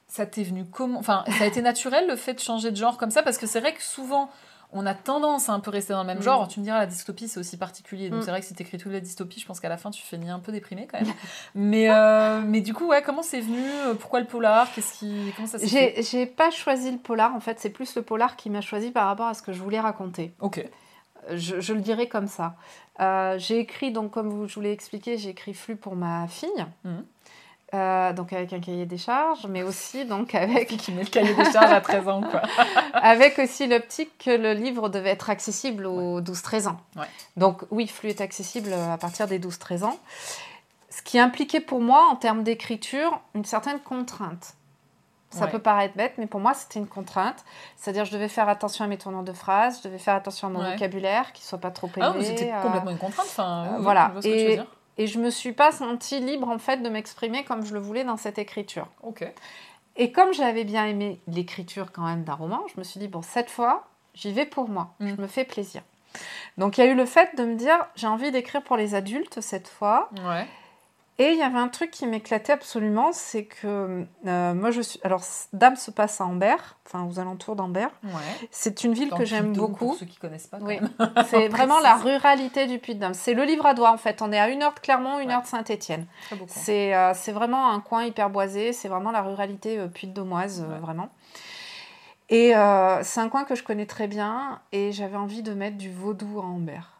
[0.07, 2.97] ça t'est venu comment Enfin, ça a été naturel le fait de changer de genre
[2.97, 4.29] comme ça, parce que c'est vrai que souvent.
[4.71, 6.23] On a tendance à un peu rester dans le même Mm.
[6.23, 6.47] genre.
[6.47, 8.09] Tu me diras, la dystopie, c'est aussi particulier.
[8.09, 8.23] Donc, Mm.
[8.23, 10.01] c'est vrai que si tu écris toute la dystopie, je pense qu'à la fin, tu
[10.03, 11.11] finis un peu déprimé quand même.
[11.55, 13.63] mais, euh, mais du coup, ouais, comment c'est venu?
[13.87, 14.71] Euh, Pourquoi le polar?
[14.73, 15.33] Qu'est-ce qui...
[15.35, 18.49] Comment ça s'est J'ai pas choisi le polar, en fait, c'est plus le polar qui
[18.51, 20.33] m'a choisi par rapport à ce que je voulais raconter.
[20.39, 20.63] Ok.
[21.31, 22.55] Je, je le dirais comme ça.
[23.01, 26.27] Euh, j'ai écrit, donc comme vous- je vous l'ai expliqué, j'ai écrit Flux pour ma
[26.27, 26.49] fille,
[26.83, 27.03] Mhm.
[27.75, 31.35] Euh, donc avec un cahier des charges, mais aussi donc avec, Qui met le cahier
[31.35, 32.41] des charges à 13 ans, quoi.
[32.93, 36.77] avec aussi l'optique que le livre devait être accessible aux 12-13 ans.
[36.95, 37.05] Ouais.
[37.37, 39.97] Donc oui, Flux est accessible à partir des 12-13 ans.
[40.89, 44.55] Ce qui impliquait pour moi, en termes d'écriture, une certaine contrainte.
[45.29, 45.51] Ça Ouais.
[45.51, 47.45] peut paraître bête, mais pour moi, c'était une contrainte.
[47.77, 50.49] C'est-à-dire, je devais faire attention à mes tournants de phrases, je devais faire attention à
[50.49, 50.71] mon Ouais.
[50.73, 52.11] vocabulaire, qui soit pas trop élevé.
[52.19, 53.27] Ah, c'était euh, complètement une contrainte.
[53.29, 54.11] Enfin, oui, voilà.
[54.23, 54.59] Et-.
[54.99, 58.03] Et je me suis pas sentie libre, en fait, de m'exprimer comme je le voulais
[58.03, 58.85] dans cette écriture.
[59.01, 59.25] Ok.
[59.95, 63.21] Et comme j'avais bien aimé l'écriture quand même d'un roman, je me suis dit, bon,
[63.21, 64.93] cette fois, j'y vais pour moi.
[64.99, 65.07] Mm.
[65.07, 65.83] Je me fais plaisir.
[66.57, 68.93] Donc, il y a eu le fait de me dire, j'ai envie d'écrire pour les
[68.93, 70.09] adultes cette fois.
[70.25, 70.45] Ouais.
[71.21, 75.01] Et il y avait un truc qui m'éclatait absolument, c'est que euh, moi, je suis.
[75.03, 77.89] Alors, Dame se passe à Ambert, enfin aux alentours d'Ambert.
[78.05, 78.47] Ouais.
[78.51, 79.87] C'est une ville Dans que j'aime beaucoup.
[79.87, 80.79] Pour ceux qui connaissent pas, Oui.
[81.29, 83.13] C'est vraiment la ruralité du Puy-de-Dôme.
[83.13, 84.21] C'est le livre à doigt, en fait.
[84.21, 85.33] On est à une heure de Clermont, une Ouais.
[85.35, 86.05] heure de Saint-Étienne.
[86.47, 90.79] C'est euh, vraiment un coin hyper boisé, c'est vraiment la ruralité euh, puy-de-dômoise, euh, Ouais.
[90.79, 91.09] vraiment.
[92.29, 92.53] Et
[93.01, 96.39] c'est un coin que je connais très bien et j'avais envie de mettre du vaudou
[96.39, 96.98] à Ambert.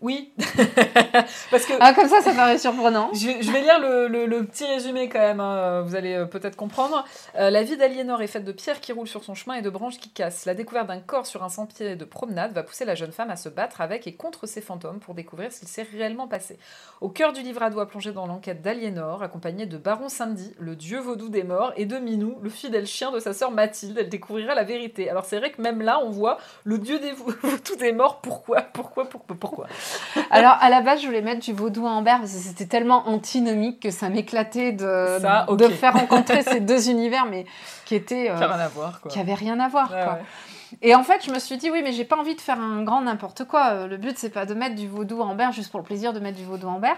[0.00, 0.32] Oui,
[1.50, 3.10] parce que Ah, comme ça, ça paraît surprenant.
[3.14, 6.14] je, vais- je vais lire le, le- le petit résumé quand même, hein, vous allez
[6.14, 7.04] euh, peut-être comprendre.
[7.36, 9.70] Euh, la vie d'Aliénor est faite de pierres qui roulent sur son chemin et de
[9.70, 10.46] branches qui cassent.
[10.46, 13.36] La découverte d'un corps sur un sentier de promenade va pousser la jeune femme à
[13.36, 16.58] se battre avec et contre ces fantômes pour découvrir ce qu'il s'est réellement passé.
[17.00, 20.76] Au cœur du livre à doigt plongé dans l'enquête d'Aliénor, accompagnée de Baron Samedi, le
[20.76, 24.08] dieu vaudou des morts, et de Minou, le fidèle chien de sa sœur Mathilde, elle
[24.08, 25.10] découvrira la vérité.
[25.10, 28.20] Alors c'est vrai que même là, on voit le dieu des vaudous des morts.
[28.20, 28.62] Pourquoi?
[28.62, 29.08] Pourquoi?
[29.08, 29.36] Pourquoi?
[29.40, 29.66] Pourquoi?
[30.30, 33.08] Alors, à la base, je voulais mettre du vaudou à Amber parce que c'était tellement
[33.08, 37.46] antinomique que ça m'éclatait de, Ça, de faire rencontrer ces deux univers, mais
[37.84, 38.30] qui étaient.
[38.30, 39.10] euh, rien à voir, quoi.
[39.10, 39.90] qui avaient rien à voir.
[39.92, 40.12] Ouais, quoi.
[40.14, 40.22] ouais.
[40.82, 42.82] Et en fait, je me suis dit, oui, mais j'ai pas envie de faire un
[42.82, 43.86] grand n'importe quoi.
[43.86, 46.20] Le but, c'est pas de mettre du vaudou à Amber juste pour le plaisir de
[46.20, 46.92] mettre du vaudou à Amber.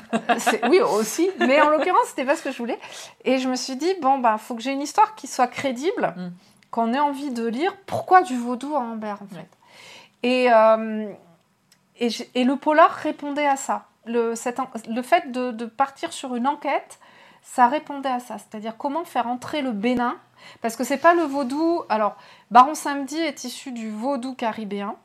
[0.00, 0.34] Pourquoi pas
[0.70, 1.28] Oui, aussi.
[1.38, 2.78] Mais en l'occurrence, c'était pas ce que je voulais.
[3.26, 6.14] Et je me suis dit, bon, bah, faut que j'ai une histoire qui soit crédible,
[6.16, 6.30] Mm.
[6.70, 7.74] qu'on ait envie de lire.
[7.84, 9.48] Pourquoi du vaudou à Amber, en fait
[10.22, 11.06] et, euh,
[12.34, 13.86] et, le polar répondait à ça.
[14.06, 16.98] Le, fait de, de partir sur une enquête,
[17.42, 18.36] ça répondait à ça.
[18.38, 20.16] C'est-à-dire comment faire entrer le Bénin?
[20.60, 21.82] Parce que c'est pas le vaudou.
[21.88, 22.16] Alors,
[22.50, 24.96] Baron Samedi est issu du vaudou caribéen,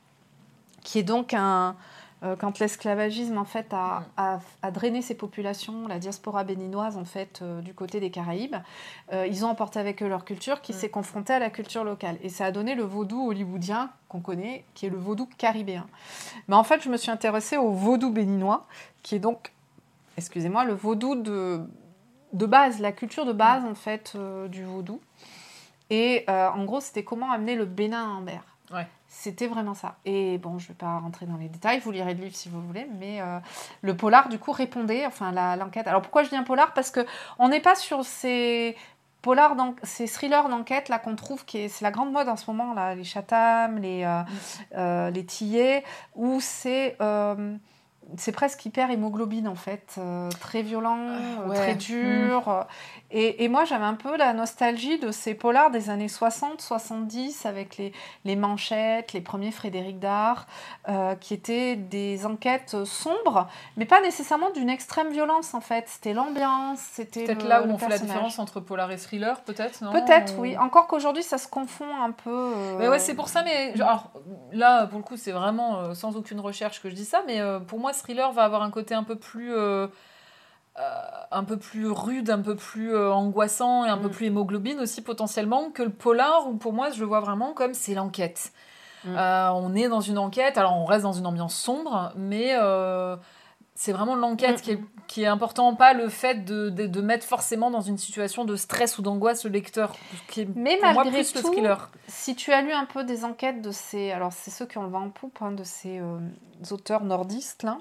[0.83, 1.75] qui est donc un.
[2.24, 7.05] Euh, quand l'esclavagisme en fait a, a- a drainé ces populations, la diaspora béninoise en
[7.05, 8.55] fait euh, du côté des Caraïbes,
[9.13, 10.76] euh, ils ont emporté avec eux leur culture qui Mm.
[10.76, 14.65] s'est confrontée à la culture locale et ça a donné le vaudou hollywoodien qu'on connaît,
[14.74, 15.86] qui est le vaudou caribéen.
[16.47, 18.65] Mais en fait, je me suis intéressée au vaudou béninois,
[19.03, 19.51] qui est donc,
[20.17, 21.61] excusez-moi, le vaudou de,
[22.34, 24.99] de base, la culture de base en fait euh, du vaudou.
[25.91, 28.39] Et en gros, c'était comment amener le Bénin Amber.
[28.72, 28.86] Ouais.
[29.12, 29.95] C'était vraiment ça.
[30.05, 32.47] Et bon, je ne vais pas rentrer dans les détails, vous lirez le livre si
[32.47, 33.39] vous voulez, mais euh,
[33.82, 35.88] le polar, du coup, répondait, enfin, l'enquête.
[35.88, 36.74] Alors pourquoi je dis un polar?
[36.74, 37.05] Parce que
[37.39, 38.78] on n'est pas sur ces
[39.24, 42.49] polars, ces thrillers d'enquête là qu'on trouve, qui est, c'est la grande mode en ce
[42.51, 44.22] moment, là, les Chatham, les, euh,
[44.78, 45.84] euh, les Tillets,
[46.16, 46.95] où c'est.
[48.18, 51.55] C'est presque hyper hémoglobine en fait, euh, très violent, Ah, euh, ouais.
[51.55, 52.49] très dur.
[52.49, 52.64] euh,
[53.12, 57.78] Et, et moi j'avais un peu la nostalgie de ces polars des années 60-70 avec
[57.78, 57.91] les,
[58.26, 60.45] les manchettes, les premiers Frédéric Dard,
[60.88, 63.47] euh, qui étaient des enquêtes sombres,
[63.78, 65.86] mais pas nécessairement d'une extrême violence en fait.
[65.88, 69.41] C'était l'ambiance, c'était Peut-être là où le on fait la différence entre polar et thriller,
[69.41, 70.57] peut-être, non Peut-être, Ou- oui.
[70.57, 72.30] Encore qu'aujourd'hui ça se confond un peu.
[72.30, 74.12] euh, Mais ouais, c'est pour ça, mais alors,
[74.51, 77.80] là, pour le coup, c'est vraiment sans aucune recherche que je dis ça, mais pour
[77.80, 79.53] moi, thriller va avoir un côté un peu plus.
[79.53, 79.87] euh,
[80.77, 80.81] euh,
[81.31, 84.11] un peu plus rude, un peu plus euh, angoissant et un peu Mm.
[84.11, 87.73] plus hémoglobine aussi potentiellement que le polar où pour moi je le vois vraiment comme
[87.73, 88.53] c'est l'enquête.
[89.03, 89.15] Mm.
[89.17, 92.53] On est dans une enquête, alors on reste dans une ambiance sombre, mais
[93.75, 94.61] c'est vraiment l'enquête Mm.
[94.61, 97.97] qui, est, qui est important, pas le fait de, de, de mettre forcément dans une
[97.97, 99.93] situation de stress ou d'angoisse le lecteur,
[100.29, 101.89] qui est Mais pour moi malgré plus le thriller.
[102.07, 104.83] Si tu as lu un peu des enquêtes de ces, alors c'est ceux qui ont
[104.83, 106.19] le vent en poupe, hein, de ces euh,
[106.71, 107.77] auteurs nordistes là,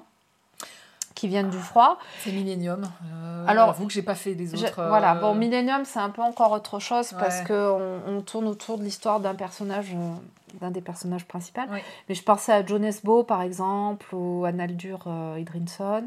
[1.19, 1.97] qui viennent du froid.
[2.19, 2.83] C'est Millennium.
[3.05, 4.79] Euh, Alors, j'avoue que j'ai pas fait des autres.
[4.79, 8.47] euh, Voilà, bon, Millennium c'est un peu encore autre chose parce que on, on tourne
[8.47, 10.13] autour de l'histoire d'un personnage, euh,
[10.61, 11.61] d'un des personnages principaux.
[11.71, 11.79] Oui.
[12.07, 16.05] Mais je pensais à John Esbo par exemple ou à Naldur euh, Idrinson.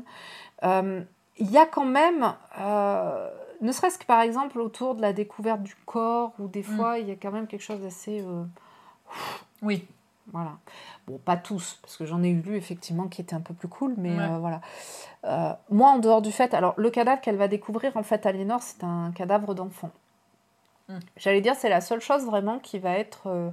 [0.65, 1.03] Euh,
[1.39, 3.29] Il y a quand même, euh,
[3.61, 6.77] ne serait-ce que par exemple autour de la découverte du corps ou des Mm.
[6.77, 8.45] fois il y a quand même quelque chose d'assez euh,
[9.63, 9.85] Oui.
[10.33, 10.53] Voilà.
[11.07, 13.69] Bon, pas tous, parce que j'en ai eu lu effectivement qui était un peu plus
[13.69, 14.23] cool, mais Ouais.
[14.23, 14.61] euh, voilà.
[15.25, 18.63] Euh, moi, en dehors du fait, alors le cadavre qu'elle va découvrir, en fait, Aliénor,
[18.63, 19.91] c'est un cadavre d'enfant.
[20.89, 20.99] Mm.
[21.17, 23.51] J'allais dire, c'est la seule chose vraiment qui va être euh,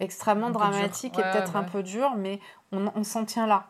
[0.00, 2.40] extrêmement Un dramatique et peut-être un peu dur, mais
[2.72, 3.66] on, on s'en tient là.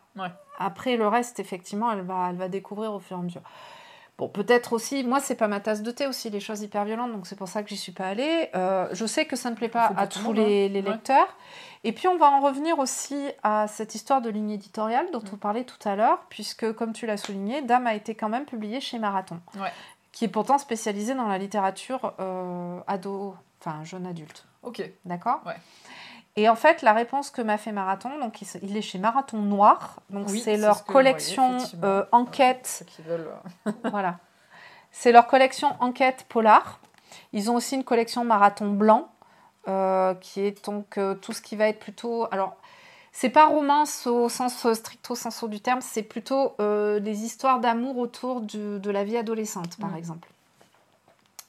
[0.59, 3.43] Après, le reste, effectivement, elle va, elle va découvrir au fur et à mesure.
[4.17, 7.11] Bon, peut-être aussi, moi, c'est pas ma tasse de thé aussi, les choses hyper violentes,
[7.11, 8.49] donc c'est pour ça que j'y suis pas allée.
[8.55, 10.71] Euh, je sais que ça ne plaît pas à tous les, hein.
[10.73, 10.99] les Ouais.
[11.87, 15.35] Et puis, on va en revenir aussi à cette histoire de ligne éditoriale dont Mm.
[15.35, 18.47] on parlait tout à l'heure, puisque, comme tu l'as souligné, Dame a été quand même
[18.47, 19.71] publiée chez Marathon, Ouais.
[20.13, 24.47] qui est pourtant spécialisée dans la littérature euh, ado, enfin jeune adulte.
[24.63, 24.83] Ok.
[25.05, 25.41] D'accord?
[25.45, 25.57] Ouais.
[26.37, 30.01] Et en fait, la réponse que m'a fait Marathon, donc il est chez Marathon Noir,
[30.11, 33.31] donc Oui, c'est leur ce collection euh, enquête Ceux qui veulent.
[33.69, 34.17] euh, voilà.
[34.91, 36.81] C'est leur collection Enquête Polar.
[37.33, 39.09] Ils ont aussi une collection Marathon Blanc,
[39.67, 42.27] qui est donc euh, tout ce qui va être plutôt.
[42.31, 42.57] Alors,
[43.13, 47.61] c'est pas romance au sens euh, stricto sensu du terme, c'est plutôt euh, des histoires
[47.61, 49.97] d'amour autour du- de la vie adolescente, par Mm.
[49.97, 50.29] exemple.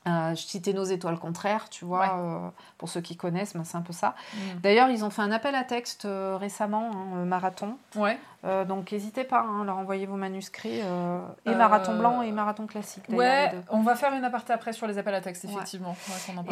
[0.08, 2.10] Euh, je citais nos étoiles contraires, tu vois, Ouais.
[2.14, 4.14] euh, pour ceux qui connaissent, ben, c'est un peu ça.
[4.36, 4.38] Mm.
[4.62, 7.76] D'ailleurs, ils ont fait un appel à texte euh, récemment, hein, euh, marathon.
[7.96, 8.20] Ouais.
[8.46, 10.82] Euh, donc, n'hésitez pas hein, à leur envoyer vos manuscrits.
[10.84, 13.04] euh, et Euh, marathon blanc et marathon classique.
[13.10, 15.96] Ouais, on va faire une aparté après sur les appels à texte, effectivement.
[16.08, 16.44] Ouais, en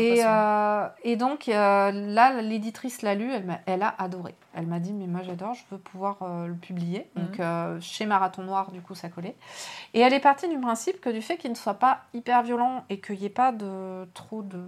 [1.04, 3.32] Et, donc, là, l'éditrice l'a lu,
[3.66, 4.36] elle, a adoré.
[4.56, 6.18] Elle m'a dit, mais moi j'adore, je veux pouvoir
[6.48, 7.10] le publier.
[7.16, 7.24] Mhm.
[7.24, 9.36] Donc, chez Marathon Noir, du coup, ça collait.
[9.94, 12.86] Et elle est partie du principe que du fait qu'il ne soit pas hyper violent
[12.90, 14.64] et qu'il n'y ait pas de trop de...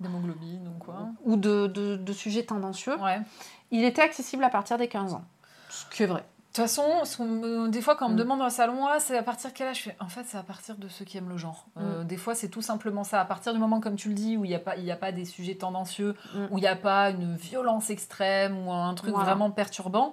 [0.00, 1.08] D'hémoglobine ou quoi.
[1.24, 3.18] ou de, de, de sujets tendancieux, Ouais.
[3.18, 3.24] De
[3.70, 5.24] il était accessible à partir des 15 ans.
[5.70, 6.22] Ce qui est vrai.
[6.54, 8.18] Toute façon, des fois, quand on me Mm.
[8.18, 9.78] demande dans le salon, ah, c'est à partir de quel âge?
[9.78, 11.64] Je fais, en fait, c'est à partir de ceux qui aiment le genre.
[11.80, 13.20] Euh, Des fois, c'est tout simplement ça.
[13.20, 14.96] À partir du moment, comme tu le dis, où il n'y a, pas- y a
[14.96, 16.38] pas des sujets tendancieux, Mm.
[16.50, 19.24] où il n'y a pas une violence extrême ou un truc Voilà.
[19.26, 20.12] vraiment perturbant,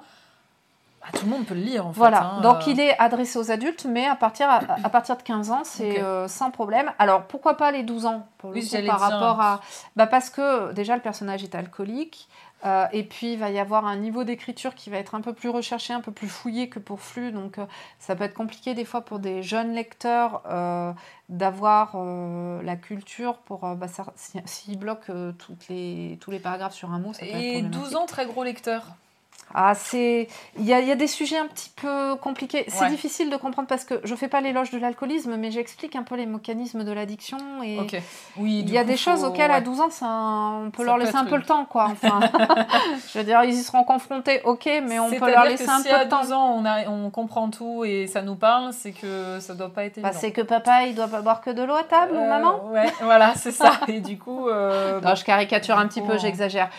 [1.01, 1.99] bah, tout le monde peut le lire, en fait.
[1.99, 2.71] Voilà, hein, donc euh.
[2.71, 6.01] il est adressé aux adultes, mais à partir, à, à partir de 15 ans, c'est
[6.01, 6.91] euh, sans problème.
[6.99, 8.93] Alors pourquoi pas les 12 ans pour le Oui, coup, par dire.
[8.97, 9.61] rapport à.
[9.95, 12.27] Bah, parce que déjà le personnage est alcoolique,
[12.66, 15.34] euh, et puis il va y avoir un niveau d'écriture qui va être un peu
[15.34, 17.66] plus recherché, un peu plus fouillé que pour Flux, donc euh,
[17.99, 20.91] ça peut être compliqué des fois pour des jeunes lecteurs euh,
[21.30, 21.95] d'avoir
[22.64, 23.60] la culture pour.
[23.76, 23.88] bah,
[24.45, 27.93] S'ils bloquent toutes les, tous les paragraphes sur un mot, ça peut être Et 12
[27.93, 27.95] problématique.
[27.95, 28.95] ans, très gros lecteur.
[29.53, 30.27] Ah, c'est.
[30.57, 32.65] Il y y a des sujets un petit peu compliqués.
[32.67, 32.89] C'est Ouais.
[32.89, 36.15] difficile de comprendre parce que je fais pas l'éloge de l'alcoolisme, mais j'explique un peu
[36.15, 37.37] les mécanismes de l'addiction.
[37.63, 37.77] Et.
[38.37, 39.61] Oui, il y a coup, des choses auxquelles à ouais.
[39.61, 41.89] 12 ans, ça, on peut Ça leur peut laisser un peu le temps, quoi.
[41.91, 42.19] Enfin,
[43.13, 45.69] je veux dire, ils y seront confrontés, ok, mais on peut leur que laisser si
[45.69, 46.21] un peu à de temps.
[46.21, 49.73] 12 ans, on, a- on comprend tout et ça nous parle, c'est que ça doit
[49.73, 52.13] pas être Bah, c'est que papa, il doit pas boire que de l'eau à table,
[52.15, 52.65] ou Euh, maman?
[52.71, 53.71] Ouais, voilà, c'est ça.
[53.87, 56.69] Et du coup, euh, Non, je caricature un petit coup, peu, j'exagère.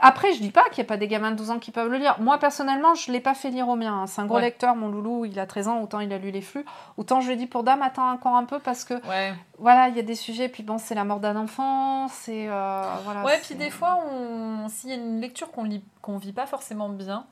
[0.00, 1.88] Après, je dis pas qu'il n'y a pas des gamins de 12 ans qui peuvent
[1.90, 2.11] le lire.
[2.20, 4.02] Moi, personnellement, je ne l'ai pas fait lire au mien.
[4.02, 4.06] hein.
[4.06, 4.42] C'est un gros Ouais.
[4.42, 6.64] lecteur, mon loulou, il a 13 ans, autant il a lu les flux.
[6.96, 9.34] Autant je lui ai dit pour dame, attends encore un peu parce que ouais.
[9.58, 12.46] voilà, il y a des sujets, puis bon, c'est la mort d'un enfant, c'est.
[12.48, 14.68] euh, voilà, Ouais, puis des fois, on...
[14.68, 17.24] s'il y a une lecture qu'on lit, qu'on vit pas forcément bien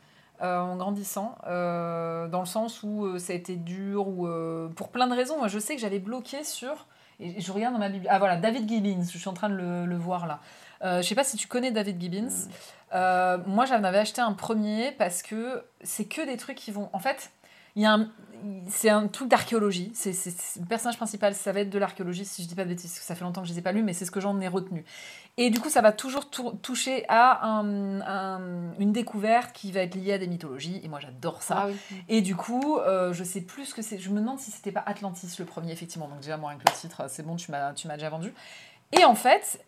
[0.42, 4.28] euh, en grandissant, euh, dans le sens où euh, ça a été dur ou
[4.76, 5.36] pour plein de raisons.
[5.38, 6.86] Moi, je sais que j'avais bloqué sur
[7.22, 8.12] et je regarde dans ma bibliothèque.
[8.14, 9.02] Ah voilà, David Gibbons.
[9.12, 10.38] Je suis en train de le, le voir là.
[10.82, 12.30] Euh, je sais pas si tu connais David Gibbons.
[12.94, 16.90] Euh, moi, j'en avais acheté un premier parce que c'est que des trucs qui vont.
[16.92, 17.30] En fait,
[17.76, 18.08] il y a un.
[18.68, 19.92] C'est un truc d'archéologie.
[19.94, 22.64] C'est, c'est- c'est- le personnage principal, ça va être de l'archéologie, si je dis pas
[22.64, 24.06] de bêtises, parce que ça fait longtemps que je les ai pas lus, mais c'est
[24.06, 24.82] ce que j'en ai retenu.
[25.36, 29.80] Et du coup, ça va toujours tou- toucher à un- un- une découverte qui va
[29.80, 30.80] être liée à des mythologies.
[30.82, 31.64] Et moi, j'adore ça.
[31.64, 31.76] Ah oui.
[32.08, 33.98] Et du coup, euh, je sais plus ce que c'est.
[33.98, 36.08] Je me demande si c'était pas Atlantis le premier, effectivement.
[36.08, 38.32] Donc déjà, moi, avec le titre, c'est bon, tu m'as, tu m'as déjà vendu.
[38.98, 39.62] Et en fait,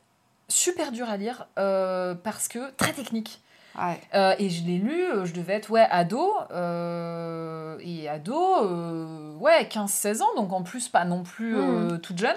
[0.53, 3.41] super dur à lire euh, parce que très technique.
[3.79, 3.99] Ouais.
[4.15, 6.35] Euh, et je l'ai lu, euh, je devais être ouais, ado.
[6.51, 12.37] euh, et ado, ouais, 15-16 ans, donc en plus pas non plus euh, toute jeune.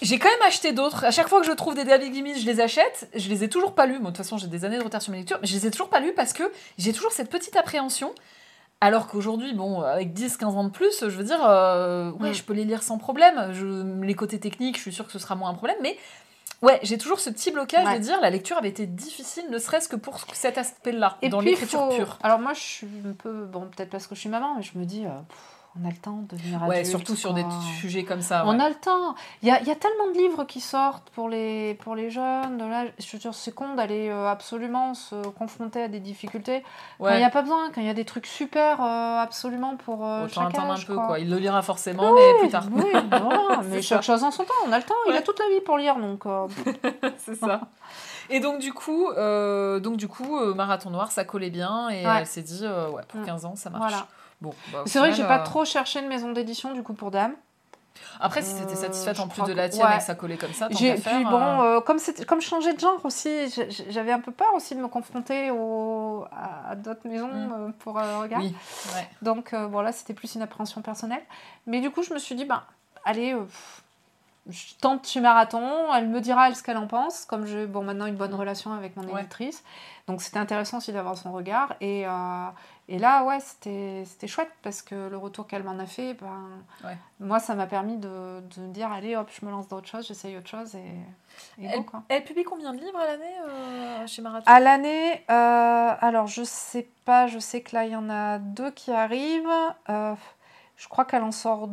[0.00, 1.04] J'ai quand même acheté d'autres.
[1.04, 3.08] À chaque fois que je trouve des David Gibbons, je les achète.
[3.14, 4.00] Je les ai toujours pas lus.
[4.00, 5.38] Moi, de toute façon, j'ai des années de retard sur mes lectures.
[5.40, 6.42] Mais je les ai toujours pas lus parce que
[6.76, 8.12] j'ai toujours cette petite appréhension.
[8.80, 12.34] Alors qu'aujourd'hui, bon, avec 10-15 ans de plus, je veux dire, euh, ouais, Mm.
[12.34, 13.52] je peux les lire sans problème.
[13.52, 15.76] Je, les côtés techniques, je suis sûre que ce sera moins un problème.
[15.82, 15.96] Mais
[16.62, 17.98] ouais, j'ai toujours ce petit blocage Ouais.
[17.98, 21.90] de dire la lecture avait été difficile, ne serait-ce que pour cet aspect-là, dans l'écriture
[21.90, 22.18] faut- pure.
[22.22, 23.44] Alors moi, je suis un peu.
[23.44, 25.38] Bon, peut-être parce que je suis maman, mais je me dis, euh, pff,
[25.80, 26.86] on a le temps de devenir Ouais, adulte.
[26.90, 27.44] surtout sur des
[27.80, 28.44] sujets comme ça.
[28.46, 28.62] On ouais.
[28.62, 29.14] a le temps.
[29.40, 32.58] Il y a, y a tellement de livres qui sortent pour les, pour les jeunes.
[32.58, 36.62] De là, je dire, c'est con d'aller euh, absolument se confronter à des difficultés.
[37.00, 37.16] Il Ouais.
[37.18, 40.26] n'y a pas besoin, quand il y a des trucs super euh, absolument pour euh,
[40.26, 41.06] Autant attendre un peu, quoi.
[41.06, 41.18] quoi.
[41.20, 42.66] Il le lira forcément, mais plus tard.
[42.70, 44.52] Oui, voilà, mais chaque chose en son temps.
[44.66, 44.94] On a le temps.
[45.06, 45.18] Il Ouais.
[45.18, 46.26] a toute la vie pour lire, donc.
[46.26, 46.46] euh,
[47.18, 47.62] c'est ça.
[48.28, 52.16] Et donc du coup, donc du coup, Marathon Noir, ça collait bien et Ouais.
[52.20, 53.24] elle s'est dit, ouais, pour Mm.
[53.26, 53.90] 15 ans, ça marche.
[53.90, 54.06] voilà.
[54.42, 56.92] Bon, bah, C'est vrai que j'ai pas euh, trop cherché une maison d'édition du coup
[56.94, 57.32] pour Dame.
[58.20, 59.94] Après, si t'étais Euh, satisfaite en plus de la tienne ouais.
[59.94, 62.40] et que ça collait comme ça, tant faire, puis bon, euh, euh, comme c'était comme
[62.40, 63.30] je changeais de genre aussi,
[63.88, 67.52] j'avais un peu peur aussi de me confronter au, à, d'autres maisons Mm.
[67.52, 68.40] euh, pour euh, regard.
[68.40, 68.54] oui,
[68.94, 69.08] ouais.
[69.22, 71.22] Donc voilà, c'était plus une appréhension personnelle.
[71.66, 72.62] Mais du coup, je me suis dit, ben,
[73.04, 73.36] allez,
[74.48, 77.82] je tente chez Marathon, elle me dira elle ce qu'elle en pense, comme j'ai bon,
[77.84, 79.20] maintenant une bonne relation avec mon Ouais.
[79.20, 79.62] éditrice.
[80.08, 81.74] Donc c'était intéressant aussi d'avoir son regard.
[81.80, 82.04] Et,
[82.94, 86.48] et là, ouais, c'était chouette parce que le retour qu'elle m'en a fait, ben,
[86.84, 86.96] Ouais.
[87.20, 89.88] moi, ça m'a permis de, de me dire, allez, hop, je me lance dans autre
[89.88, 90.74] chose, j'essaye autre chose.
[90.74, 92.02] Et, et go, quoi.
[92.08, 94.44] Elle publie combien de livres à l'année euh, chez Marathon?
[94.50, 98.38] À l'année, euh, alors je sais pas, je sais que là il y en a
[98.38, 99.48] deux qui arrivent.
[99.88, 100.14] Euh,
[100.76, 101.70] je crois qu'elle en sort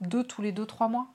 [0.00, 1.06] deux tous les deux, trois mois.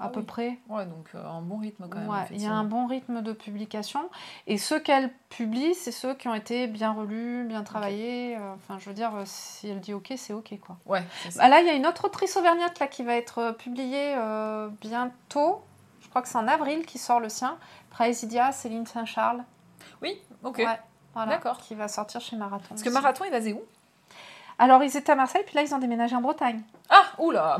[0.00, 0.26] À Ah peu oui.
[0.26, 0.58] près.
[0.68, 2.08] Ouais, donc euh, un bon rythme quand même.
[2.08, 4.08] Ouais, il y a un bon rythme de publication.
[4.46, 8.36] Et ceux qu'elle publie, c'est ceux qui ont été bien relus, bien travaillés.
[8.36, 10.76] Euh, Enfin, je veux dire, euh, si elle dit OK, c'est OK, quoi.
[10.86, 11.40] Ouais, c'est ça.
[11.44, 14.68] Ah, là, il y a une autre autrice auvergnate là, qui va être publiée euh,
[14.80, 15.60] bientôt.
[16.00, 17.56] Je crois que c'est en avril qui sort le sien.
[17.90, 19.44] Praesidia, Céline Saint-Charles.
[20.02, 20.58] Oui, ok.
[20.58, 20.80] Ouais,
[21.14, 21.58] voilà, D'accord.
[21.58, 22.66] Qui va sortir chez Marathon.
[22.70, 22.88] Parce que.
[22.88, 23.60] Marathon, il basé où?
[24.62, 26.60] Alors, ils étaient à Marseille, puis là, ils ont déménagé en Bretagne.
[26.90, 27.58] Ah, oula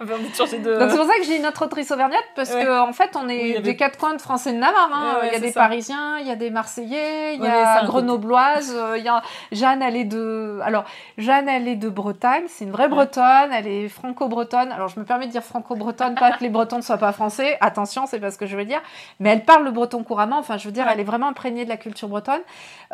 [0.00, 0.78] de changer de...
[0.78, 2.64] Donc, c'est pour ça que j'ai une autre autrice auvergnate, parce Ouais.
[2.64, 4.90] qu'en en fait, on est Oui, avait- des quatre coins de France et de Navarre.
[4.92, 5.14] hein.
[5.16, 5.60] Ouais, ouais, il y a des ça.
[5.60, 9.82] Parisiens, il y a des Marseillais, il y a Grenobloise, euh, il y a Jeanne,
[9.82, 10.60] elle est de.
[10.64, 10.84] Alors,
[11.18, 14.72] Jeanne, elle est de Bretagne, c'est une vraie Bretonne, elle est franco-bretonne.
[14.72, 17.58] Alors, je me permets de dire franco-bretonne, pas que les Bretons ne soient pas français,
[17.60, 18.80] attention, c'est pas ce que je veux dire,
[19.20, 21.68] mais elle parle le breton couramment, enfin, je veux dire, elle est vraiment imprégnée de
[21.70, 22.40] la culture bretonne.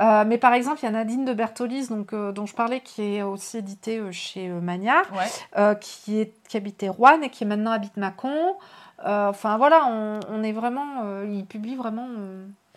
[0.01, 2.80] Euh, mais par exemple, il y a Nadine de Bertolis, donc, euh, dont je parlais,
[2.80, 5.26] qui est aussi éditée euh, chez euh, Magnard Ouais.
[5.58, 8.56] euh, qui, est, qui habitait Rouen et qui maintenant habite Mâcon.
[9.04, 12.06] Enfin voilà, on, on est vraiment, il publie vraiment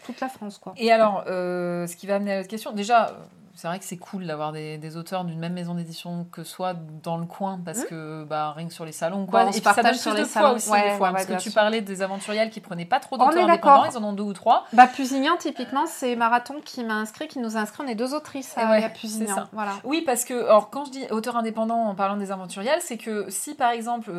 [0.05, 0.73] toute la France quoi.
[0.76, 3.15] Et alors, ce qui va amener à l'autre question, déjà,
[3.58, 6.76] c'est vrai que c'est cool d'avoir des, des auteurs d'une même maison d'édition que soit
[7.04, 9.44] dans le coin, parce que bah, rien que sur les salons, quoi.
[9.44, 9.48] Mmh.
[9.48, 10.54] on et se partage sur les salons.
[10.56, 13.00] aussi, Ouais, des fois, ouais, parce ouais, que tu parlais des aventuriales qui prenaient pas
[13.00, 13.50] trop d'auteurs d'accord.
[13.82, 14.66] indépendants, ils en ont deux ou trois.
[14.74, 17.84] Bah Pusignan typiquement, c'est Marathon qui m'a inscrit, qui nous a inscrit.
[17.84, 19.34] On est deux autrices à, ouais, à Pusignan.
[19.36, 19.50] ça.
[19.52, 19.74] Voilà.
[19.84, 23.26] Oui, parce que, alors, quand je dis auteur indépendant en parlant des aventuriales, c'est que
[23.30, 24.12] si par exemple,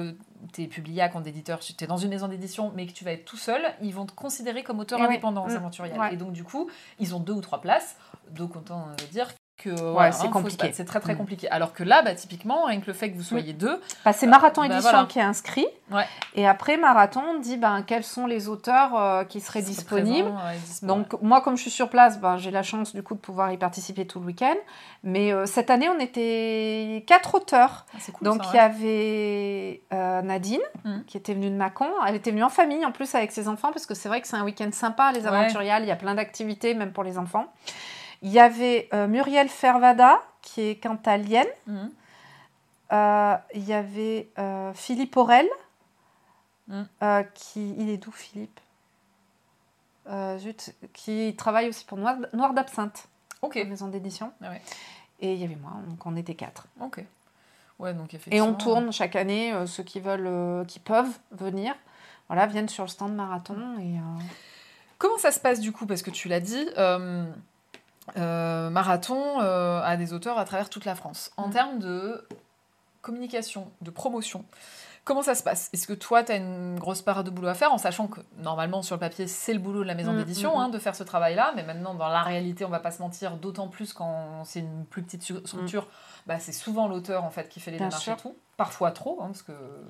[0.52, 3.05] tu es publié à compte d'éditeur, tu es dans une maison d'édition, mais que tu
[3.05, 5.09] vas être tout seul, ils vont te considérer comme auteur Eh oui.
[5.09, 5.56] indépendant aux Mm.
[5.56, 5.98] aventuriales.
[6.01, 6.15] Ouais.
[6.15, 7.97] Et donc, du coup, ils ont deux ou trois places.
[8.30, 9.28] Donc, autant euh, dire
[9.60, 10.70] que c'est hein, compliqué.
[10.72, 11.18] C'est très, très Mm.
[11.18, 11.50] compliqué.
[11.50, 14.28] Alors que là, bah, typiquement, rien que le fait que vous soyez deux, Bah, c'est
[14.28, 15.06] Marathon Édition voilà.
[15.06, 15.66] qui est inscrit.
[15.90, 16.05] Ouais.
[16.36, 20.28] Et après Marathon dit ben, quels sont les auteurs euh, qui seraient disponibles.
[20.30, 23.02] présent, ouais, dispo, Donc moi, comme je suis sur place, ben, j'ai la chance du
[23.02, 24.55] coup de pouvoir y participer tout le week-end.
[25.02, 27.84] Mais euh, cette année, on était quatre auteurs.
[27.94, 31.02] Ah, cool, Donc il y avait euh, Nadine Mhm.
[31.09, 31.88] qui était venue de Mâcon.
[32.06, 34.28] Elle était venue en famille en plus avec ses enfants parce que c'est vrai que
[34.28, 35.82] c'est un week-end sympa les aventuriales.
[35.82, 37.46] Il y a plein d'activités même pour les enfants.
[38.22, 41.46] Il y avait euh, Muriel Fervada qui est cantalienne.
[41.66, 41.90] Mhm.
[42.90, 45.48] Euh, il y avait euh, Philippe Aurel
[46.68, 46.86] Mhm.
[47.34, 48.60] qui il est d'où Philippe?
[50.38, 53.08] Zut, qui travaille aussi pour Noir, Noir d'Absinthe,
[53.54, 54.32] maison d'édition.
[54.42, 54.62] Ah ouais.
[55.20, 56.66] Et il y avait moi, donc on était quatre.
[56.80, 57.04] ok.
[57.78, 61.74] Ouais, donc Et on tourne chaque année, ceux qui veulent, qui peuvent venir,
[62.28, 63.78] voilà, viennent sur le stand marathon.
[63.80, 63.96] Et,
[64.98, 65.86] Comment ça se passe du coup?
[65.86, 66.66] Parce que tu l'as dit,
[68.16, 71.30] euh, Marathon euh, a des auteurs à travers toute la France.
[71.36, 71.52] En Mm.
[71.52, 72.26] termes de
[73.02, 74.44] communication, de promotion,
[75.09, 75.70] comment ça se passe?
[75.72, 78.20] Est-ce que toi, tu as une grosse part de boulot à faire en sachant que
[78.36, 80.78] normalement sur le papier, c'est le boulot de la maison Mm, d'édition mm, hein, de
[80.78, 83.93] faire ce travail-là, mais maintenant dans la réalité, on va pas se mentir, d'autant plus
[83.93, 85.89] quand c'est une plus petite structure,
[86.26, 87.80] bah, c'est souvent l'auteur en fait qui fait les Mm.
[87.80, 88.12] Bien démarches sûr.
[88.14, 88.36] et tout.
[88.59, 89.82] Parfois trop, hein, parce que euh,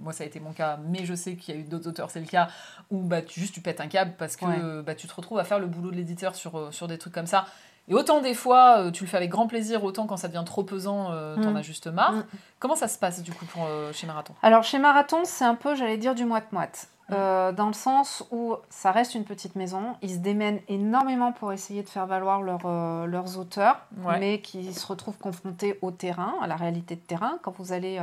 [0.00, 2.10] moi ça a été mon cas, mais je sais qu'il y a eu d'autres auteurs,
[2.10, 2.48] c'est le cas,
[2.90, 4.82] où bah, tu, juste tu pètes un câble parce que Ouais.
[4.82, 7.12] bah, tu te retrouves à faire le boulot de l'éditeur sur, euh, sur des trucs
[7.12, 7.46] comme ça.
[7.88, 10.42] Et autant des fois, euh, tu le fais avec grand plaisir, autant quand ça devient
[10.44, 11.56] trop pesant, euh, t'en Mm.
[11.56, 12.12] as juste marre.
[12.14, 12.24] Mm.
[12.58, 14.34] Comment ça se passe du coup pour, euh, chez Marathon?
[14.42, 16.88] Alors chez Marathon, c'est un peu, j'allais dire, du moite-moite.
[17.08, 17.12] Mm.
[17.14, 21.52] Euh, dans le sens où ça reste une petite maison, ils se démènent énormément pour
[21.52, 22.66] essayer de faire valoir leur,
[23.06, 24.18] leurs auteurs, Ouais.
[24.18, 27.38] mais qui se retrouvent confrontés au terrain, à la réalité de terrain.
[27.42, 28.00] Quand vous allez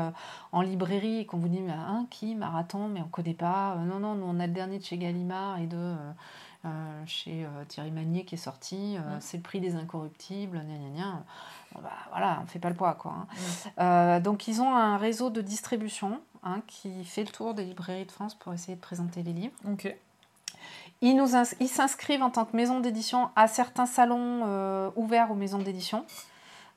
[0.53, 3.75] en librairie et qu'on vous dit mais, hein, qui Marathon, mais on connaît pas.
[3.85, 5.95] Non, non, nous on a le dernier de chez Gallimard et de
[7.05, 8.97] chez euh, Thierry Magnier qui est sorti.
[8.97, 9.17] euh.
[9.19, 10.57] C'est le prix des incorruptibles.
[10.59, 11.23] Gna, gna, gna.
[11.73, 13.11] Bon, bah, voilà, on fait pas le poids quoi.
[13.11, 13.27] hein.
[13.79, 18.05] Euh, donc ils ont un réseau de distribution hein, qui fait le tour des librairies
[18.05, 19.53] de France pour essayer de présenter les livres.
[19.69, 19.93] Ok.
[21.01, 25.35] Ils nous ils s'inscrivent en tant que maison d'édition à certains salons euh, ouverts aux
[25.35, 26.05] maisons d'édition.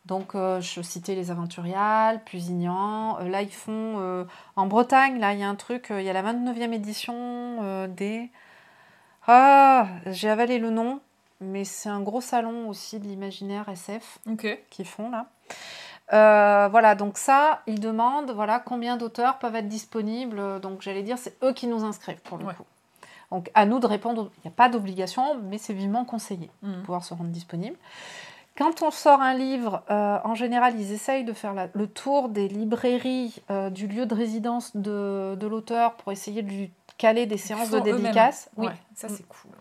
[0.06, 3.18] Donc euh, je citais les Aventuriales, Pusignan.
[3.20, 4.24] Euh, là ils font euh,
[4.56, 7.14] en Bretagne, là il y a un truc, euh, il y a la 29e édition
[7.16, 8.30] euh, des...
[9.26, 11.00] Ah, j'ai avalé le nom,
[11.40, 14.18] mais c'est un gros salon aussi de l'imaginaire SF
[14.70, 15.26] qu'ils font là.
[16.12, 20.60] Euh, voilà, donc ça, ils demandent voilà, combien d'auteurs peuvent être disponibles.
[20.60, 22.54] Donc j'allais dire, c'est eux qui nous inscrivent pour le Ouais.
[22.54, 22.64] coup.
[23.32, 26.74] Donc à nous de répondre, il n'y a pas d'obligation, mais c'est vivement conseillé Mhm.
[26.74, 27.76] de pouvoir se rendre disponible.
[28.56, 32.28] Quand on sort un livre, euh, en général, ils essayent de faire la- le tour
[32.30, 37.26] des librairies euh, du lieu de résidence de, de l'auteur pour essayer de lui caler
[37.26, 38.48] des séances de dédicaces.
[38.56, 38.66] Oui.
[38.66, 39.52] Ouais, ça c'est cool.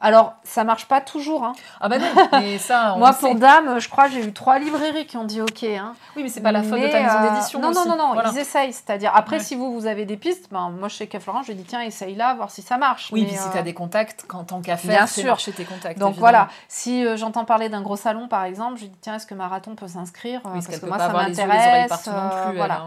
[0.00, 1.44] Alors, ça marche pas toujours.
[1.44, 1.52] Hein.
[1.80, 3.34] Ah bah non, mais ça, on Moi, pour.
[3.34, 5.62] Dame, je crois j'ai eu trois librairies qui ont dit OK.
[5.64, 5.94] Hein.
[6.16, 7.60] Oui, mais c'est pas la faute de ta maison euh, d'édition.
[7.60, 8.30] Non, non, non, non, Voilà.
[8.32, 8.72] ils essayent.
[8.72, 9.42] C'est-à-dire, après, Ouais.
[9.42, 11.80] si vous, vous avez des pistes, ben, moi, je sais qu'à Florent, je dis, tiens,
[11.80, 13.10] essaye-la, voir si ça marche.
[13.12, 15.20] Oui, Mais, puis si euh, tu as des contacts, quand tant qu'à bien faire, c'est
[15.22, 15.30] sûr.
[15.30, 15.98] marcher tes contacts.
[15.98, 16.20] Donc évidemment.
[16.20, 19.34] voilà, si euh, j'entends parler d'un gros salon, par exemple, je dis, tiens, est-ce que
[19.34, 21.12] Marathon peut s'inscrire Oui, parce Parce que peut moi, pas ça
[21.46, 22.08] m'intéresse.
[22.56, 22.74] voilà.
[22.74, 22.86] hein.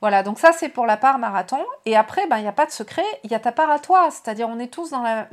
[0.00, 1.58] Voilà, donc ça c'est pour la part marathon.
[1.86, 3.78] Et après, ben, il n'y a pas de secret, il y a ta part à
[3.78, 4.08] toi.
[4.10, 5.26] C'est-à-dire, on est tous dans la,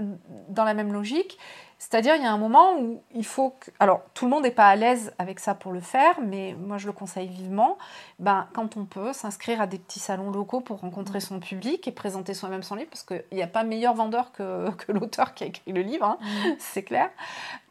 [0.49, 1.37] dans la même logique.
[1.79, 3.69] C'est-à-dire, il y a un moment où il faut que...
[3.79, 6.79] Alors, tout le monde n'est pas à l'aise avec ça pour le faire, mais moi,
[6.79, 7.77] je le conseille vivement.
[8.17, 11.91] Ben, quand on peut, s'inscrire à des petits salons locaux pour rencontrer son public et
[11.91, 15.43] présenter soi-même son livre, parce qu'il n'y a pas meilleur vendeur que, que l'auteur qui
[15.43, 16.17] a écrit le livre, hein,
[16.57, 17.11] c'est clair.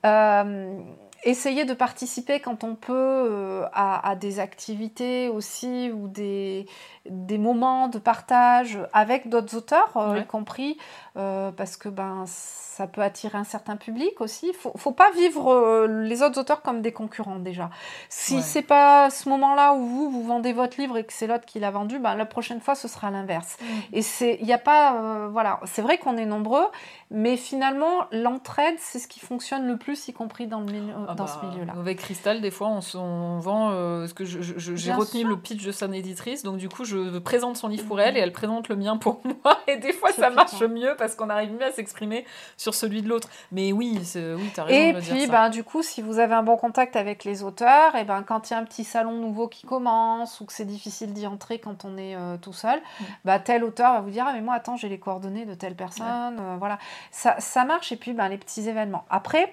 [0.05, 0.79] Euh,
[1.25, 6.67] essayer de participer quand on peut euh, à, à des activités aussi ou des,
[7.09, 10.21] des moments de partage avec d'autres auteurs, euh, Ouais.
[10.21, 10.79] y compris
[11.17, 14.49] euh, parce que ben, ça peut attirer un certain public aussi.
[14.49, 17.71] Il faut, faut pas vivre les autres auteurs comme des concurrents déjà.
[18.11, 18.43] Si Ouais.
[18.43, 21.59] c'est pas ce moment-là où vous, vous vendez votre livre et que c'est l'autre qui
[21.59, 23.57] l'a vendu, ben, la prochaine fois ce sera l'inverse.
[23.93, 26.67] Et c'est, il y a pas, voilà, c'est vrai qu'on est nombreux,
[27.11, 31.15] mais finalement l'entraide c'est ce qui fonctionne le plus, y compris dans, le milieu, Ah
[31.15, 31.75] dans bah, ce milieu-là.
[31.79, 33.71] Avec Cristal, des fois, on, vend.
[33.71, 35.29] euh, ce que j'ai retenu sûr.
[35.29, 38.21] le pitch de son éditrice, donc du coup, je présente son livre pour elle et
[38.21, 39.59] elle présente le mien pour moi.
[39.67, 42.25] Et des fois, ça marche mieux parce qu'on arrive mieux à s'exprimer
[42.57, 43.29] sur celui de l'autre.
[43.53, 45.27] Mais oui, c'est- oui, t'as raison Et de puis, dire.
[45.27, 45.33] ça.
[45.33, 48.51] ben, du coup, si vous avez un bon contact avec les auteurs, et ben, quand
[48.51, 51.59] il y a un petit salon nouveau qui commence ou que c'est difficile d'y entrer
[51.59, 53.05] quand on est euh, tout seul, Mm.
[53.25, 55.75] bah, tel auteur va vous dire Ah, mais moi, attends, j'ai les coordonnées de telle
[55.75, 56.07] personne.
[56.41, 56.79] euh, voilà.
[57.11, 57.93] Ça, ça marche.
[57.93, 59.05] Et puis, ben, les petits événements.
[59.11, 59.53] Après,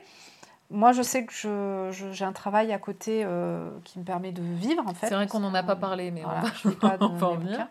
[0.74, 4.32] moi, je sais que je- je- j'ai un travail à côté euh, qui me permet
[4.32, 5.08] de vivre, en fait.
[5.08, 7.28] C'est vrai qu'on n'en a pas parlé, mais on voilà, va- lis pas on va
[7.28, 7.68] en venir.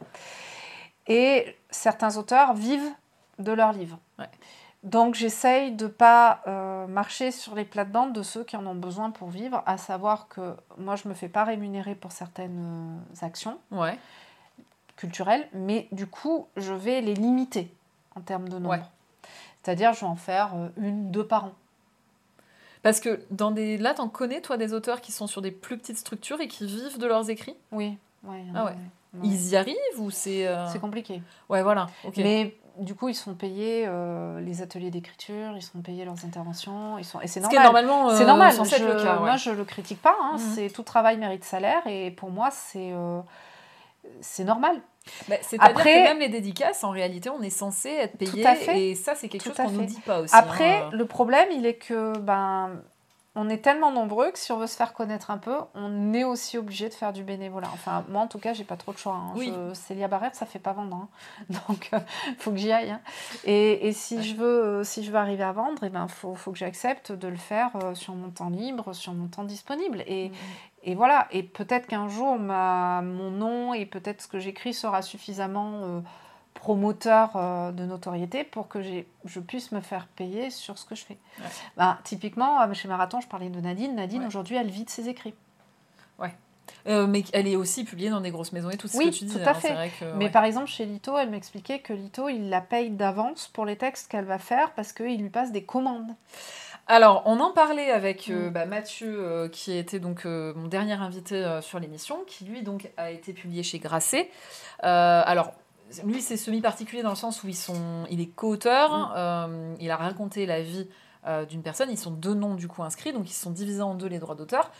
[1.06, 2.92] Et certains auteurs vivent
[3.38, 3.98] de leurs livres.
[4.18, 4.28] Ouais.
[4.84, 9.10] Donc j'essaye de pas euh, marcher sur les plates-bandes de ceux qui en ont besoin
[9.10, 13.58] pour vivre, à savoir que moi je me fais pas rémunérer pour certaines euh, actions
[13.70, 13.96] Ouais.
[14.96, 17.72] culturelles, mais du coup je vais les limiter
[18.16, 18.70] en termes de nombre.
[18.70, 18.82] Ouais.
[19.62, 21.52] C'est-à-dire je vais en faire une, deux par an.
[22.82, 23.78] Parce que dans des...
[23.78, 26.66] là, t'en connais, toi, des auteurs qui sont sur des plus petites structures et qui
[26.66, 27.56] vivent de leurs écrits?
[27.70, 27.96] Oui.
[28.24, 28.70] ouais, Ah ouais.
[28.72, 28.76] ouais.
[29.24, 30.46] Ils y arrivent ou c'est.
[30.48, 31.22] euh, C'est compliqué.
[31.50, 31.86] Ouais, voilà.
[32.16, 36.96] Mais du coup, ils sont payés euh, les ateliers d'écriture, ils sont payés leurs interventions,
[36.98, 37.20] ils sont...
[37.20, 37.62] et c'est Ce normal.
[37.64, 38.09] normalement.
[38.10, 38.52] euh, C'est normal.
[38.52, 39.14] Je- le cas.
[39.16, 39.20] ouais.
[39.20, 40.16] Moi, je le critique pas.
[40.20, 40.32] hein.
[40.38, 40.38] Mhm.
[40.38, 43.20] C'est tout travail mérite salaire, et pour moi, c'est euh,
[44.22, 44.80] c'est normal.
[45.28, 48.46] Bah, C'est-à-dire que même les dédicaces, en réalité, on est censé être payé.
[48.46, 48.90] à fait.
[48.90, 49.86] Et ça, c'est quelque Tout chose qu'on fait.
[49.86, 50.34] dit pas aussi.
[50.34, 50.90] Après, hein.
[50.92, 52.70] le problème, il est que ben
[53.34, 56.22] on est tellement nombreux que si on veut se faire connaître un peu, on est
[56.22, 57.70] aussi obligé de faire du bénévolat.
[57.72, 59.14] Enfin, moi, en tout cas, j'ai pas trop de choix.
[59.14, 59.32] hein.
[59.34, 59.50] Oui.
[59.70, 60.94] Je- Célia Barrette, ça fait pas vendre.
[60.96, 61.08] hein.
[61.68, 61.88] Donc,
[62.28, 62.90] il faut que j'y aille.
[62.90, 63.00] hein.
[63.44, 64.22] Et, et si, Ouais.
[64.22, 67.10] je veux, euh, si je veux arriver à vendre, il ben, faut, faut que j'accepte
[67.10, 70.04] de le faire euh, sur mon temps libre, sur mon temps disponible.
[70.06, 70.34] Et, Mhm.
[70.84, 71.28] Et voilà.
[71.30, 76.00] Et peut-être qu'un jour, ma, mon nom et peut-être ce que j'écris sera suffisamment euh,
[76.54, 81.04] promoteur euh, de notoriété pour que je puisse me faire payer sur ce que je
[81.04, 81.18] fais.
[81.40, 81.46] Ouais.
[81.76, 83.94] Bah, typiquement, euh, chez Marathon, je parlais de Nadine.
[83.94, 84.26] Nadine, Ouais.
[84.26, 85.34] aujourd'hui, elle vit de ses écrits.
[86.88, 89.14] Euh, mais elle est aussi publiée dans des grosses maisons et tout ce Oui, que
[89.14, 89.32] tu dis.
[89.34, 89.72] tout à hein, fait.
[89.72, 90.30] vrai que, Mais ouais.
[90.30, 94.10] par exemple, chez Lito, elle m'expliquait que Lito, il la paye d'avance pour les textes
[94.10, 96.10] qu'elle va faire parce qu'il lui passe des commandes.
[96.93, 98.52] Alors, on en parlait avec euh, Mm.
[98.52, 102.90] bah, Mathieu, euh, qui était donc euh, mon dernier invité sur l'émission, qui lui donc
[102.98, 104.28] a été publié chez Grasset.
[104.81, 105.52] Alors,
[106.05, 109.14] lui, c'est semi-particulier dans le sens où ils sont, il est co-auteur,
[109.48, 109.77] Mm.
[109.81, 110.86] il a raconté la vie
[111.48, 114.09] d'une personne, ils sont deux noms du coup inscrits, donc ils sont divisés en deux
[114.09, 114.70] les droits d'auteur.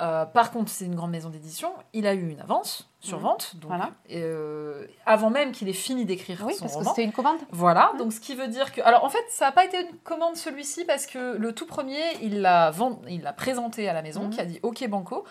[0.00, 1.72] Euh, par contre, c'est une grande maison d'édition.
[1.92, 3.22] Il a eu une avance sur Mhm.
[3.24, 3.90] vente, donc, Voilà.
[4.12, 6.90] euh, avant même qu'il ait fini d'écrire Oui, son parce que roman.
[6.90, 7.38] c'était une commande.
[7.50, 8.80] Voilà, donc ce qui veut dire que...
[8.82, 12.00] Alors en fait, ça n'a pas été une commande celui-ci parce que le tout premier,
[12.22, 14.30] il l'a vend- il l'a présenté à la maison, Mhm.
[14.30, 15.24] qui a dit OK Banco,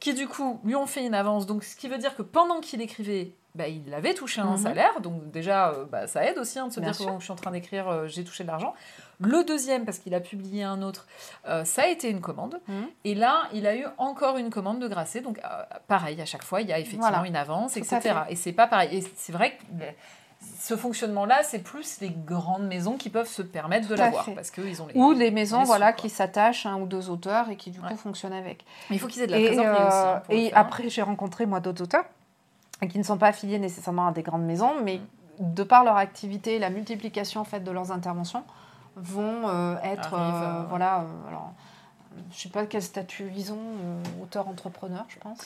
[0.00, 1.44] qui du coup lui ont fait une avance.
[1.46, 4.56] Donc ce qui veut dire que pendant qu'il écrivait, bah, il avait touché un Mhm.
[4.56, 5.00] salaire.
[5.00, 7.24] Donc déjà, euh, bah, ça aide aussi hein, de se Bien dire que bon, je
[7.24, 8.74] suis en train d'écrire, euh, j'ai touché de l'argent.
[9.20, 11.06] Le deuxième, parce qu'il a publié un autre,
[11.46, 12.60] euh, ça a été une commande.
[12.66, 12.86] Mhm.
[13.04, 15.20] Et là, il a eu encore une commande de Grasset.
[15.20, 15.40] Donc
[15.86, 17.26] pareil, à chaque fois, il y a effectivement Voilà.
[17.26, 18.12] une avance, Tout etc.
[18.28, 18.98] Et c'est pas pareil.
[18.98, 19.64] Et c'est vrai que
[20.58, 24.50] ce fonctionnement-là, c'est plus les grandes maisons qui peuvent se permettre de Tout l'avoir parce
[24.50, 24.94] qu'ils ont les.
[24.98, 27.78] Ou les maisons les voilà, qui s'attachent à un ou deux auteurs et qui du
[27.80, 27.88] Ouais.
[27.90, 28.64] coup fonctionnent avec.
[28.90, 29.96] Mais il faut qu'ils aient de la Et, trésorerie euh, aussi.
[30.06, 30.56] hein, et hein.
[30.56, 32.04] après, j'ai rencontré moi d'autres auteurs
[32.88, 35.00] qui ne sont pas affiliés nécessairement à des grandes maisons, mais
[35.38, 38.44] de par leur activité et la multiplication en fait, de leurs interventions,
[38.96, 40.14] vont euh, être.
[40.14, 41.52] Euh, euh, voilà, alors,
[42.32, 43.58] je sais pas quel statut ils ont,
[44.22, 45.38] auteur-entrepreneur, je pense.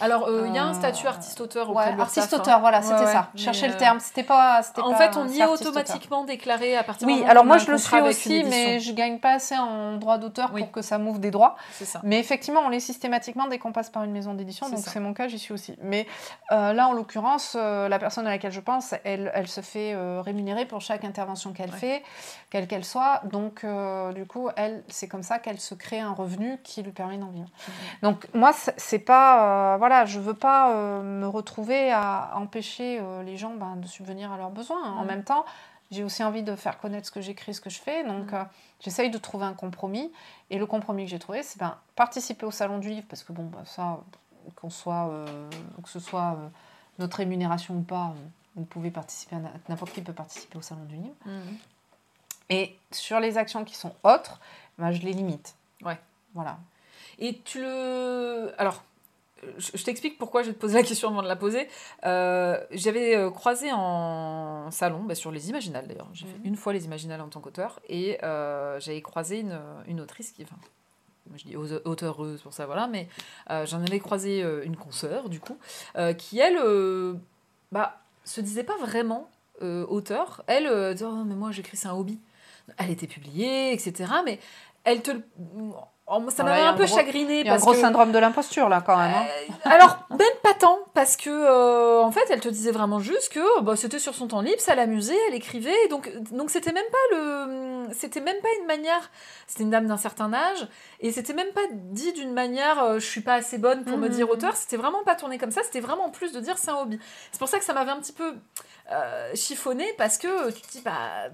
[0.00, 2.60] Alors, euh, il y a un Euh, statut artiste-auteur Ouais, artiste-auteur, hein.
[2.60, 3.12] voilà, Ouais, c'était ouais.
[3.12, 3.28] ça.
[3.64, 4.00] Euh, le terme.
[4.00, 4.60] C'était pas.
[4.78, 7.78] En pas- fait, on y est automatiquement déclaré à partir Oui, alors moi je le
[7.78, 10.62] suis aussi, mais je gagne pas assez en droit d'auteur Oui.
[10.62, 11.56] pour que ça m'ouvre des droits.
[11.72, 12.00] C'est ça.
[12.02, 15.14] Mais effectivement, on l'est systématiquement dès qu'on passe par une maison d'édition, donc c'est mon
[15.14, 15.76] cas, j'y suis aussi.
[15.82, 16.06] Mais
[16.52, 19.94] euh, là, en l'occurrence, euh, la personne à laquelle je pense, elle, elle se fait
[20.20, 21.76] rémunérer pour chaque intervention qu'elle Ouais.
[21.78, 22.02] fait,
[22.50, 23.20] quelle qu'elle soit.
[23.24, 23.64] Donc,
[24.14, 27.28] du coup, elle, c'est comme ça qu'elle se crée un revenu qui lui permet d'en
[27.28, 27.48] vivre.
[27.68, 27.74] Mhm.
[28.10, 29.76] Donc, moi, c'est pas.
[29.84, 34.32] Voilà, je veux pas euh, me retrouver à empêcher euh, les gens ben, de subvenir
[34.32, 34.82] à leurs besoins.
[34.92, 35.06] En Mhm.
[35.06, 35.44] même temps,
[35.90, 38.02] j'ai aussi envie de faire connaître ce que j'écris, ce que je fais.
[38.02, 38.34] Donc, Mhm.
[38.34, 38.44] euh,
[38.80, 40.10] j'essaye de trouver un compromis.
[40.48, 43.32] Et le compromis que j'ai trouvé, c'est ben, participer au salon du livre, parce que
[43.34, 44.00] bon, bah, ça,
[44.56, 45.10] qu'on soit,
[45.82, 46.34] que ce soit
[46.98, 48.14] notre rémunération ou pas,
[48.56, 49.36] vous pouvez participer,
[49.68, 51.14] n'importe qui peut participer au salon du livre.
[51.26, 51.58] Mhm.
[52.48, 54.40] Et sur les actions qui sont autres,
[54.78, 55.54] ben, je les limite.
[55.82, 55.98] Ouais.
[56.32, 56.56] Voilà.
[57.18, 58.54] Et tu le.
[58.58, 58.82] Alors,
[59.58, 61.68] je, t'explique pourquoi je vais te poser la question avant de la poser.
[62.04, 66.08] Euh, J'avais euh, croisé en salon, bah, sur les Imaginales d'ailleurs.
[66.12, 66.46] J'ai fait Mhm.
[66.46, 67.80] une fois les Imaginales en tant qu'auteur.
[67.88, 70.42] Et euh, j'avais croisé une, une autrice qui.
[70.44, 70.56] Enfin,
[71.34, 73.08] je dis au- auteureuse pour ça, voilà, mais
[73.50, 75.56] euh, j'en avais croisé une consoeur, du coup,
[76.18, 76.58] qui, elle,
[77.72, 79.30] bah, se disait pas vraiment
[79.62, 80.42] auteur.
[80.46, 82.18] Elle disait, Oh, mais moi, j'écris, c'est un hobby.
[82.78, 84.10] Elle était publiée, etc.
[84.24, 84.38] Mais
[84.84, 85.10] elle te.
[86.06, 87.40] Oh, ça Voilà, m'avait il y a un peu gros- chagrinée.
[87.40, 89.10] Il y a un gros que- syndrome de l'imposture là quand même.
[89.14, 89.24] hein.
[89.66, 93.32] euh, alors, même pas tant, parce que, euh, en fait, elle te disait vraiment juste
[93.32, 96.84] que bah, c'était sur son temps libre, ça l'amusait, elle écrivait, donc donc c'était même
[96.92, 97.86] pas le.
[97.94, 99.10] C'était même pas une manière.
[99.46, 100.68] C'était une dame d'un certain âge,
[101.00, 104.08] et c'était même pas dit d'une manière euh, je suis pas assez bonne pour me
[104.08, 104.14] Mhm.
[104.14, 106.76] dire auteur, c'était vraiment pas tourné comme ça, c'était vraiment plus de dire c'est un
[106.76, 106.98] hobby.
[107.32, 108.34] C'est pour ça que ça m'avait un petit peu
[108.92, 111.30] euh, chiffonné, parce que tu te dis, bah.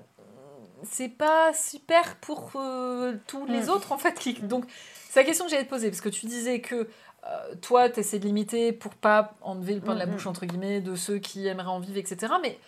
[0.84, 3.68] C'est pas super pour euh, tous les Mhm.
[3.70, 4.18] autres en fait.
[4.18, 4.34] Qui...
[4.34, 4.64] Donc
[5.08, 6.88] c'est la question que j'allais te poser parce que tu disais que
[7.26, 10.12] euh, toi, tu essaies de limiter pour pas enlever le pain de la Mhm.
[10.12, 12.32] bouche, entre guillemets, de ceux qui aimeraient en vivre, etc.
[12.42, 12.58] Mais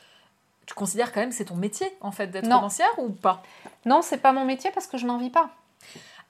[0.67, 3.43] tu considères quand même que c'est ton métier, en fait, d'être romancière ou pas?
[3.87, 5.51] Non, c'est pas mon métier parce que je n'en vis pas.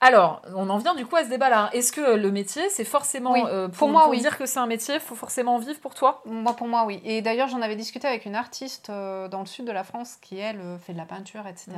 [0.05, 1.69] Alors, on en vient du coup à ce débat-là.
[1.71, 3.31] Est-ce que le métier, c'est forcément.
[3.31, 3.41] Oui.
[3.47, 4.19] euh, Pour moi, oui.
[4.19, 6.21] dire que c'est un métier, il faut forcément vivre pour toi?
[6.25, 7.01] Moi, pour moi, oui.
[7.05, 10.17] Et d'ailleurs, j'en avais discuté avec une artiste euh, dans le sud de la France
[10.21, 11.71] qui, elle, euh, fait de la peinture, etc.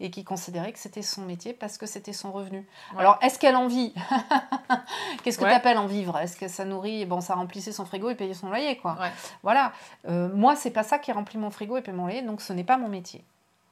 [0.00, 2.66] Et qui considérait que c'était son métier parce que c'était son revenu.
[2.94, 3.00] Ouais.
[3.00, 3.92] Alors, est-ce qu'elle en vit?
[5.22, 5.50] Qu'est-ce que Ouais.
[5.50, 6.16] tu appelles en vivre?
[6.18, 8.96] Est-ce que ça nourrit Bon, ça remplissait son frigo et payait son loyer, quoi?
[9.00, 9.10] Ouais.
[9.42, 9.72] Voilà.
[10.08, 12.52] Euh, moi, c'est pas ça qui remplit mon frigo et paye mon loyer, donc ce
[12.52, 13.24] n'est pas mon métier.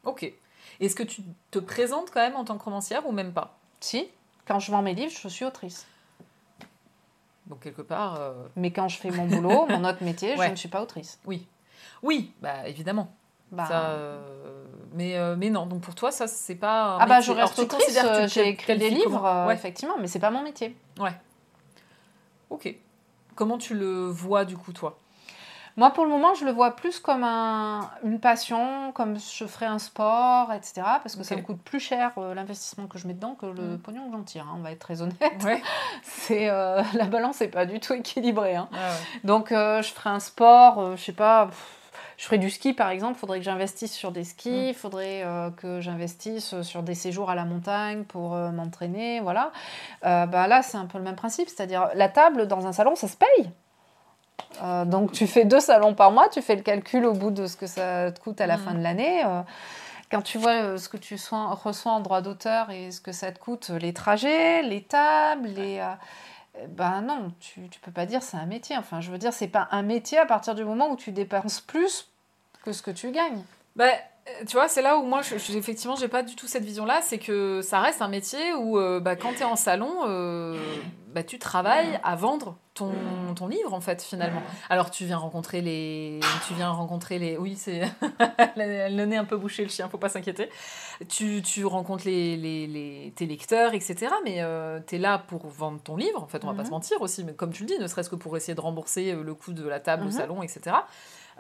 [0.05, 0.31] Ok.
[0.81, 3.57] Est-ce que tu te présentes quand même en tant que romancière ou même pas?
[3.81, 4.09] Si,
[4.47, 5.87] quand je vends mes livres, je suis autrice.
[7.47, 8.17] Donc, quelque part.
[8.21, 10.47] euh, Mais quand je fais mon boulot, mon autre métier, Ouais.
[10.47, 11.19] je ne suis pas autrice.
[11.27, 11.47] Oui.
[12.03, 13.13] Oui, bah évidemment.
[13.51, 16.99] Bah, Ça, euh, mais, euh, mais non, donc pour toi, ça, c'est pas.
[17.01, 17.99] Ah bah je reste autrice,
[18.33, 19.55] j'ai écrit des livres, Ouais.
[19.55, 20.77] effectivement, mais c'est pas mon métier.
[22.51, 22.75] Ok.
[23.35, 24.99] Comment tu le vois du coup, toi?
[25.81, 29.65] Moi, pour le moment, je le vois plus comme un- une passion, comme je ferais
[29.67, 30.83] un sport, etc.
[31.03, 33.77] Parce que ça me coûte plus cher euh, l'investissement que je mets dedans que le
[33.77, 33.79] Mm.
[33.79, 34.47] pognon que j'en tire.
[34.47, 35.17] hein, on va être très honnête.
[35.45, 35.63] Ouais.
[36.03, 38.57] C'est euh, la balance n'est pas du tout équilibrée.
[38.57, 38.69] hein.
[38.73, 39.21] Ah ouais.
[39.25, 41.47] Donc, euh, je ferais un sport, je sais pas.
[41.47, 41.77] pff,
[42.19, 45.23] je ferais du ski par exemple, il faudrait que j'investisse sur des skis, il faudrait
[45.25, 49.51] euh, que j'investisse sur des séjours à la montagne pour euh, m'entraîner, voilà.
[50.05, 52.95] Euh, bah, là, c'est un peu le même principe, c'est-à-dire la table dans un salon,
[52.97, 53.51] ça se paye.
[54.63, 57.47] Euh, donc tu fais deux salons par mois, tu fais le calcul au bout de
[57.47, 58.63] ce que ça te coûte à la Mhm.
[58.63, 59.25] fin de l'année.
[59.25, 59.41] Euh,
[60.11, 63.13] quand tu vois euh, ce que tu sois- reçois en droit d'auteur et ce que
[63.13, 65.79] ça te coûte, les trajets, les tables, les...
[65.79, 65.85] euh,
[66.59, 68.77] euh, ben non, tu, tu peux pas dire c'est un métier.
[68.77, 71.61] Enfin, je veux dire, c'est pas un métier à partir du moment où tu dépenses
[71.61, 72.09] plus
[72.65, 73.43] que ce que tu gagnes.
[73.77, 73.87] Bah,
[74.47, 77.01] tu vois, c'est là où moi, je, je- effectivement, j'ai pas du tout cette vision-là.
[77.03, 80.57] C'est que ça reste un métier où, euh, bah, quand tu es en salon, euh,
[81.09, 82.93] bah, tu travailles à vendre ton,
[83.35, 84.43] ton livre, en fait, finalement.
[84.71, 86.21] Alors, tu viens rencontrer les.
[86.47, 87.37] Tu viens rencontrer les.
[87.37, 87.81] Oui, c'est.
[88.57, 90.49] le nez un peu bouché, le chien, faut pas s'inquiéter.
[91.09, 94.09] Tu, tu rencontres les, les, les- tes lecteurs, etc.
[94.25, 94.43] Mais
[94.87, 96.67] tu es là pour vendre ton livre, en fait, on va pas Mhm.
[96.67, 97.25] se mentir aussi.
[97.25, 99.53] Mais comme tu le dis, ne serait-ce que pour essayer de rembourser euh, le coût
[99.53, 100.13] de la table au Mhm.
[100.13, 100.77] salon, etc.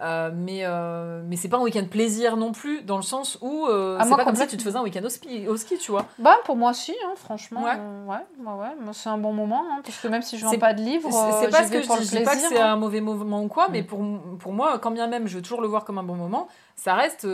[0.03, 3.67] Euh, mais euh, mais c'est pas un week-end plaisir non plus, dans le sens où
[3.67, 5.57] euh, Ah, c'est moi, pas comme si tu te faisais un week-end au ski, au
[5.59, 6.07] ski, tu vois.
[6.19, 7.63] Bah pour moi si, hein, franchement.
[7.63, 7.73] Ouais.
[8.07, 10.59] ouais, ouais, ouais, moi, c'est un bon moment, hein, parce que même si je vends
[10.59, 12.73] pas de livres, C'est pas ce que je dis, dis pas que c'est hein.
[12.73, 13.87] un mauvais moment ou quoi, mais Mm.
[13.87, 14.01] pour,
[14.39, 16.95] pour moi, quand bien même je veux toujours le voir comme un bon moment, ça
[16.95, 17.25] reste.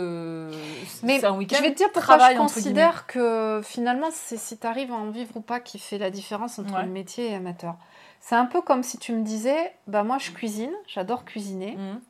[1.03, 1.57] Mais un week-end.
[1.59, 4.97] Je vais te dire pourquoi travail, je considère que finalement, c'est si tu arrives à
[4.97, 6.83] en vivre ou pas qui fait la différence entre Ouais.
[6.83, 7.75] le métier et amateur.
[8.21, 12.01] C'est un peu comme si tu me disais, bah moi je cuisine, j'adore cuisiner, Mhm.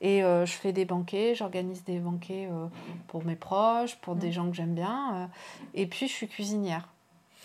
[0.00, 2.66] Et euh, je fais des banquets, j'organise des banquets euh,
[3.08, 5.26] pour mes proches, pour des gens que j'aime bien, euh,
[5.74, 6.88] et puis je suis cuisinière.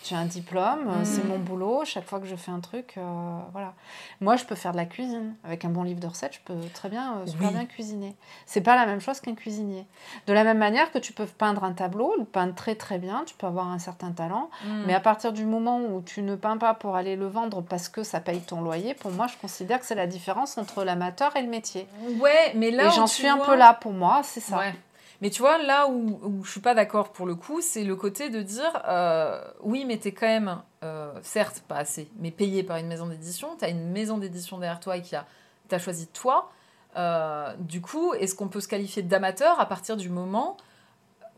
[0.04, 1.82] J'ai un diplôme, euh, c'est mon boulot.
[1.84, 3.72] Chaque fois que je fais un truc, euh, voilà.
[4.20, 5.36] Moi, je peux faire de la cuisine.
[5.44, 7.54] Avec un bon livre de recettes, je peux très bien, euh, super Oui.
[7.54, 8.16] bien cuisiner.
[8.44, 9.86] C'est pas la même chose qu'un cuisinier.
[10.26, 13.22] De la même manière que tu peux peindre un tableau, le peindre très très bien,
[13.26, 14.50] tu peux avoir un certain talent.
[14.64, 14.82] Mm.
[14.86, 17.88] Mais à partir du moment où tu ne peins pas pour aller le vendre parce
[17.88, 21.36] que ça paye ton loyer, pour moi, je considère que c'est la différence entre l'amateur
[21.36, 21.86] et le métier.
[22.18, 24.58] Ouais, mais là et j'en suis un peu là pour moi, c'est ça.
[24.58, 24.74] Ouais.
[25.22, 27.94] Mais tu vois, là où, où je suis pas d'accord pour le coup, c'est le
[27.96, 32.64] côté de dire euh, oui, mais t'es quand même, euh, certes pas assez, mais payé
[32.64, 33.50] par une maison d'édition.
[33.56, 35.24] T'as une maison d'édition derrière toi et qui a,
[35.68, 36.50] t'as choisi toi.
[36.96, 40.56] Euh, du coup, est-ce qu'on peut se qualifier d'amateur à partir du moment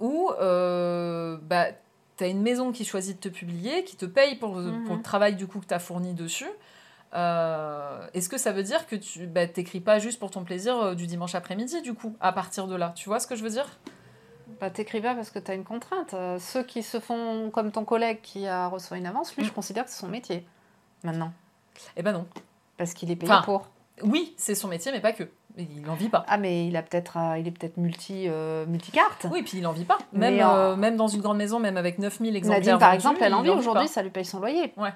[0.01, 1.67] où bah,
[2.17, 4.85] t'as une maison qui choisit de te publier, qui te paye pour, Mhm.
[4.85, 6.49] pour le travail du coup que t'as fourni dessus
[7.15, 10.77] euh, Est-ce que ça veut dire que tu bah, t'écris pas juste pour ton plaisir
[10.79, 12.93] euh, du dimanche après-midi, du coup, à partir de là?
[12.97, 13.67] Tu vois ce que je veux dire?
[14.61, 16.15] Bah, t'écris pas parce que tu as une contrainte.
[16.15, 19.47] Euh, ceux qui se font comme ton collègue qui a reçu une avance, lui, Mm.
[19.49, 20.47] je considère que c'est son métier.
[21.03, 21.33] Maintenant.
[21.97, 22.27] Eh ben non.
[22.77, 23.69] Parce qu'il est payé Enfin, pour.
[24.03, 25.25] Oui, c'est son métier, mais pas que.
[25.57, 26.25] Il en vit pas.
[26.27, 29.27] Ah, mais il a peut-être euh, il est peut-être multi, euh, multicarte.
[29.31, 29.99] Oui, puis il en vit pas.
[30.13, 32.61] Même, Mais euh, même dans une grande maison, même avec 9000 exemplaires.
[32.65, 34.73] Nadine, par exemple, elle en vit aujourd'hui, ça lui paye son loyer.
[34.77, 34.91] Ouais.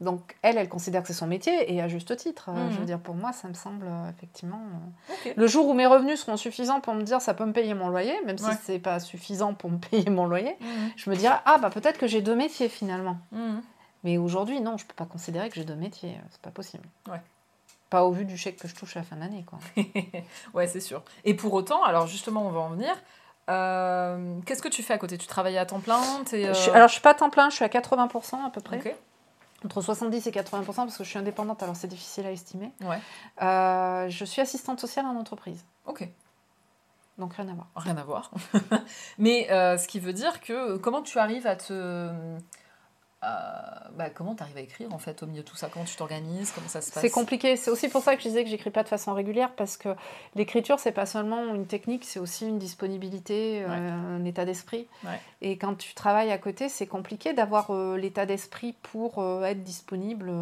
[0.00, 2.50] Donc, elle, elle considère que c'est son métier, et à juste titre.
[2.50, 2.72] Euh, Mhm.
[2.72, 4.60] Je veux dire, pour moi, ça me semble euh, effectivement.
[5.26, 5.32] euh.
[5.36, 7.88] Le jour où mes revenus seront suffisants pour me dire ça peut me payer mon
[7.88, 8.52] loyer, même Ouais.
[8.52, 10.90] si c'est pas suffisant pour me payer mon loyer, Mhm.
[10.96, 13.16] je me dirais ah bah peut-être que j'ai deux métiers finalement.
[13.32, 13.60] Mhm.
[14.04, 16.16] Mais aujourd'hui, non, je peux pas considérer que j'ai deux métiers.
[16.30, 16.84] C'est pas possible.
[17.10, 17.20] Ouais.
[17.90, 19.58] Pas au vu du chèque que je touche à la fin d'année, quoi.
[20.54, 21.02] ouais, c'est sûr.
[21.24, 22.94] Et pour autant, alors justement, on va en venir.
[23.50, 25.16] Euh, Qu'est-ce que tu fais à côté?
[25.18, 26.00] Tu travailles à temps plein?
[26.00, 28.50] Euh, Je suis- alors, je suis pas à temps plein, je suis à 80% à
[28.50, 28.76] peu près.
[29.64, 32.72] Entre 70 et 80% parce que je suis indépendante, alors c'est difficile à estimer.
[32.80, 32.98] Ouais.
[33.42, 36.08] Euh, je suis assistante sociale en entreprise, Ok.
[37.18, 37.66] donc rien à voir.
[37.74, 38.30] Rien à voir.
[39.18, 42.10] Mais euh, ce qui veut dire que comment tu arrives à te.
[43.24, 43.26] Euh,
[43.96, 45.68] bah, comment tu arrives à écrire en fait au milieu de tout ça?
[45.72, 46.52] Comment tu t'organises?
[46.52, 47.00] Comment ça se passe?
[47.00, 47.56] C'est compliqué.
[47.56, 49.88] C'est aussi pour ça que je disais que j'écris pas de façon régulière parce que
[50.36, 53.68] l'écriture c'est pas seulement une technique, c'est aussi une disponibilité, euh,
[54.18, 54.86] un état d'esprit.
[55.04, 55.20] Ouais.
[55.40, 60.32] Et quand tu travailles à côté, c'est compliqué d'avoir euh, l'état d'esprit pour être disponible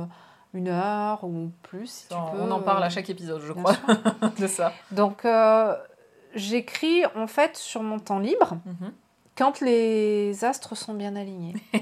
[0.55, 1.86] une heure ou plus.
[1.90, 3.77] si tu On- peux, On en parle à chaque épisode, je bien crois,
[4.39, 4.73] de ça.
[4.90, 5.24] Donc
[6.35, 8.93] j'écris en fait sur mon temps libre Mhm.
[9.37, 11.55] Quand les astres sont bien alignés.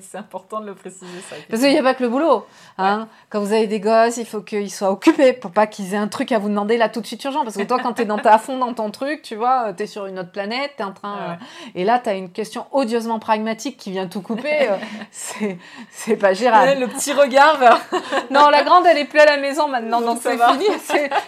[0.00, 1.36] C'est important de le préciser, ça.
[1.48, 2.44] Parce qu'il n'y a pas que le boulot.
[2.78, 3.06] Hein.
[3.30, 6.08] Quand vous avez des gosses, il faut qu'ils soient occupés pour pas qu'ils aient un
[6.08, 7.44] truc à vous demander là tout de suite urgent.
[7.44, 9.72] Parce que toi, quand tu es dans, t'es à fond dans ton truc, tu vois,
[9.74, 11.14] tu es sur une autre planète, tu es en train.
[11.14, 14.68] Ouais, euh, Et là, tu as une question odieusement pragmatique qui vient tout couper.
[14.70, 14.76] euh,
[15.90, 16.80] c'est pas gérable.
[16.80, 17.80] Le petit regard vers.
[18.30, 20.64] Non, la grande, elle est plus à la maison maintenant, Donc c'est fini.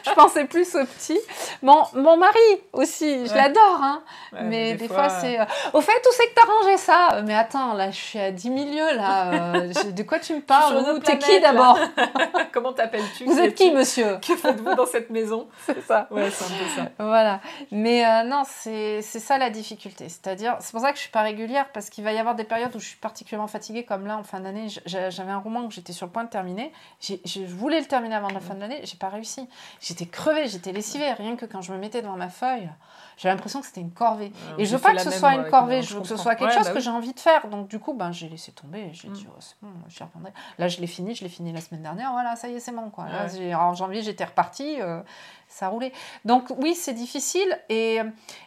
[0.06, 1.18] Je pensais plus au petit.
[1.62, 2.38] Mon, mon mari
[2.72, 3.36] aussi, je Ouais.
[3.36, 3.80] l'adore.
[3.82, 4.02] Hein.
[4.44, 5.40] Mais des, fois, c'est.
[5.40, 7.22] euh, Au fait, où c'est que t'as rangé ça?
[7.24, 9.54] Mais attends, là, je suis à 10 milieux, là.
[9.56, 11.78] euh, de quoi tu me parles T'es qui d'abord?
[12.52, 13.24] Comment t'appelles-tu?
[13.24, 14.18] Vous êtes qui, monsieur?
[14.26, 15.48] Que faites-vous dans cette maison?
[15.66, 16.06] C'est ça.
[16.10, 16.88] Ouais, c'est un peu ça.
[16.98, 17.40] Voilà.
[17.70, 20.08] Mais euh, non, c'est ça la difficulté.
[20.08, 22.44] C'est-à-dire, c'est pour ça que je suis pas régulière, parce qu'il va y avoir des
[22.44, 24.68] périodes où je suis particulièrement fatiguée, comme là, en fin d'année.
[24.86, 26.72] J'avais un roman que j'étais sur le point de terminer.
[27.00, 29.48] Je voulais le terminer avant la fin de l'année, j'ai pas réussi.
[29.80, 31.12] J'étais crevée, j'étais lessivée.
[31.12, 32.68] Rien que quand je me mettais devant ma feuille,
[33.16, 34.32] j'avais l'impression que c'était une corvée.
[34.58, 36.16] Et je veux pas que la ce même, soit une corvée, je veux que ce
[36.16, 37.46] soit quelque Ouais, chose bah que j'ai envie de faire.
[37.48, 38.90] Donc du coup, ben, j'ai laissé tomber.
[38.92, 39.12] J'ai Mm.
[39.12, 40.32] dit, oh, c'est bon, j'y reprendrai.
[40.58, 42.12] Là, je l'ai fini, je l'ai fini la semaine dernière.
[42.12, 42.90] Voilà, ça y est, c'est bon.
[42.90, 43.04] Quoi.
[43.08, 43.30] Là, Ouais.
[43.36, 44.80] j'ai- en janvier, j'étais repartie.
[44.80, 45.00] euh,
[45.48, 45.92] ça roulait.
[46.24, 47.56] Donc oui, c'est difficile.
[47.68, 48.00] Et,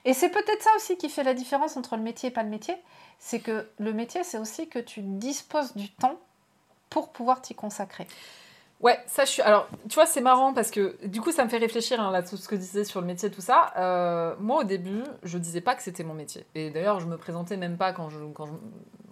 [0.06, 2.50] et c'est peut-être ça aussi qui fait la différence entre le métier et pas le
[2.50, 2.76] métier.
[3.20, 6.16] C'est que le métier, c'est aussi que tu disposes du temps
[6.90, 8.08] pour pouvoir t'y consacrer.
[8.80, 9.42] Ouais, ça je suis.
[9.42, 12.24] Alors, tu vois, c'est marrant parce que du coup, ça me fait réfléchir hein, là
[12.24, 13.74] tout ce que tu disais sur le métier, tout ça.
[13.78, 16.46] Euh, moi, au début, je disais pas que c'était mon métier.
[16.56, 18.54] Et d'ailleurs, je me présentais même pas quand je quand je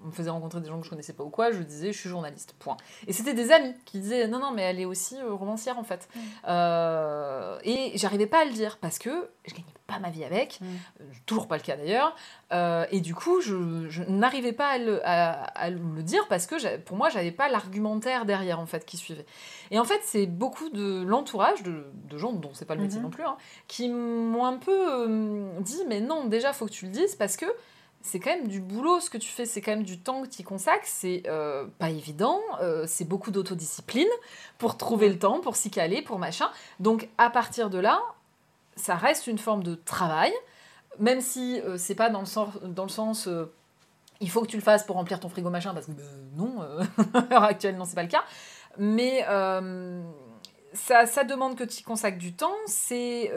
[0.04, 1.52] on me faisait rencontrer des gens que je connaissais pas ou quoi.
[1.52, 2.56] Je disais, je suis journaliste.
[2.60, 2.78] Point.
[3.08, 5.84] Et c'était des amis qui disaient, non, non, mais elle est aussi euh, romancière en
[5.84, 6.08] fait.
[6.16, 6.20] Mm.
[6.48, 10.60] Euh, et j'arrivais pas à le dire parce que je gagnais pas ma vie avec.
[10.62, 10.66] Mm.
[10.66, 12.14] Euh, toujours pas le cas d'ailleurs.
[12.52, 16.46] Euh, et du coup, je, je n'arrivais pas à le, à- à le dire parce
[16.46, 19.26] que pour moi, j'avais pas l'argumentaire derrière en fait qui suivait.
[19.72, 23.00] Et en fait, c'est beaucoup de l'entourage de, de gens dont c'est pas le métier
[23.00, 23.04] Mhm.
[23.06, 23.38] non plus, hein,
[23.68, 27.38] qui m'ont un peu euh, dit mais non, déjà faut que tu le dises parce
[27.38, 27.46] que
[28.02, 30.28] c'est quand même du boulot ce que tu fais, c'est quand même du temps que
[30.28, 34.08] tu y consacres, c'est euh, pas évident, euh, c'est beaucoup d'autodiscipline
[34.60, 36.50] pour trouver le temps, pour s'y caler, pour machin.
[36.80, 38.00] Donc à partir de là,
[38.78, 40.32] ça reste une forme de travail,
[41.00, 43.52] même si euh, c'est pas dans le sens, dans le sens euh,
[44.22, 46.62] il faut que tu le fasses pour remplir ton frigo machin, parce que euh, non,
[46.62, 46.84] euh,
[47.14, 48.24] à l'heure actuelle, non, c'est pas le cas.
[48.80, 50.02] Mais euh,
[50.74, 53.32] ça, ça demande que tu y consacres du temps, c'est.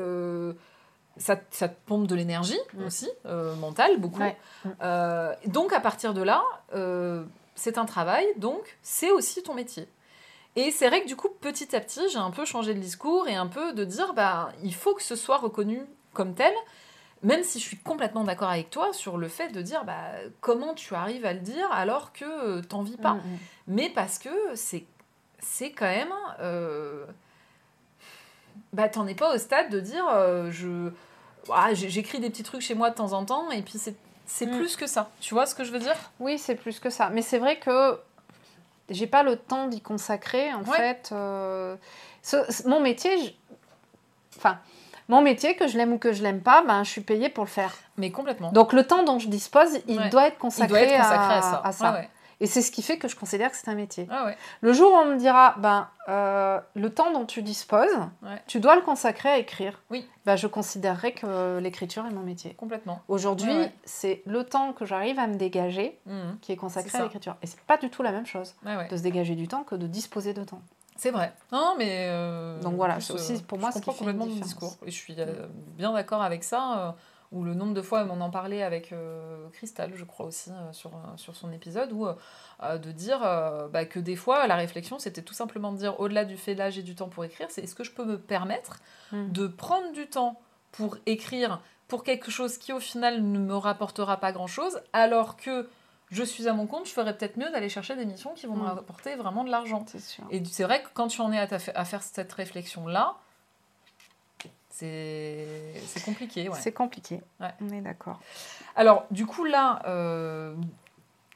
[1.16, 2.84] ça, ça te pompe de l'énergie Mm.
[2.86, 3.10] aussi,
[3.58, 4.20] mentale, beaucoup.
[4.22, 4.36] Ouais.
[5.46, 6.42] Donc à partir de là,
[7.54, 9.88] c'est un travail, donc c'est aussi ton métier.
[10.56, 13.28] Et c'est vrai que du coup, petit à petit, j'ai un peu changé de discours
[13.28, 15.82] et un peu de dire, bah, il faut que ce soit reconnu
[16.12, 16.52] comme tel,
[17.22, 19.94] même si je suis complètement d'accord avec toi sur le fait de dire, bah,
[20.40, 23.14] comment tu arrives à le dire alors que euh, t'en vis pas.
[23.14, 23.38] Mm, mm.
[23.68, 24.84] Mais parce que c'est,
[25.38, 26.12] c'est quand même...
[26.40, 27.04] Euh,
[28.72, 30.90] bah, t'en es pas au stade de dire, euh, je...
[31.52, 33.94] Ah, j'écris des petits trucs chez moi de temps en temps, et puis c'est,
[34.26, 34.56] c'est Mm.
[34.56, 35.10] plus que ça.
[35.20, 35.96] Tu vois ce que je veux dire?
[36.18, 37.08] Oui, c'est plus que ça.
[37.10, 37.98] Mais c'est vrai que
[38.90, 40.52] j'ai pas le temps d'y consacrer.
[40.52, 40.76] En Ouais.
[40.76, 41.76] fait, euh,
[42.22, 43.32] ce- ce- mon métier, je-
[44.36, 44.58] enfin,
[45.08, 47.44] mon métier, que je l'aime ou que je l'aime pas, ben, je suis payée pour
[47.44, 47.74] le faire.
[47.96, 48.52] Mais complètement.
[48.52, 50.08] Donc le temps dont je dispose, il Ouais.
[50.10, 51.92] doit être Il consacré, doit être consacré à, à, ça.
[51.92, 52.08] Ouais.
[52.40, 54.06] Et c'est ce qui fait que je considère que c'est un métier.
[54.10, 54.36] Ah ouais.
[54.62, 58.42] Le jour où on me dira, ben, euh, le temps dont tu disposes, Ouais.
[58.46, 59.78] tu dois le consacrer à écrire.
[59.90, 60.08] Oui.
[60.24, 62.54] Ben, je considérerais que l'écriture est mon métier.
[62.54, 63.02] Complètement.
[63.08, 66.38] Aujourd'hui, Ouais, c'est le temps que j'arrive à me dégager Mhm.
[66.40, 67.36] qui est consacré à l'écriture.
[67.42, 68.54] Et c'est pas du tout la même chose
[68.90, 70.62] de se dégager du temps que de disposer de temps.
[70.96, 71.32] C'est vrai.
[71.52, 72.08] Non, mais.
[72.10, 74.48] euh, Donc voilà, c'est aussi euh, pour moi je ce qui fait complètement mon différence.
[74.50, 74.76] discours.
[74.86, 75.46] Et je suis euh,
[75.76, 76.94] bien d'accord avec ça.
[77.32, 80.72] Ou le nombre de fois, on en parlait avec euh, Cristal, je crois aussi, euh,
[80.72, 83.20] sur, euh, sur son épisode, où euh, de dire
[83.72, 86.70] bah, que des fois, la réflexion, c'était tout simplement de dire, au-delà du fait là,
[86.70, 88.80] j'ai du temps pour écrire, c'est est-ce que je peux me permettre
[89.12, 89.32] Mm.
[89.32, 90.40] de prendre du temps
[90.70, 95.68] pour écrire pour quelque chose qui, au final, ne me rapportera pas grand-chose, alors que
[96.12, 98.54] je suis à mon compte, je ferais peut-être mieux d'aller chercher des missions qui vont
[98.54, 98.76] me Mm.
[98.76, 99.84] rapporter vraiment de l'argent.
[100.30, 103.16] Et c'est vrai que quand tu en es à, ta- à faire cette réflexion-là,
[104.80, 106.48] c'est compliqué.
[106.48, 106.58] Ouais.
[106.60, 107.20] C'est compliqué.
[107.40, 107.52] Ouais.
[107.60, 108.20] On est d'accord.
[108.76, 110.54] Alors, du coup, là, euh,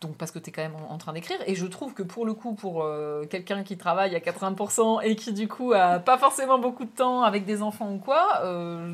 [0.04, 2.02] donc parce que tu es quand même en, en train d'écrire, et je trouve que
[2.02, 5.98] pour le coup, pour euh, quelqu'un qui travaille à 80% et qui, du coup, a
[5.98, 8.92] pas forcément beaucoup de temps avec des enfants ou quoi, euh,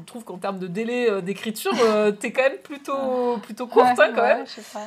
[0.00, 3.66] je trouve qu'en termes de délai euh, d'écriture, euh, tu es quand même plutôt, plutôt
[3.66, 4.46] courte, hein, quand Ouais, même.
[4.46, 4.86] je sais pas.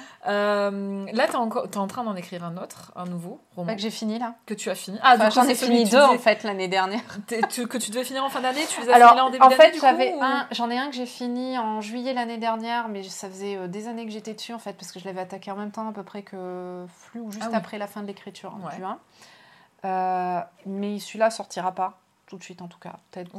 [1.13, 3.89] Là, tu es, en train d'en écrire un autre, un nouveau roman Bah, que j'ai
[3.89, 4.35] fini là.
[4.45, 4.97] que tu as fini.
[5.01, 7.01] Ah, Enfin, j'en ai fini deux en fait l'année dernière.
[7.49, 9.49] Tu- que tu devais finir en fin d'année, tu les as Alors, en début en
[9.49, 13.03] d'année fait, ou- un, j'en ai un que j'ai fini en juillet l'année dernière, mais
[13.03, 15.55] ça faisait des années que j'étais dessus en fait, parce que je l'avais attaqué en
[15.63, 17.55] même temps à peu près que Flux ou juste Ah oui.
[17.57, 18.75] après la fin de l'écriture en Ouais.
[18.77, 18.99] juin.
[19.85, 23.31] Euh, mais celui-là sortira pas tout de suite en tout cas, peut-être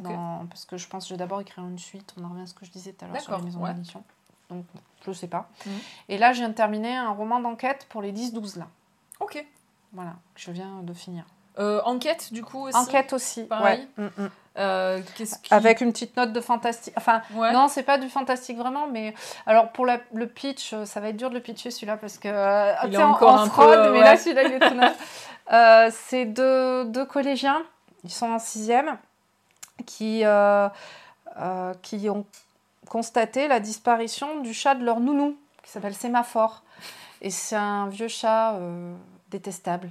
[0.50, 2.14] parce que je pense que je vais d'abord écrire une suite.
[2.20, 3.72] On en revient à ce que je disais tout à l'heure sur les maisons ouais.
[3.72, 4.04] d'édition.
[4.50, 4.64] Donc
[5.06, 5.48] je sais pas.
[5.66, 5.72] Mhm.
[6.10, 8.66] Et là, je viens de terminer un roman d'enquête pour les 10-12 là.
[9.20, 9.44] Ok.
[9.92, 11.24] Voilà, je viens de finir.
[11.58, 12.76] Euh, enquête, du coup, aussi.
[12.76, 13.88] Enquête aussi, pareil.
[13.96, 14.04] ouais.
[14.18, 14.30] Mm, mm.
[14.56, 16.94] Euh, qui- Avec une petite note de fantastique.
[16.96, 17.52] Enfin, Ouais.
[17.52, 19.12] non, c'est pas du fantastique vraiment, mais
[19.46, 22.18] alors pour la- le pitch, euh, ça va être dur de le pitcher celui-là parce
[22.18, 24.60] que euh, Il est en- encore en un fraude, peu, mais là celui-là il est
[24.60, 24.96] tout neuf.
[25.52, 27.62] Euh, c'est deux, deux collégiens,
[28.02, 28.96] ils sont en sixième,
[29.84, 30.22] qui
[31.82, 32.24] qui ont
[32.88, 36.62] constaté la disparition du chat de leur nounou qui s'appelle Sémaphore.
[37.20, 38.56] Et c'est un vieux chat
[39.30, 39.90] détestable.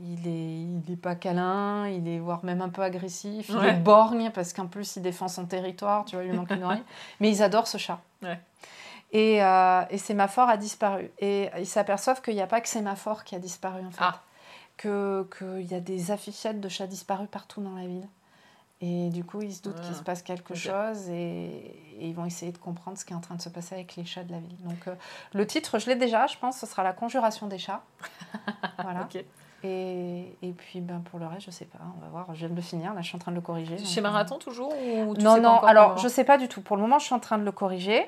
[0.00, 3.74] Il est, il est pas câlin, il est voire même un peu agressif, il est
[3.74, 6.82] borgne parce qu'en plus il défend son territoire, tu vois, il lui manque une oreille.
[7.20, 8.00] Mais ils adorent ce chat.
[8.22, 8.40] Ouais.
[9.12, 11.10] Et, euh, et Sémaphore a disparu.
[11.18, 13.98] Et ils s'aperçoivent qu'il n'y a pas que Sémaphore qui a disparu en fait.
[14.00, 14.22] Ah.
[14.78, 18.08] Que Qu'il y a des affichettes de chats disparus partout dans la ville.
[18.80, 19.86] Et du coup, ils se doutent Ah.
[19.86, 21.48] qu'il se passe quelque chose et,
[22.00, 23.94] et ils vont essayer de comprendre ce qui est en train de se passer avec
[23.96, 24.56] les chats de la ville.
[24.64, 24.94] Donc, euh,
[25.34, 27.82] le titre, je l'ai déjà, je pense, ce sera La conjuration des chats.
[28.82, 29.06] voilà.
[29.64, 32.26] Et, et puis, ben, pour le reste, je sais pas, on va voir.
[32.34, 33.78] Je viens de le finir, là, je suis en train de le corriger.
[33.78, 36.48] Chez donc, euh, Marathon, toujours ou tu non, sais non, alors je sais pas du
[36.48, 36.60] tout.
[36.62, 38.04] Pour le moment, je suis en train de le corriger.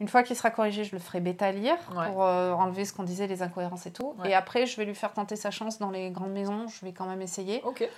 [0.00, 2.08] Une fois qu'il sera corrigé, je le ferai bêta lire Ouais.
[2.08, 4.14] pour euh, enlever ce qu'on disait, les incohérences et tout.
[4.18, 4.30] Ouais.
[4.30, 6.66] Et après, je vais lui faire tenter sa chance dans les grandes maisons.
[6.68, 7.62] Je vais quand même essayer.
[7.64, 7.88] Ok.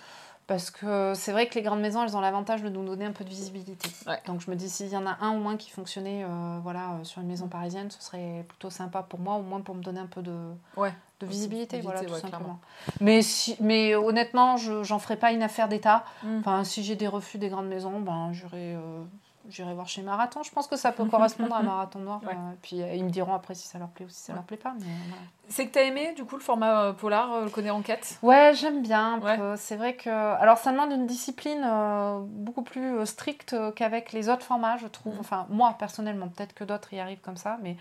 [0.47, 3.12] Parce que c'est vrai que les grandes maisons, elles ont l'avantage de nous donner un
[3.12, 3.89] peu de visibilité.
[4.06, 4.18] Ouais.
[4.26, 6.98] Donc je me dis, s'il y en a un au moins qui fonctionnait euh, voilà,
[7.05, 10.01] sur une maison parisienne, ce serait plutôt sympa pour moi, au moins pour me donner
[10.01, 10.36] un peu de,
[10.76, 10.93] Ouais.
[11.24, 12.59] De visibilité, voilà, tout ouais, simplement.
[13.01, 16.05] Mais, si, mais honnêtement, je j'en ferai pas une affaire d'État.
[16.22, 16.38] Mm.
[16.38, 19.02] Enfin, si j'ai des refus des grandes maisons, ben, j'irai euh,
[19.48, 20.42] j'irai voir chez Marathon.
[20.42, 22.20] Je pense que ça peut correspondre à Marathon Noir.
[22.24, 22.32] Ouais.
[22.32, 24.36] euh, puis euh, ils me diront après si ça leur plaît ou si ça Ouais.
[24.38, 24.72] leur plaît pas.
[24.78, 25.22] Mais, voilà.
[25.48, 28.18] C'est que t'as aimé, du coup, le format euh, polar, euh, le connaît enquête?
[28.22, 29.20] Ouais, j'aime bien.
[29.20, 29.38] Ouais.
[29.56, 30.08] C'est vrai que.
[30.08, 34.78] Alors, ça demande une discipline euh, beaucoup plus euh, stricte euh, qu'avec les autres formats,
[34.78, 35.12] je trouve.
[35.14, 35.20] Mhm.
[35.20, 37.76] Enfin, moi, personnellement, peut-être que d'autres y arrivent comme ça, mais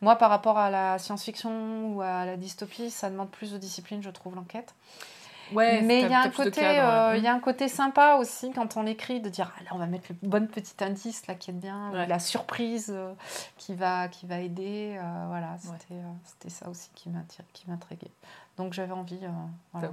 [0.00, 4.00] moi, par rapport à la science-fiction ou à la dystopie, ça demande plus de discipline,
[4.02, 4.72] je trouve, l'enquête.
[5.52, 7.20] Ouais, mais il y, a un côté, cadre, euh, ouais.
[7.20, 9.86] y a un côté sympa aussi quand on écrit, de dire ah, là, on va
[9.86, 12.06] mettre le bon petit indice là qui est bien, Ouais.
[12.06, 13.12] la surprise euh,
[13.56, 14.96] qui, va, qui va aider.
[14.98, 17.10] euh, voilà, c'était c'était ça aussi qui
[17.68, 18.10] m'intriguait.
[18.56, 19.20] Donc, j'avais envie.
[19.72, 19.90] voilà.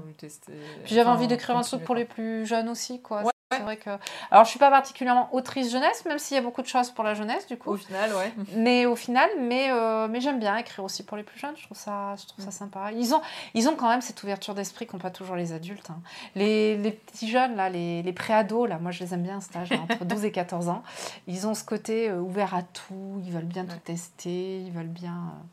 [0.85, 3.23] j'avais envie d'écrire un truc pour les plus jeunes aussi, quoi.
[3.57, 3.89] C'est vrai que.
[4.31, 7.03] Alors, je suis pas particulièrement autrice jeunesse, même s'il y a beaucoup de choses pour
[7.03, 7.71] la jeunesse, du coup.
[7.71, 8.33] Au final, ouais.
[8.55, 11.55] Mais au final, mais, euh, mais j'aime bien écrire aussi pour les plus jeunes.
[11.57, 12.91] Je trouve ça, je trouve ça sympa.
[12.93, 13.21] Ils ont,
[13.53, 15.89] ils ont quand même cette ouverture d'esprit qu'ont pas toujours les adultes.
[15.89, 15.99] hein.
[16.35, 19.55] Les, les petits jeunes, là, les, les pré-ados, là, moi je les aime bien, cet
[19.55, 20.83] âge, entre 12 et 14 ans.
[21.27, 24.85] Ils ont ce côté euh, ouvert à tout, ils veulent bien tout tester, ils veulent
[24.87, 25.13] bien.
[25.13, 25.43] euh,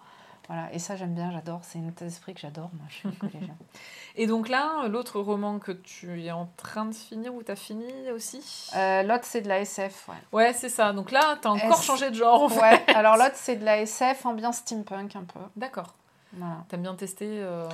[0.53, 1.61] voilà, et ça j'aime bien, j'adore.
[1.63, 3.57] C'est un état d'esprit que j'adore, moi, je suis collégien.
[4.17, 7.57] Et donc là, l'autre roman que tu es en train de finir ou tu as
[7.57, 8.69] fini aussi?
[8.77, 10.15] Euh, L'autre, c'est de la SF, ouais.
[10.33, 10.93] Ouais, c'est ça.
[10.93, 12.61] Donc là, tu as encore S- changé de genre en fait.
[12.61, 15.41] Ouais, alors l'autre, c'est de la SF, ambiance steampunk un peu.
[15.57, 15.95] D'accord.
[16.35, 16.57] Voilà.
[16.69, 17.67] T'aimes bien tester euh,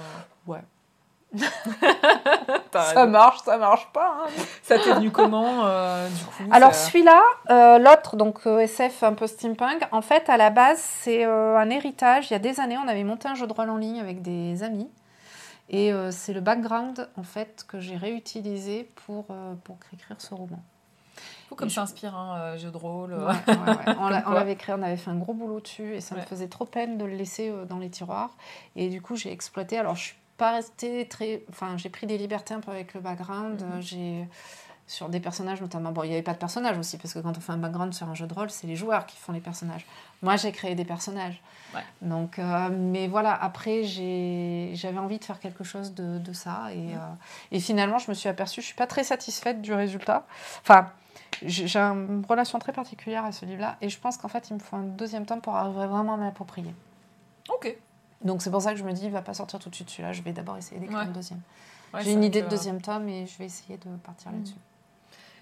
[0.46, 0.62] Ouais.
[2.72, 4.22] Ça marche, ça marche pas.
[4.24, 4.30] hein.
[4.62, 9.02] Ça t'est venu comment euh, du coup Alors ça- celui-là, euh, l'autre, donc euh, SF
[9.02, 12.30] un peu steampunk, en fait à la base c'est un héritage.
[12.30, 14.22] Il y a des années on avait monté un jeu de rôle en ligne avec
[14.22, 14.90] des amis.
[15.70, 19.26] Et c'est le background en fait que j'ai réutilisé pour,
[19.64, 20.60] pour écrire ce roman.
[21.50, 23.12] Faut comme ça inspire un euh, jeu de rôle.
[23.14, 23.54] Ouais, ouais,
[23.88, 23.94] ouais.
[24.26, 26.64] On l'avait créé, on avait fait un gros boulot dessus et ça me faisait trop
[26.66, 28.30] peine de le laisser dans les tiroirs.
[28.76, 29.76] Et du coup j'ai exploité.
[29.78, 31.42] Alors je suis pas restée très...
[31.50, 33.60] Enfin j'ai pris des libertés un peu avec le background.
[33.60, 33.72] Mhm.
[33.72, 34.28] Euh, J'ai
[34.86, 35.92] sur des personnages notamment.
[35.92, 37.92] Bon, il n'y avait pas de personnages aussi, parce que quand on fait un background
[37.92, 39.84] sur un jeu de rôle, c'est les joueurs qui font les personnages.
[40.22, 41.42] Moi, j'ai créé des personnages.
[41.74, 41.82] Ouais.
[42.00, 46.72] Donc, euh, mais voilà, après, j'avais envie de faire quelque chose de, de ça.
[46.72, 46.98] Et, euh,
[47.52, 50.26] et finalement, je me suis aperçue, je ne suis pas très satisfaite du résultat.
[50.62, 50.90] Enfin,
[51.42, 53.76] j'ai une relation très particulière à ce livre-là.
[53.82, 56.16] Et je pense qu'en fait, il me faut un deuxième tome pour arriver vraiment à
[56.16, 56.74] m'approprier.
[57.50, 57.76] Ok.
[58.22, 59.90] Donc, c'est pour ça que je me dis, il va pas sortir tout de suite
[59.90, 60.12] celui-là.
[60.12, 61.04] Je vais d'abord essayer d'écrire Ouais.
[61.04, 61.40] un deuxième.
[61.94, 64.38] Ouais, j'ai une idée que- de deuxième tome et je vais essayer de partir Mhm.
[64.38, 64.56] là-dessus.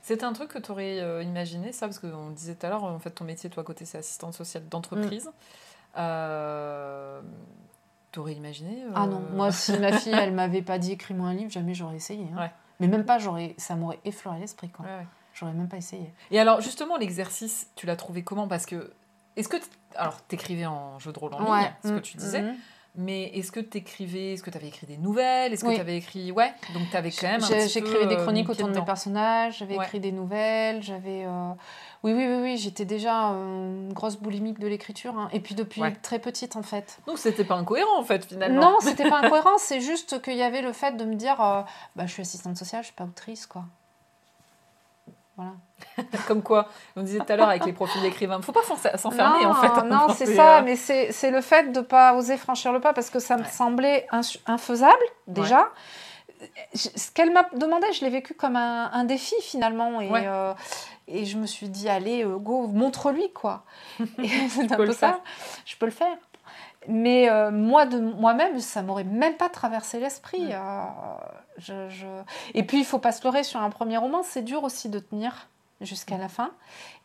[0.03, 2.85] C'est un truc que tu aurais imaginé, ça, parce qu'on le disait tout à l'heure,
[2.85, 5.31] en fait, ton métier, toi, à côté, c'est assistante sociale d'entreprise.
[5.97, 7.21] Euh,
[8.13, 11.35] T'aurais imaginé euh, Ah non, moi si ma fille elle m'avait pas dit écris-moi un
[11.35, 12.27] livre, jamais j'aurais essayé.
[12.35, 12.41] hein.
[12.41, 12.51] Ouais.
[12.81, 15.07] Mais même pas, j'aurais, ça m'aurait effleuré l'esprit ouais.
[15.35, 16.11] J'aurais même pas essayé.
[16.31, 18.49] Et alors, justement, l'exercice, tu l'as trouvé comment?
[18.49, 18.91] Parce que.
[19.37, 19.57] Est-ce que.
[19.95, 22.43] Alors, t'écrivais en jeu de rôle en ligne, ce que Mm, tu disais.
[22.43, 22.55] mhm.
[22.99, 24.33] Mais est-ce que t'écrivais.
[24.33, 25.77] Est-ce que t'avais écrit des nouvelles Est-ce que Oui.
[25.77, 26.33] t'avais écrit.
[26.33, 27.43] Ouais, donc t'avais quand même.
[27.69, 29.85] J'écrivais des euh, chroniques pied autour de mes personnages, j'avais Ouais.
[29.85, 31.25] écrit des nouvelles, j'avais.
[31.27, 31.51] euh,
[32.03, 35.19] Oui, oui, oui, oui, j'étais déjà euh, une grosse boulimique de l'écriture.
[35.19, 35.29] hein.
[35.35, 35.95] Et puis depuis Ouais.
[36.01, 36.99] très petite en fait.
[37.07, 38.63] Donc, c'était pas incohérent, en fait, finalement.
[38.73, 41.63] Non, c'était pas incohérent, c'est juste qu'il y avait le fait de me dire euh,
[41.97, 43.65] bah, je suis assistante sociale, je suis pas autrice quoi.
[45.37, 45.53] Voilà.
[46.29, 49.45] Comme quoi, on disait tout à l'heure avec les profils d'écrivains, faut pas s'en- s'enfermer,
[49.45, 49.83] non, en fait.
[49.83, 52.73] Non, dans c'est ces, ça, euh, mais c'est le fait de ne pas oser franchir
[52.73, 53.49] le pas parce que ça me Ouais.
[53.51, 54.07] semblait
[54.47, 55.69] infaisable déjà.
[56.75, 60.01] Ce qu'elle m'a demandé, je l'ai vécu comme un, un défi finalement.
[60.01, 60.25] Et, Ouais.
[60.27, 60.53] euh,
[61.09, 63.65] et je me suis dit, allez, euh, go, montre-lui quoi.
[64.49, 64.95] C'est un peu ça.
[65.09, 65.21] faire.
[65.65, 66.17] Je peux le faire.
[66.89, 70.53] Mais euh, moi, de moi-même, ça m'aurait même pas traversé l'esprit.
[70.53, 70.59] Euh,
[71.59, 72.07] je- je-
[72.55, 74.23] Et puis, il faut pas se leurrer sur un premier roman.
[74.23, 75.49] C'est dur aussi de tenir
[75.81, 76.51] jusqu'à la fin.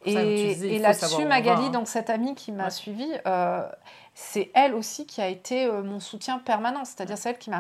[0.06, 1.70] Et, et là-dessus, Magali, hein.
[1.70, 2.70] donc cette amie qui m'a Ouais.
[2.70, 3.68] suivie, euh,
[4.14, 6.86] c'est elle aussi qui a été euh, mon soutien permanent.
[6.86, 7.52] C'est-à-dire celle qui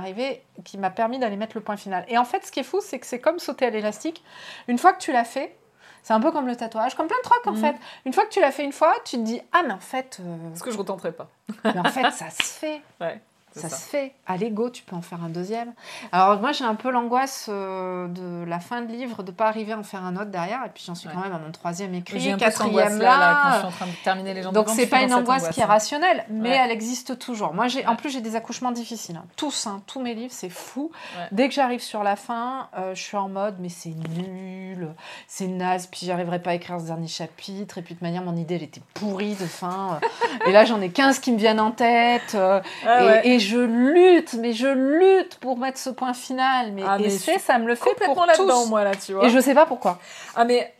[0.63, 2.05] qui m'a permis d'aller mettre le point final.
[2.07, 4.23] Et en fait, ce qui est fou, c'est que c'est comme sauter à l'élastique.
[4.67, 5.57] Une fois que tu l'as fait,
[6.03, 7.57] c'est un peu comme le tatouage, comme plein de trucs en Mhm.
[7.57, 7.75] fait.
[8.05, 10.17] Une fois que tu l'as fait une fois, tu te dis ah mais en fait,
[10.21, 11.27] euh, Ce que je retenterai pas.
[11.63, 12.81] mais en fait ça se fait.
[13.01, 13.21] Ouais,
[13.53, 13.75] Ça, ça.
[13.75, 14.13] se fait.
[14.27, 15.73] À l'ego, tu peux en faire un deuxième.
[16.11, 19.73] Alors moi, j'ai un peu l'angoisse euh, de la fin de livre, de pas arriver
[19.73, 20.61] à en faire un autre derrière.
[20.65, 21.13] Et puis j'en suis Ouais.
[21.15, 23.57] quand même à mon troisième écrit, quatrième angoisse-là, là, quand je là.
[23.59, 26.25] suis en train de terminer les gens Donc c'est pas une angoisse qui est rationnelle,
[26.29, 26.61] mais Ouais.
[26.63, 27.53] elle existe toujours.
[27.53, 29.17] Moi, j'ai, en plus, j'ai des accouchements difficiles.
[29.17, 29.25] hein.
[29.35, 30.91] Tous, hein, tous mes livres, c'est fou.
[31.31, 34.89] Dès que j'arrive sur la fin, euh, je suis en mode, mais c'est nul,
[35.27, 37.77] c'est naze, puis j'arriverai pas à écrire ce dernier chapitre.
[37.77, 39.99] Et puis de manière, mon idée, elle était pourrie de fin.
[40.47, 42.35] et là, j'en ai 15 qui me viennent en tête.
[42.35, 46.71] euh, Ah et, et je lutte, mais je lutte pour mettre ce point final.
[46.71, 48.69] Mais, Ah, mais et je c'est, ça me le fait complètement pour là-dedans, tous.
[48.69, 49.25] moi, là, tu vois.
[49.25, 49.99] Et je sais pas pourquoi.
[50.35, 50.73] Ah, mais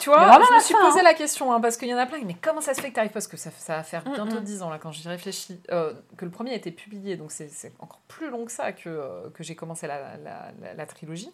[0.00, 1.02] tu vois, je me suis posé hein.
[1.04, 2.94] la question, hein, parce qu'il y en a plein, mais comment ça se fait que
[2.94, 4.44] tu arrives Parce que ça, ça va faire Mm, bientôt mm.
[4.44, 7.48] 10 ans, là, quand j'y réfléchis, euh, que le premier a été publié, donc c'est
[7.52, 10.86] c'est encore plus long que ça que, euh, que j'ai commencé la, la- la- la
[10.86, 11.30] trilogie.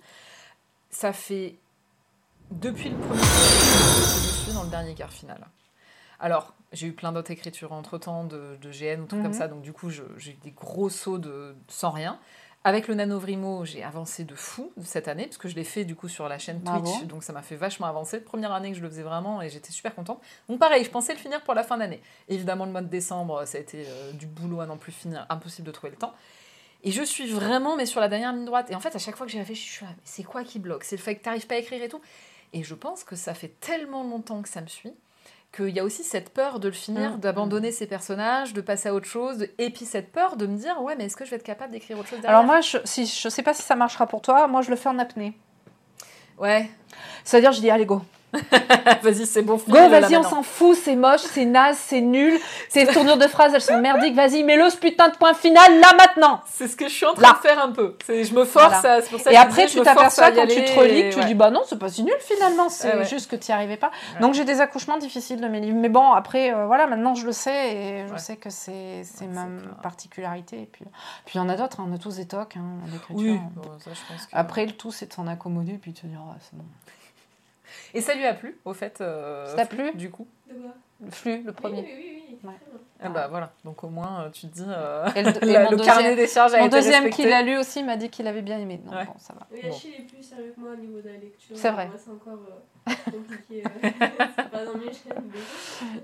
[0.90, 1.54] Ça fait
[2.50, 5.38] depuis le premier que je suis dans le dernier quart final.
[6.23, 9.23] Alors, j'ai eu plein d'autres écritures entre-temps de, de GN ou Mhm.
[9.23, 12.19] comme ça, donc du coup, j'ai eu des gros sauts de, sans rien.
[12.65, 15.97] Avec le Nanovrimo, j'ai avancé de fou cette année, parce que je l'ai fait du
[15.97, 16.89] coup sur la chaîne Bravo.
[16.89, 18.20] Twitch, donc ça m'a fait vachement avancer.
[18.20, 20.20] Première année que je le faisais vraiment et j'étais super contente.
[20.49, 22.01] Donc pareil, je pensais le finir pour la fin d'année.
[22.28, 25.27] Évidemment, le mois de décembre, ça a été euh, du boulot à n'en plus finir,
[25.28, 26.15] impossible de trouver le temps.
[26.85, 28.70] Et je suis vraiment, mais sur la dernière ligne droite.
[28.70, 30.44] Et en fait, à chaque fois que j'y réfléchi, je suis là, mais c'est quoi
[30.44, 30.85] qui bloque?
[30.85, 32.01] C'est le fait que tu n'arrives pas à écrire et tout.
[32.53, 34.94] Et je pense que ça fait tellement longtemps que ça me suit
[35.55, 37.20] qu'il y a aussi cette peur de le finir, Mm.
[37.20, 40.81] d'abandonner ses personnages, de passer à autre chose, et puis cette peur de me dire,
[40.83, 42.39] ouais, mais est-ce que je vais être capable d'écrire autre chose derrière?
[42.39, 44.47] Alors moi, je, si, je sais pas si ça marchera pour toi.
[44.47, 45.37] Moi, je le fais en apnée.
[46.39, 46.70] Ouais.
[47.24, 48.01] C'est-à-dire, je dis, allez, go.
[49.02, 49.56] vas-y, c'est bon.
[49.68, 52.38] Go, vas-y, on s'en fout, c'est moche, c'est naze, c'est nul.
[52.70, 54.14] Tes tournures de phrases, elles sont merdiques.
[54.14, 56.40] Vas-y, mets-le ce putain de point final là maintenant.
[56.46, 57.32] C'est ce que je suis en train Là.
[57.42, 57.96] de faire un peu.
[58.06, 58.96] C'est- Je me force Voilà.
[58.96, 59.00] à.
[59.02, 61.24] c'est pour ça Et après, disais, tu t'aperçois quand tu te relis, et- tu ouais.
[61.26, 63.04] dis bah non, c'est pas si nul finalement, c'est Ouais, ouais.
[63.04, 63.90] juste que tu n'y arrivais pas.
[64.14, 64.20] Ouais.
[64.20, 65.78] Donc j'ai des accouchements difficiles de mes livres.
[65.78, 69.26] Mais bon, après, euh, voilà, maintenant je le sais et je sais que c'est c'est
[69.26, 70.62] ma c'est particularité.
[70.62, 70.84] Et puis
[71.26, 73.26] puis il y en a d'autres, hein, on a tous des tocs hein, en Oui,
[73.26, 73.42] écriture.
[73.56, 76.06] bon, ça, je pense que- Après, le tout, c'est de s'en accommoder puis de se
[76.06, 76.64] dire, ah, c'est bon.
[77.94, 79.01] Et ça lui a plu, au fait.
[79.01, 80.27] euh, Ça t'a Flou, plu Du coup.
[80.48, 80.70] De quoi
[81.05, 81.81] Le flux, le premier.
[81.82, 82.39] Oui, oui, oui, oui.
[82.44, 82.55] Ouais.
[82.60, 82.78] très bien.
[83.05, 83.52] Ah bah voilà.
[83.64, 84.64] Donc au moins, euh, tu te dis.
[84.66, 87.10] euh, Et le, et la- mon le deuxième, carnet des charges a mon été deuxième
[87.10, 88.81] qui l'a lu aussi m'a dit qu'il avait bien aimé.
[88.85, 89.05] Non, Ouais.
[89.05, 89.47] bon, ça va.
[89.52, 89.69] Oui, Bon.
[89.70, 91.56] Achille est plus sérieux que moi au niveau de la lecture.
[91.56, 91.86] C'est vrai.
[91.89, 92.39] Moi, c'est encore
[92.89, 93.62] euh, compliqué.
[93.82, 95.31] c'est pas dans mes chaînes.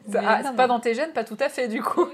[0.08, 2.06] mais- ah, c'est pas dans tes gènes, pas tout à fait du coup.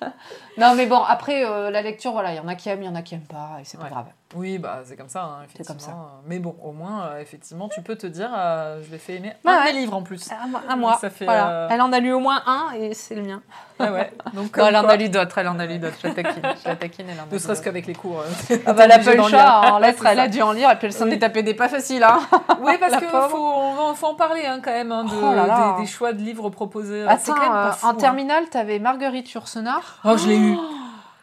[0.58, 2.86] Non, mais bon, après, euh, la lecture, voilà, il y en a qui aiment, il
[2.86, 3.84] y en a qui aiment pas, et c'est Ouais.
[3.84, 4.06] pas grave.
[4.34, 6.08] Oui, bah c'est comme ça, hein, C'est comme effectivement.
[6.26, 9.32] Mais bon, au moins, euh, effectivement, tu peux te dire, euh, je l'ai fait aimer
[9.44, 9.72] un ouais.
[9.72, 10.30] des livres en plus.
[10.30, 10.98] À à moi.
[11.00, 11.68] Ça fait, voilà.
[11.70, 13.40] Elle en a lu au moins un, et c'est le mien.
[13.78, 14.12] Ah ouais.
[14.34, 15.96] Donc Non, elle en a lu d'autres, elle en a lu d'autres.
[16.02, 18.22] Je la taquine, je la taquine, elle en a ne serait-ce qu'avec les cours.
[18.66, 19.48] Ah bah, elle a obligée pas eu le d'en choix, lire.
[19.50, 20.22] hein, en lettres, elle ça.
[20.24, 22.02] a dû en lire, et puis elle s'en est tapée des pas faciles.
[22.04, 22.18] Hein.
[22.60, 25.80] Oui, parce La qu'il faut, en parler hein, quand même, hein, Oh.
[25.80, 27.06] Des, choix de livres proposés.
[27.08, 27.34] Attends,
[27.82, 29.87] en terminale, t'avais Marguerite Yourcenar.
[30.04, 30.56] Oh, je l'ai eu.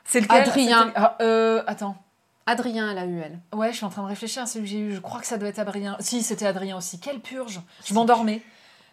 [0.04, 0.92] C'est lequel Adrien.
[0.96, 1.96] Ah, euh, attends.
[2.48, 3.40] Adrien, elle a eu, elle.
[3.58, 4.94] Ouais, je suis en train de réfléchir à celui que j'ai eu.
[4.94, 5.98] Je crois que ça doit être Adrien.
[6.00, 7.00] Si, c'était Adrien aussi.
[7.00, 8.42] Quelle purge Je m'endormais.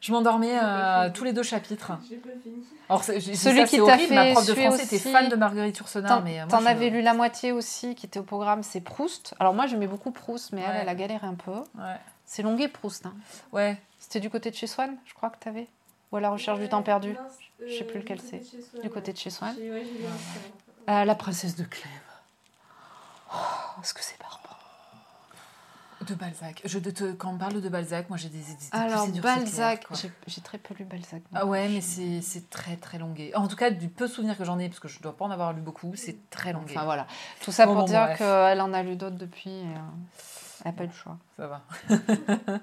[0.01, 1.93] Je m'endormais à tous les deux chapitres.
[2.09, 2.65] J'ai pas fini.
[2.89, 4.15] Alors, Celui ça, qui t'a horrible.
[4.15, 6.19] Ma fait prof de français était aussi- fan de Marguerite Yourcenar.
[6.19, 8.63] T'en mais euh, moi, t'en je- avais lu la moitié aussi, qui était au programme,
[8.65, 9.35] c'est Proust.
[9.39, 10.79] Alors moi, j'aimais beaucoup Proust, mais elle, Ouais.
[10.83, 11.53] elle a galéré un peu.
[11.53, 11.97] Ouais.
[12.25, 13.07] C'est Longuet Proust.
[13.07, 13.15] hein.
[13.53, 13.81] Ouais.
[14.01, 15.69] C'était du côté de chez Swann, je crois que t'avais.
[16.11, 17.11] Ou à la recherche du temps perdu.
[17.13, 17.19] Non,
[17.69, 18.89] Je sais plus euh, lequel du c'est.
[18.91, 20.01] côté de chez Swann, Du côté de chez
[20.87, 20.93] peu.
[20.93, 21.91] Euh, la princesse de Clèves.
[23.35, 24.59] Oh, est-ce que c'est barbare
[26.07, 26.61] De Balzac.
[26.65, 29.23] Je, de, te- quand on parle de Balzac, moi j'ai des, des, des Alors, procédures,
[29.23, 29.97] Balzac, quoi.
[29.97, 31.23] j'ai j'ai très peu lu Balzac.
[31.35, 33.33] Ah ouais, mais c'est c'est très très longué.
[33.37, 35.31] En tout cas, du peu souvenirs que j'en ai, parce que je dois pas en
[35.31, 36.75] avoir lu beaucoup, c'est très longué.
[36.77, 37.07] Enfin voilà.
[37.41, 38.19] Tout ça Bon, pour bon, dire bref.
[38.19, 39.51] qu'elle en a lu d'autres depuis.
[39.51, 39.79] et, euh,
[40.71, 41.17] n'a pas eu le choix.
[41.37, 41.63] Ça va.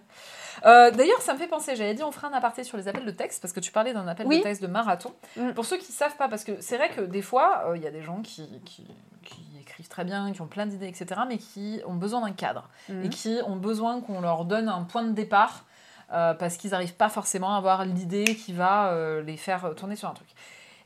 [0.66, 3.06] Euh, D'ailleurs, ça me fait penser, j'avais dit on fera un aparté sur les appels
[3.06, 4.40] de texte, parce que tu parlais d'un appel Oui.
[4.40, 5.14] de texte de marathon.
[5.38, 5.52] Mm.
[5.52, 7.84] Pour ceux qui ne savent pas, parce que c'est vrai que des fois, euh, il
[7.84, 8.86] y a des gens qui, qui,
[9.24, 12.68] qui écrivent très bien, qui ont plein d'idées, etc., mais qui ont besoin d'un cadre,
[12.90, 13.06] Mhm.
[13.06, 15.64] et qui ont besoin qu'on leur donne un point de départ,
[16.12, 20.10] euh, parce qu'ils n'arrivent pas forcément à avoir l'idée qui va les faire tourner sur
[20.10, 20.28] un truc.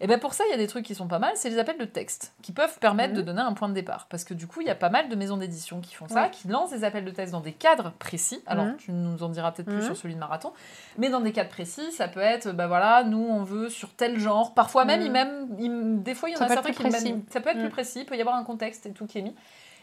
[0.03, 1.57] Et bien pour ça, il y a des trucs qui sont pas mal, c'est les
[1.59, 3.17] appels de texte, qui peuvent permettre Mhm.
[3.17, 4.07] de donner un point de départ.
[4.09, 6.23] Parce que du coup, il y a pas mal de maisons d'édition qui font ça,
[6.23, 6.29] Ouais.
[6.29, 8.43] qui lancent des appels de texte dans des cadres précis.
[8.45, 8.75] Alors, Mhm.
[8.77, 9.85] tu nous en diras peut-être plus Mhm.
[9.85, 10.51] sur celui de marathon.
[10.97, 14.19] Mais dans des cadres précis, ça peut être, bah voilà, nous, on veut sur tel
[14.19, 14.53] genre.
[14.53, 15.05] Parfois même, Mhm.
[15.05, 17.49] il même il- des fois, il y en Ça a certains qui même- ça peut
[17.49, 17.63] être Mhm.
[17.63, 19.35] plus précis, il peut y avoir un contexte et tout qui est mis.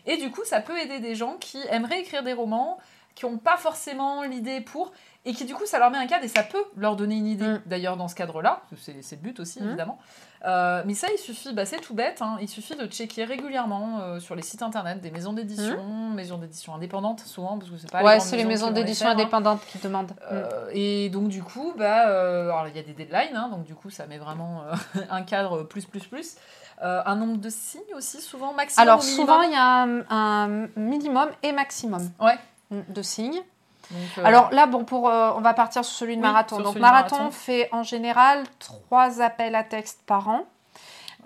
[0.05, 2.76] Et du coup, ça peut aider des gens qui aimeraient écrire des romans,
[3.14, 4.92] qui n'ont pas forcément l'idée pour,
[5.26, 7.26] et qui du coup, ça leur met un cadre et ça peut leur donner une
[7.26, 7.47] idée.
[7.47, 7.62] Mm.
[7.66, 9.66] D'ailleurs, dans ce cadre-là, c'est le but aussi, Mm.
[9.68, 9.98] évidemment.
[10.47, 14.01] Euh, mais ça, il suffit, bah, c'est tout bête, hein, il suffit de checker régulièrement
[14.01, 17.90] euh, sur les sites internet des maisons d'édition, maisons d'édition indépendantes souvent, parce que c'est
[17.90, 19.12] pas ouais, c'est les maisons d'édition hein.
[19.12, 20.12] indépendantes qui demandent.
[20.12, 20.32] Mm.
[20.32, 23.90] Euh, et donc du coup, bah, il y a des deadlines, hein, donc du coup
[23.90, 24.62] ça met vraiment
[25.10, 26.36] un cadre plus plus plus.
[26.82, 28.88] Euh, un nombre de signes aussi, souvent maximum.
[28.88, 32.38] Alors souvent, il y a un, un minimum et maximum Ouais.
[32.70, 33.42] de signes.
[33.90, 36.58] Donc, euh, Alors là, bon, pour, euh, on va partir sur celui de Oui, marathon.
[36.60, 37.30] Donc marathon, marathon.
[37.30, 40.44] fait en général trois appels à texte par an.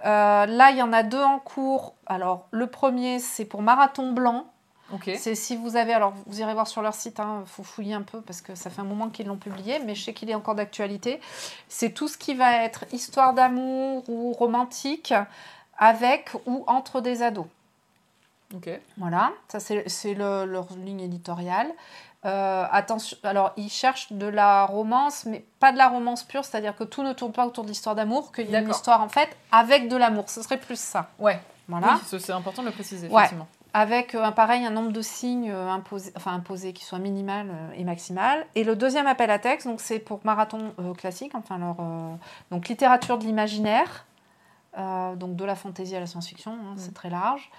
[0.05, 1.95] Euh, là, il y en a deux en cours.
[2.07, 4.47] Alors le premier, c'est pour marathon blanc.
[5.17, 8.03] C'est si vous avez, alors vous irez voir sur leur site, il faut fouiller un
[8.03, 10.37] peu parce que ça fait un moment qu'ils l'ont publié, mais je sais qu'il est
[10.37, 11.21] encore d'actualité.
[11.69, 15.13] C'est tout ce qui va être histoire d'amour ou romantique
[15.79, 17.47] avec ou entre des ados.
[18.99, 21.69] Voilà, ça c'est c'est le- leur ligne éditoriale.
[22.27, 26.75] Euh, attention, alors ils cherchent de la romance, mais pas de la romance pure, c'est-à-dire
[26.75, 29.11] que tout ne tourne pas autour de l'histoire d'amour, qu'il y a une histoire en
[29.11, 30.31] fait avec de l'amour.
[30.31, 31.11] Ce serait plus ça.
[31.19, 31.39] Ouais.
[31.69, 31.99] Voilà.
[32.13, 33.29] Oui, c'est important de le préciser, Ouais.
[33.77, 36.41] Avec euh, un pareil, un nombre de signes euh, imposés, enfin
[36.75, 38.47] qui soit minimal et maximal.
[38.55, 41.77] Et le deuxième appel à texte, donc c'est pour marathon classique, enfin leur
[42.51, 44.07] donc littérature de l'imaginaire,
[45.17, 46.79] donc de la fantaisie à la science-fiction, hein, Mm.
[46.79, 47.51] c'est très large.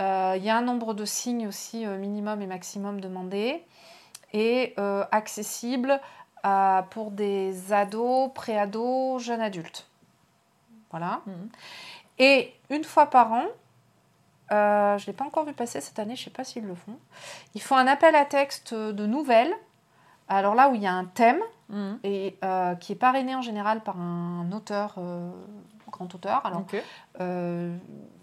[0.00, 3.62] Euh, Il y a un nombre de signes aussi euh, minimum et maximum demandés
[4.32, 6.00] et euh, accessible
[6.42, 9.86] à- pour des ados, pré-ados, jeunes adultes.
[10.90, 11.20] Voilà.
[11.26, 11.48] Mhm.
[12.18, 13.44] Et une fois par an,
[14.52, 16.66] euh, je ne l'ai pas encore vu passer cette année, je ne sais pas s'ils
[16.66, 16.96] le font,
[17.54, 19.52] ils font un appel à texte de nouvelles.
[20.28, 21.98] Alors là où il y a un thème, Mhm.
[22.02, 25.30] et euh, qui est parrainé en général par un auteur, euh,
[25.90, 26.44] grand auteur.
[26.44, 26.62] Alors.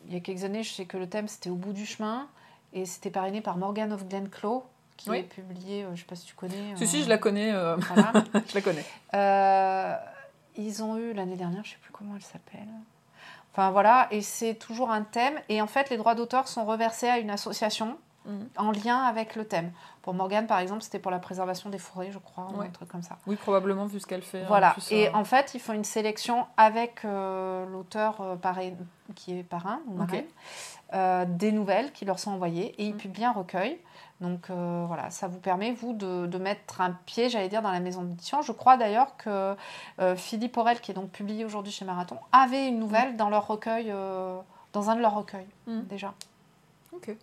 [0.07, 2.27] Il y a quelques années, je sais que le thème c'était Au bout du chemin,
[2.73, 4.65] et c'était parrainé par Morgan of Glenclow,
[4.97, 5.17] qui Oui.
[5.19, 6.75] est publiée, euh, je ne sais pas si tu connais.
[6.75, 7.53] Si, si, je la connais.
[7.53, 8.13] euh, voilà.
[8.47, 8.85] je la connais.
[9.13, 9.95] Euh,
[10.55, 12.67] ils ont eu l'année dernière, je ne sais plus comment elle s'appelle.
[13.53, 15.39] Enfin voilà, et c'est toujours un thème.
[15.49, 17.97] Et en fait, les droits d'auteur sont reversés à une association
[18.27, 18.49] Mhm.
[18.57, 19.71] en lien avec le thème.
[20.01, 22.89] Pour Morgane, par exemple, c'était pour la préservation des forêts, je crois, ou un truc
[22.89, 23.17] comme ça.
[23.25, 24.43] Oui, probablement, vu ce qu'elle fait.
[24.43, 24.71] en Voilà.
[24.71, 28.71] plus, Et euh, en fait, ils font une sélection avec euh, l'auteur euh, parrain-
[29.15, 30.25] qui est parrain ou marraine,
[30.93, 32.97] euh, des nouvelles qui leur sont envoyées et ils Mm.
[32.97, 33.79] publient un recueil.
[34.19, 37.71] Donc euh, voilà, ça vous permet, vous, de, de mettre un pied, j'allais dire, dans
[37.71, 38.41] la maison d'édition.
[38.41, 39.55] Je crois d'ailleurs que
[39.99, 43.45] euh, Philippe Aurel, qui est donc publié aujourd'hui chez Marathon, avait une nouvelle dans leur
[43.47, 44.37] recueil, euh,
[44.73, 45.81] dans un de leurs recueils, Mm.
[45.81, 46.13] déjà.
[46.93, 47.15] Ok.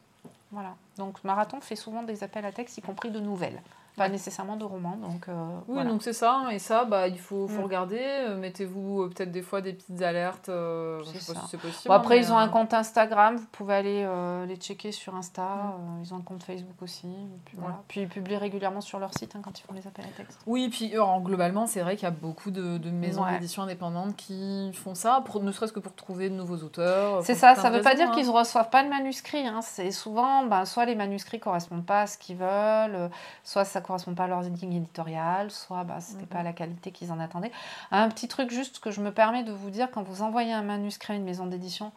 [0.55, 0.77] Voilà.
[0.99, 3.61] Donc Marathon fait souvent des appels à texte, y compris de nouvelles.
[3.97, 4.97] Pas nécessairement de romans.
[4.97, 5.33] Donc, euh,
[5.69, 5.91] Oui, voilà.
[5.91, 6.43] donc c'est ça.
[6.51, 7.65] Et ça, bah, il faut, faut Mm.
[7.65, 8.01] regarder.
[8.03, 10.47] Euh, Mettez-vous euh, peut-être des fois des petites alertes.
[10.49, 11.45] je C'est sais pas ça.
[11.45, 11.89] si c'est possible.
[11.89, 14.07] Bon, après, mais, ils ont un compte Instagram, vous pouvez aller
[14.49, 15.43] les checker sur Insta.
[15.45, 16.03] Mm.
[16.03, 17.07] ils ont un compte Facebook aussi.
[17.07, 17.83] et Puis, voilà.
[17.89, 20.41] Puis ils publient régulièrement sur leur site hein, quand ils font les appels à texte.
[20.47, 23.33] Oui, puis euh, en- globalement, c'est vrai qu'il y a beaucoup de, de maisons Ouais.
[23.33, 27.23] d'édition indépendantes qui font ça, pour, ne serait-ce que pour trouver de nouveaux auteurs.
[27.25, 28.15] C'est ça, ça ne veut pas dire hein.
[28.15, 29.47] qu'ils ne reçoivent pas de manuscrits.
[29.47, 29.61] hein.
[29.63, 33.09] C'est souvent, ben, soit les manuscrits correspondent pas à ce qu'ils veulent,
[33.45, 36.27] soit ça correspond pas à leurs lignes éditoriales, soit bah, c'était Mhm.
[36.29, 37.53] pas la qualité qu'ils en attendaient.
[37.93, 40.63] Un petit truc juste que je me permets de vous dire, quand vous envoyez un
[40.63, 41.93] manuscrit à une maison d'édition,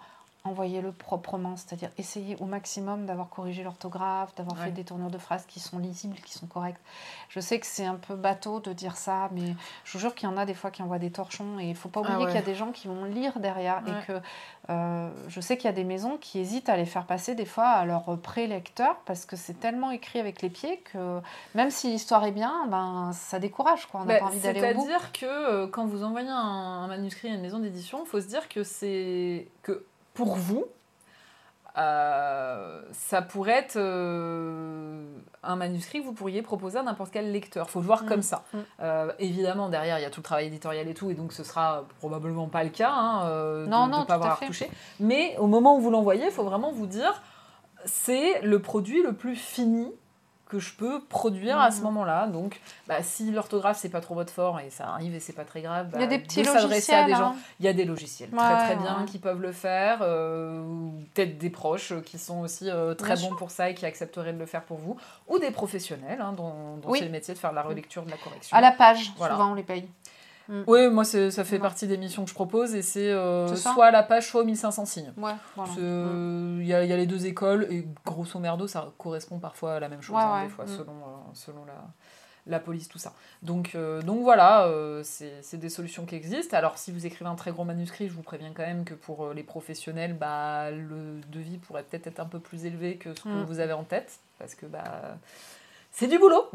[0.47, 4.65] envoyez-le proprement, c'est-à-dire essayez au maximum d'avoir corrigé l'orthographe, d'avoir Ouais.
[4.65, 6.81] fait des tournures de phrases qui sont lisibles, qui sont correctes.
[7.29, 9.53] Je sais que c'est un peu bateau de dire ça, mais
[9.83, 11.75] je vous jure qu'il y en a des fois qui envoient des torchons et il
[11.75, 12.31] faut pas Ah oublier ouais.
[12.31, 13.91] qu'il y a des gens qui vont lire derrière Ouais.
[13.91, 14.21] et que
[14.69, 17.45] euh, je sais qu'il y a des maisons qui hésitent à les faire passer des
[17.45, 21.19] fois à leurs prélecteurs parce que c'est tellement écrit avec les pieds que
[21.55, 24.01] même si l'histoire est bien, ben ça décourage quoi.
[24.01, 24.85] On n'a Bah, pas envie d'aller au bout.
[24.87, 28.19] C'est-à-dire que euh, quand vous envoyez un, un manuscrit à une maison d'édition, il faut
[28.21, 29.85] se dire que c'est que
[30.17, 30.65] pour vous,
[31.77, 35.05] euh, ça pourrait être euh,
[35.43, 37.69] un manuscrit que vous pourriez proposer à n'importe quel lecteur.
[37.69, 38.07] faut le voir Mm.
[38.07, 38.43] comme ça.
[38.51, 38.57] Mm.
[38.81, 41.43] Euh, évidemment, derrière, il y a tout le travail éditorial et tout, et donc ce
[41.43, 44.39] sera probablement pas le cas hein, euh, de Non, ne non, pas tout à avoir
[44.39, 44.71] touché.
[44.99, 47.21] Mais au moment où vous l'envoyez, il faut vraiment vous dire
[47.85, 49.91] c'est le produit le plus fini
[50.47, 51.83] que je peux produire à ce Mhm.
[51.85, 52.27] moment-là.
[52.27, 55.43] Donc, bah, si l'orthographe c'est pas trop votre fort et ça arrive et c'est pas
[55.45, 56.99] très grave, Il y a bah, des petits de logiciels.
[57.01, 57.31] à des gens.
[57.31, 57.35] hein.
[57.59, 61.03] Il y a des logiciels Ouais, très très bien qui peuvent le faire, euh, ou
[61.13, 64.33] peut-être des proches qui sont aussi euh, très Bien bons pour ça et qui accepteraient
[64.33, 64.97] de le faire pour vous,
[65.27, 66.99] ou des professionnels hein, dont, dont Oui.
[66.99, 68.55] c'est le métier de faire la relecture de la correction.
[68.55, 69.33] À la page, Voilà.
[69.35, 69.87] souvent on les paye.
[70.67, 71.59] Oui, moi ça fait Ouais.
[71.59, 74.45] partie des missions que je propose et c'est euh, soit à la page, soit aux
[74.45, 75.13] 1500 signes.
[75.17, 75.71] Ouais, voilà.
[75.75, 76.61] C'est, Mm.
[76.61, 79.75] Il y, a, il y a les deux écoles et grosso merdo, ça correspond parfois
[79.75, 80.67] à la même chose, Ouais, hein, des fois, Mm.
[80.69, 81.73] selon, euh, selon la,
[82.47, 83.13] la police, tout ça.
[83.41, 86.55] Donc, euh, donc voilà, euh, c'est des solutions qui existent.
[86.55, 89.33] Alors, si vous écrivez un très gros manuscrit, je vous préviens quand même que pour
[89.33, 93.27] les professionnels, bah, le devis pourrait peut-être être un peu plus élevé que ce que
[93.29, 93.43] Mm.
[93.43, 95.17] vous avez en tête, parce que bah,
[95.99, 96.45] c'est du boulot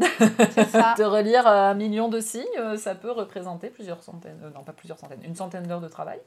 [0.55, 0.95] C'est ça.
[0.99, 4.73] de relire un million de signes, euh, ça peut représenter plusieurs centaines, euh, non pas
[4.73, 6.21] plusieurs centaines, une centaine d'heures de travail.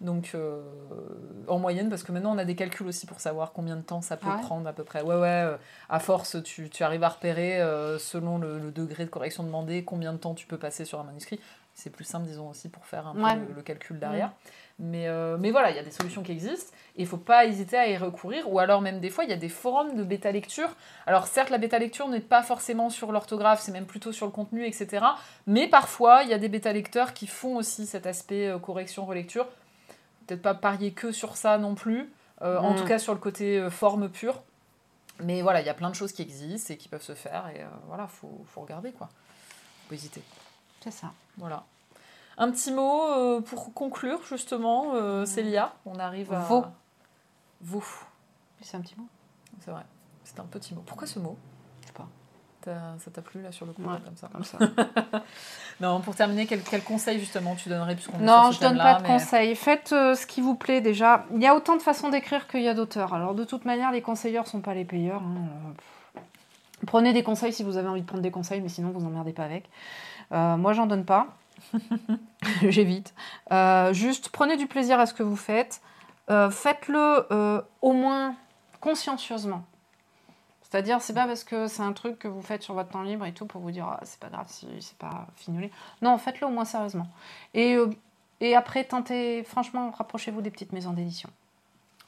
[0.00, 0.60] Donc euh,
[1.48, 4.00] en moyenne, parce que maintenant on a des calculs aussi pour savoir combien de temps
[4.00, 5.02] ça peut Ah ouais prendre à peu près.
[5.02, 5.56] Ouais, ouais, euh,
[5.88, 9.84] à force, tu, tu arrives à repérer euh, selon le, le degré de correction demandé
[9.84, 11.40] combien de temps tu peux passer sur un manuscrit.
[11.74, 13.34] C'est plus simple, disons aussi, pour faire un peu Ouais.
[13.34, 14.30] le, le calcul derrière.
[14.80, 17.44] Mais, euh, mais voilà, il y a des solutions qui existent et il faut pas
[17.46, 18.50] hésiter à y recourir.
[18.52, 20.68] Ou alors même des fois, il y a des forums de bêta lecture.
[21.06, 24.32] Alors certes, la bêta lecture n'est pas forcément sur l'orthographe, c'est même plutôt sur le
[24.32, 25.04] contenu, etc.
[25.46, 29.06] Mais parfois, il y a des bêta lecteurs qui font aussi cet aspect euh, correction,
[29.06, 29.46] relecture.
[30.26, 32.10] Peut-être pas parier que sur ça non plus.
[32.42, 32.76] Euh, En Mm.
[32.76, 34.42] tout cas, sur le côté forme pure.
[35.20, 37.48] Mais voilà, il y a plein de choses qui existent et qui peuvent se faire.
[37.54, 39.06] Et voilà, faut, faut regarder quoi.
[39.06, 40.20] Faut pas hésiter.
[40.82, 41.12] C'est ça.
[41.38, 41.62] Voilà.
[42.38, 45.72] Un petit mot euh, pour conclure, justement, euh, Célia.
[45.86, 46.40] On arrive à.
[46.40, 46.64] Vaux.
[47.60, 47.84] Vaux.
[48.60, 49.06] C'est un petit mot.
[49.60, 49.82] C'est vrai.
[50.24, 50.82] C'est un petit mot.
[50.86, 51.36] Pourquoi ce mot?
[51.82, 52.06] Je sais pas.
[52.98, 54.58] Ça t'a plu là sur le coup, Ouais, comme ça Comme ça.
[55.80, 59.02] Non, pour terminer, quel, quel conseil justement tu donnerais puisqu'on Non, je donne pas de
[59.02, 59.54] mais- conseils.
[59.54, 61.26] Faites euh, ce qui vous plaît déjà.
[61.34, 63.12] Il y a autant de façons d'écrire qu'il y a d'auteurs.
[63.12, 65.20] Alors de toute manière, les conseilleurs sont pas les payeurs.
[65.22, 66.22] hein.
[66.86, 69.32] Prenez des conseils si vous avez envie de prendre des conseils, mais sinon vous emmerdez
[69.32, 69.68] pas avec.
[70.32, 71.26] Euh, moi, j'en donne pas.
[72.68, 73.14] J'évite.
[73.52, 75.80] Euh, juste prenez du plaisir à ce que vous faites.
[76.30, 78.34] Euh, Faites-le euh, au moins
[78.80, 79.64] consciencieusement.
[80.62, 83.24] C'est-à-dire, c'est pas parce que c'est un truc que vous faites sur votre temps libre
[83.26, 85.70] et tout pour vous dire ah, c'est pas grave si c'est pas fignolé.
[86.02, 87.06] Non, faites-le au moins sérieusement.
[87.54, 87.76] Et,
[88.40, 91.30] et après, tentez, franchement, rapprochez-vous des petites maisons d'édition.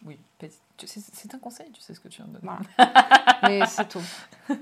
[0.04, 2.52] Oui, petit- tu- c'est un conseil, tu sais ce que tu viens de donner.
[2.76, 3.00] Voilà.
[3.42, 4.02] Mais c'est tout.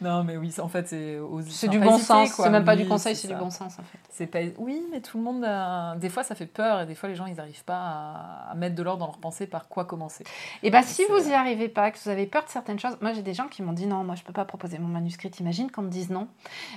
[0.00, 1.18] Non, mais oui, en fait, c'est
[1.50, 2.32] C'est du bon sens.
[2.34, 2.46] quoi.
[2.46, 3.98] C'est même pas Oui, du conseil, c'est du bon sens en fait.
[4.10, 4.40] C'est pas...
[4.58, 5.44] Oui, mais tout le monde.
[5.44, 8.54] a- Des fois, ça fait peur et des fois, les gens, ils n'arrivent pas à...
[8.56, 10.24] mettre de l'ordre dans leur pensée par quoi commencer.
[10.64, 12.96] Et bah si C'est- vous y arrivez pas, que vous avez peur de certaines choses,
[13.00, 15.30] moi j'ai des gens qui m'ont dit non, moi je peux pas proposer mon manuscrit.
[15.30, 16.26] T'imagines qu'on me dise non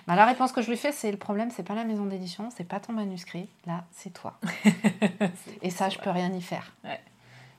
[0.05, 2.49] bah, La réponse que je lui fais, c'est le problème, c'est pas la maison d'édition,
[2.55, 4.37] c'est pas ton manuscrit, là c'est toi.
[5.63, 6.73] Et ça, je peux rien y faire.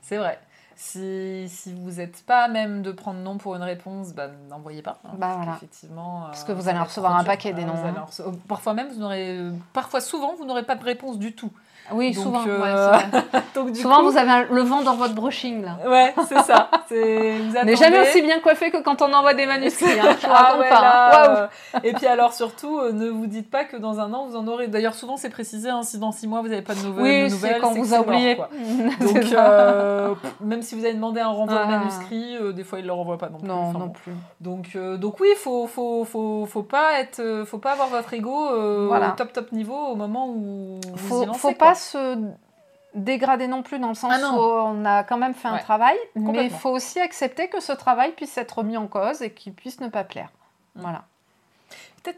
[0.01, 0.39] C'est vrai.
[0.79, 4.83] Si, si vous n'êtes pas à même de prendre non pour une réponse, bah, n'envoyez
[4.83, 4.99] pas.
[5.03, 5.51] hein, Bah, parce voilà.
[5.53, 7.25] qu'effectivement, Parce euh, que vous allez recevoir un dur.
[7.31, 8.05] paquet des vous noms, hein.
[8.05, 9.39] recevoir- Parfois même, vous n'aurez,
[9.73, 11.51] parfois souvent, vous n'aurez pas de réponse du tout.
[11.93, 12.43] Oui, Donc, souvent.
[12.47, 12.99] euh, ouais.
[13.55, 15.77] Donc, du souvent coup- vous avez le vent dans votre brushing là.
[15.89, 16.69] Ouais, c'est ça.
[16.89, 16.95] Vous
[17.65, 19.99] n'est jamais aussi bien coiffé que quand on envoie des manuscrits.
[19.99, 20.77] Hein, je Ah ouais, pas.
[20.77, 20.81] hein.
[20.81, 21.29] là,
[21.75, 24.35] euh, Et puis alors surtout, euh, ne vous dites pas que dans un an vous
[24.35, 24.67] en aurez.
[24.67, 27.31] D'ailleurs souvent c'est précisé, hein, si dans six mois vous n'avez pas de nouvelles, Oui,
[27.31, 28.35] nouvelles, quand vous a oublié.
[28.99, 31.77] Donc euh, même si vous avez demandé un renvoi de Ah.
[31.79, 33.47] manuscrit, euh, des fois ils ne le renvoient pas non plus.
[33.47, 34.13] Non, Enfin, non plus.
[34.41, 38.13] Donc euh, donc oui, faut faut faut faut pas être, euh, faut pas avoir votre
[38.13, 39.09] ego euh, Voilà.
[39.09, 41.57] au top top niveau au moment où vous faut, y lancez, faut quoi.
[41.69, 42.31] pas se
[42.95, 45.97] dégrader non plus dans le sens Ah où on a quand même fait un travail,
[46.15, 49.53] mais il faut aussi accepter que ce travail puisse être mis en cause et qu'il
[49.53, 50.29] puisse ne pas plaire.
[50.75, 50.81] Mm.
[50.81, 51.05] Voilà.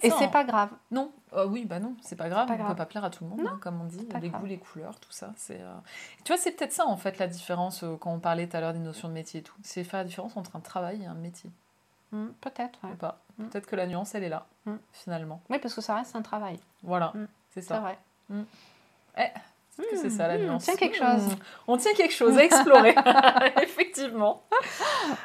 [0.04, 0.28] Et c'est hein.
[0.28, 0.70] pas grave.
[0.92, 2.48] Non, Euh, oui, bah non, c'est pas grave.
[2.48, 2.70] Pas on grave.
[2.70, 4.08] peut pas plaire à tout le monde, Non, hein, comme on dit.
[4.22, 4.42] Les grave.
[4.42, 5.34] goûts, les couleurs, tout ça.
[5.36, 5.60] C'est.
[5.60, 5.74] euh,
[6.24, 8.62] Tu vois, c'est peut-être ça en fait la différence euh, quand on parlait tout à
[8.62, 9.56] l'heure des notions de métier et tout.
[9.64, 11.50] C'est faire la différence entre un travail et un métier.
[12.12, 12.92] Mm, Peut-être, ouais.
[12.92, 13.20] Ou pas.
[13.40, 13.46] Mm.
[13.48, 14.76] Peut-être que la nuance, elle est là, Mm.
[14.94, 15.42] finalement.
[15.50, 16.60] Oui, parce que ça reste un travail.
[16.84, 17.12] Voilà,
[17.52, 17.80] c'est C'est ça.
[17.80, 17.98] vrai.
[19.80, 20.64] Peut-être que c'est ça la Mm, nuance.
[20.66, 21.06] tiens quelque Mm.
[21.20, 21.36] chose.
[21.68, 22.94] On tient quelque chose à explorer,
[23.64, 24.44] effectivement.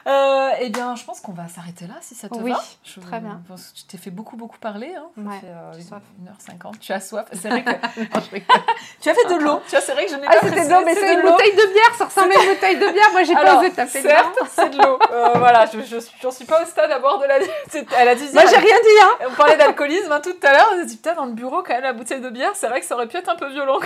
[0.06, 2.62] Euh, eh bien, je pense qu'on va s'arrêter là, si ça te Oui, va.
[2.84, 3.40] Je très bien.
[3.48, 4.94] que tu t'es fait beaucoup, beaucoup parler.
[4.96, 5.06] Hein.
[5.16, 6.02] Ça Ouais, fait euh, j'ai soif.
[6.24, 6.78] 1h50.
[6.78, 7.24] Tu as soif.
[7.32, 7.70] C'est vrai que
[9.00, 9.60] tu as fait de l'eau.
[9.66, 11.22] Tu vois, c'est vrai que je n'ai ah, pas c'était de l'eau, mais c'est une
[11.22, 13.10] bouteille de bière, ça ressemble à une bouteille de bière.
[13.12, 14.98] Moi, j'ai pas osé taper certes, c'est de l'eau.
[15.10, 17.34] Euh, voilà, je, je suis, j'en suis pas au stade à boire de la.
[17.98, 18.28] Elle a dit.
[18.32, 19.26] Moi, j'ai rien dit, hein.
[19.30, 20.68] On parlait d'alcoolisme hein, tout à l'heure.
[20.76, 22.52] On a dit putain dans le bureau quand même la bouteille de bière.
[22.54, 23.78] C'est vrai que ça aurait pu être un peu violent.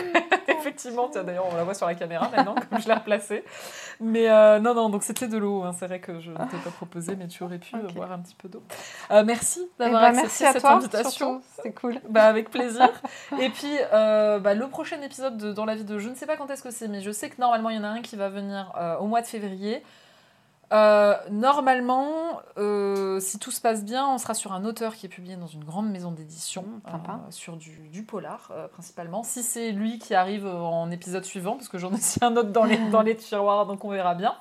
[0.58, 1.08] Effectivement.
[1.10, 3.44] Tiens, D'ailleurs, on la voit sur la caméra maintenant comme je l'ai replacée.
[4.00, 4.88] Mais euh, non, non.
[4.90, 5.62] Donc c'était de l'eau.
[5.62, 5.72] hein.
[5.78, 7.94] C'est vrai que je ne t'ai pas proposé, mais tu aurais pu euh, Ok.
[7.94, 8.62] boire un petit peu d'eau.
[9.10, 10.72] Euh, merci Eh d'avoir ben, accepté merci à cette toi.
[10.72, 11.40] invitation.
[11.62, 12.00] C'est cool.
[12.08, 12.88] Bah, avec plaisir.
[13.40, 15.98] Et puis, euh, bah, le prochain épisode de Dans la vie de...
[15.98, 17.78] Je ne sais pas quand est-ce que c'est, mais je sais que normalement, il y
[17.78, 19.82] en a un qui va venir au mois de février.
[20.72, 25.08] Euh, normalement, euh, si tout se passe bien, on sera sur un auteur qui est
[25.08, 26.90] publié dans une grande maison d'édition, Mmh,
[27.28, 29.22] euh, sur du, du polar euh, principalement.
[29.22, 32.50] Si c'est lui qui arrive en épisode suivant, parce que j'en ai aussi un autre
[32.50, 34.34] dans les, dans les tiroirs, donc on verra bien.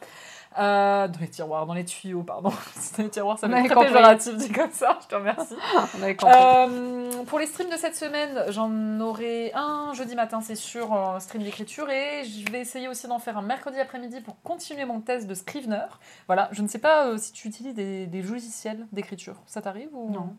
[0.57, 2.49] Euh, dans les tiroirs, dans les tuyaux, pardon.
[2.97, 5.55] dans les tiroirs, ça être très péjoratif dit comme ça, je te remercie.
[5.99, 6.35] On avait compris.
[6.35, 11.19] Euh, pour les streams de cette semaine, j'en aurai un jeudi matin, c'est sûr, en
[11.19, 11.89] stream d'écriture.
[11.89, 15.35] Et je vais essayer aussi d'en faire un mercredi après-midi pour continuer mon test de
[15.35, 15.85] Scrivener.
[16.25, 19.35] Voilà, je ne sais pas euh, si tu utilises des, des logiciels d'écriture.
[19.45, 20.09] Ça t'arrive ou...
[20.11, 20.35] Non.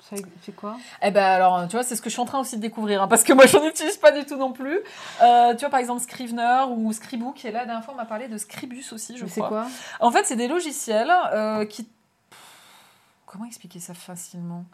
[0.00, 0.76] Ça, C'est quoi?
[1.02, 3.02] Eh ben alors, tu vois, c'est ce que je suis en train aussi de découvrir,
[3.02, 4.78] hein, parce que moi, j'en utilise pas du tout non plus.
[5.22, 7.44] Euh, tu vois, par exemple, Scrivener ou Scribook.
[7.44, 9.48] Et là, la dernière fois, on m'a parlé de Scribus aussi, je Mais C'est crois.
[9.62, 9.66] quoi?
[10.00, 11.88] En fait, c'est des logiciels euh, qui.
[13.26, 14.64] Comment expliquer ça facilement?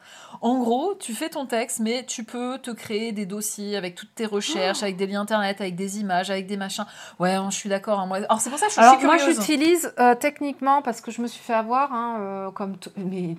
[0.41, 4.15] En gros, tu fais ton texte, mais tu peux te créer des dossiers avec toutes
[4.15, 6.87] tes recherches, avec des liens internet, avec des images, avec des machins.
[7.19, 7.99] Ouais, hein, je suis d'accord.
[7.99, 8.19] hein, moi...
[8.19, 9.41] Alors, c'est pour ça que je suis Alors moi curieuse.
[9.41, 13.35] j'utilise euh, techniquement parce que je me suis fait avoir, hein, euh, comme mais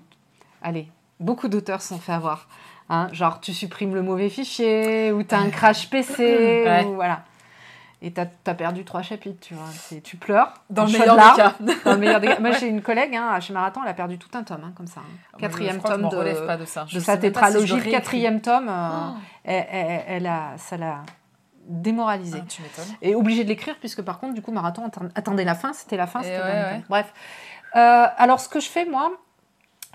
[0.62, 0.90] allez,
[1.20, 2.48] beaucoup d'auteurs se sont fait avoir.
[2.90, 3.08] hein.
[3.12, 6.24] genre tu supprimes le mauvais fichier ou tu as un crash PC
[6.66, 6.84] Ouais.
[6.86, 7.24] ou voilà.
[8.02, 9.66] Et tu as, perdu trois chapitres, tu vois.
[10.04, 10.54] Tu pleures.
[10.70, 11.38] Dans le meilleur des cas.
[11.38, 11.72] larmes.
[11.86, 12.40] Dans le meilleur des cas.
[12.40, 14.86] Moi j'ai une collègue hein, chez Marathon, elle a perdu tout un tome hein, comme
[14.86, 15.02] ça.
[15.40, 16.86] Quatrième tome de, pas de, ça.
[16.92, 17.92] De sa si tétralogie, réécris.
[17.92, 18.68] quatrième tome.
[18.70, 19.18] euh, Oh.
[19.46, 20.98] elle, elle- elle a, ça l'a
[21.68, 22.40] démoralisée.
[22.44, 22.96] Ah, tu m'étonnes.
[23.02, 25.98] Et obligé de l'écrire, puisque par contre, du coup, Marathon atten- attendait la fin, c'était
[25.98, 26.84] la fin, c'était ouais, ouais.
[26.90, 27.12] Bref.
[27.76, 29.12] Euh, alors, ce que je fais, moi,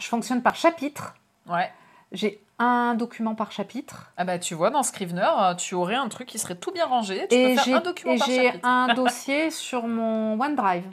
[0.00, 1.14] je fonctionne par chapitre.
[1.48, 1.70] Ouais.
[2.12, 4.12] J'ai un document par chapitre.
[4.16, 6.86] Ah bah tu vois, dans Scrivener, euh, tu aurais un truc qui serait tout bien
[6.86, 7.26] rangé.
[7.28, 10.84] Tu et peux j'ai faire un document et par j'ai un dossier sur mon OneDrive.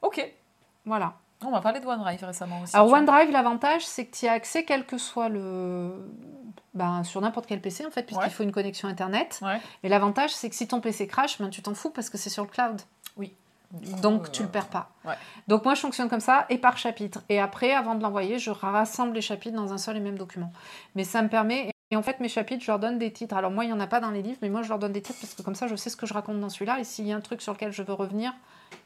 [0.00, 0.32] Ok.
[0.86, 1.12] Voilà.
[1.44, 2.74] On m'a parlé de OneDrive récemment aussi.
[2.74, 2.90] Alors.
[2.92, 5.92] OneDrive, l'avantage, c'est que tu y as accès quel que soit le.
[6.74, 8.30] Ben, sur n'importe quel PC, en fait, puisqu'il Ouais.
[8.30, 9.40] faut une connexion Internet.
[9.42, 9.60] Ouais.
[9.82, 12.30] Et l'avantage, c'est que si ton PC crash, ben, tu t'en fous parce que c'est
[12.30, 12.80] sur le cloud.
[14.02, 14.90] Donc, tu le perds pas.
[15.04, 15.14] ouais.
[15.48, 17.22] Donc, moi, je fonctionne comme ça et par chapitre.
[17.28, 20.52] Et après, avant de l'envoyer, je rassemble les chapitres dans un seul et même document.
[20.94, 21.70] Mais ça me permet.
[21.90, 23.34] Et en fait, mes chapitres, je leur donne des titres.
[23.34, 24.92] Alors, moi, il n'y en a pas dans les livres, mais moi, je leur donne
[24.92, 26.80] des titres parce que comme ça, je sais ce que je raconte dans celui-là.
[26.80, 28.32] Et s'il y a un truc sur lequel je veux revenir,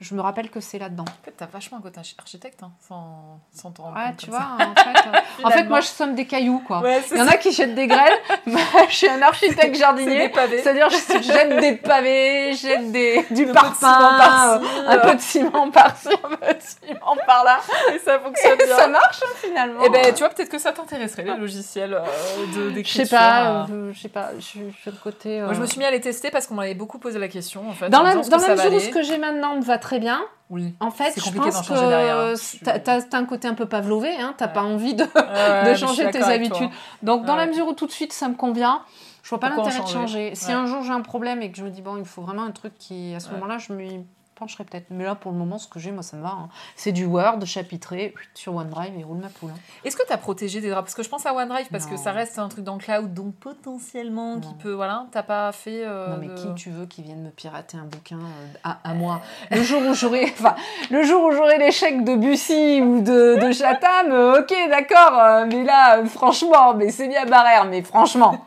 [0.01, 1.05] je me rappelle que c'est là-dedans.
[1.09, 4.17] En fait, t'as vachement un côté archi- architecte, hein, sans, sans t'en rendre Ouais, compte
[4.19, 4.67] tu vois, ça.
[4.67, 6.81] en fait, euh, en fait, moi, je somme des cailloux, quoi.
[6.81, 8.19] Ouais, Il y en a qui jettent des grêles.
[8.47, 10.29] Moi, je suis un architecte jardinier.
[10.29, 10.63] pavés.
[10.63, 14.59] C'est-à-dire, je jette des pavés, je jette des, du Un euh,
[14.89, 17.59] un peu de ciment par-ci, un peu de ciment par-là.
[17.95, 18.77] et ça fonctionne Et bien.
[18.77, 19.81] ça marche, hein, finalement.
[19.85, 23.47] Eh ben, tu vois, peut-être que ça t'intéresserait, les logiciels euh, de Je sais pas,
[23.47, 23.65] euh.
[23.71, 25.41] euh, je sais pas, je suis de côté.
[25.41, 27.29] Moi, je euh, me suis mis à les tester parce qu'on m'avait beaucoup posé la
[27.29, 27.89] question, en fait.
[27.89, 30.21] Dans la, dans la mesure où ce que j'ai maintenant me va très bien,
[30.51, 30.75] Oui.
[30.81, 31.63] en fait, je pense hein.
[31.75, 34.53] que t'as t'as un côté un peu pavlové, hein, t'as Ouais.
[34.53, 36.71] pas envie de, Ouais, changer tes habitudes.
[37.03, 37.41] Donc, dans Ouais.
[37.41, 38.83] la mesure où tout de suite ça me convient,
[39.23, 40.35] je vois pas l'intérêt de changer?
[40.35, 42.45] Si un jour j'ai un problème et que je me dis, bon, il faut vraiment
[42.45, 44.05] un truc qui, à ce moment-là, je m'y
[44.39, 44.87] pencherai peut-être.
[44.91, 46.29] Mais là, pour le moment, ce que j'ai, moi, ça me va.
[46.29, 46.49] hein.
[46.77, 49.51] C'est du Word chapitré sur OneDrive et roule ma poule.
[49.51, 49.59] hein.
[49.85, 51.97] Est-ce que tu as protégé des droits Parce que je pense à OneDrive, parce que
[51.97, 54.73] ça reste un truc dans le cloud, donc potentiellement qui peut.
[54.73, 55.83] Voilà, t'as pas fait.
[55.85, 58.79] euh, Non mais de- qui tu veux qui vienne me pirater un bouquin euh, à,
[58.85, 59.21] à moi?
[59.51, 60.55] Le jour où j'aurai, enfin,
[60.91, 65.47] le jour où j'aurai l'échec de Bussy ou de, de Chatham, euh, ok d'accord, euh,
[65.47, 68.45] mais là euh, franchement, mais c'est bien Barrère, mais franchement.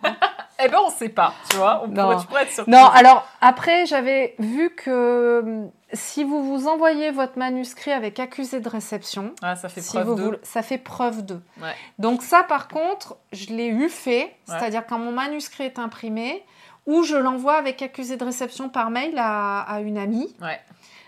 [0.62, 1.82] Eh ben, on sait pas, tu vois.
[1.84, 2.04] On Non.
[2.04, 2.72] pourrait, tu pourrais être surpris.
[2.72, 8.60] Non, alors après j'avais vu que hum, si vous vous envoyez votre manuscrit avec accusé
[8.60, 10.40] de réception, Ah, ça fait si preuve vous de.
[10.44, 11.36] ça fait preuve de.
[11.62, 11.74] Ouais.
[11.98, 16.44] Donc ça, par contre, je l'ai eu fait, c'est-à-dire quand mon manuscrit est imprimé,
[16.86, 20.60] ou je l'envoie avec accusé de réception par mail à, à une amie, Ouais.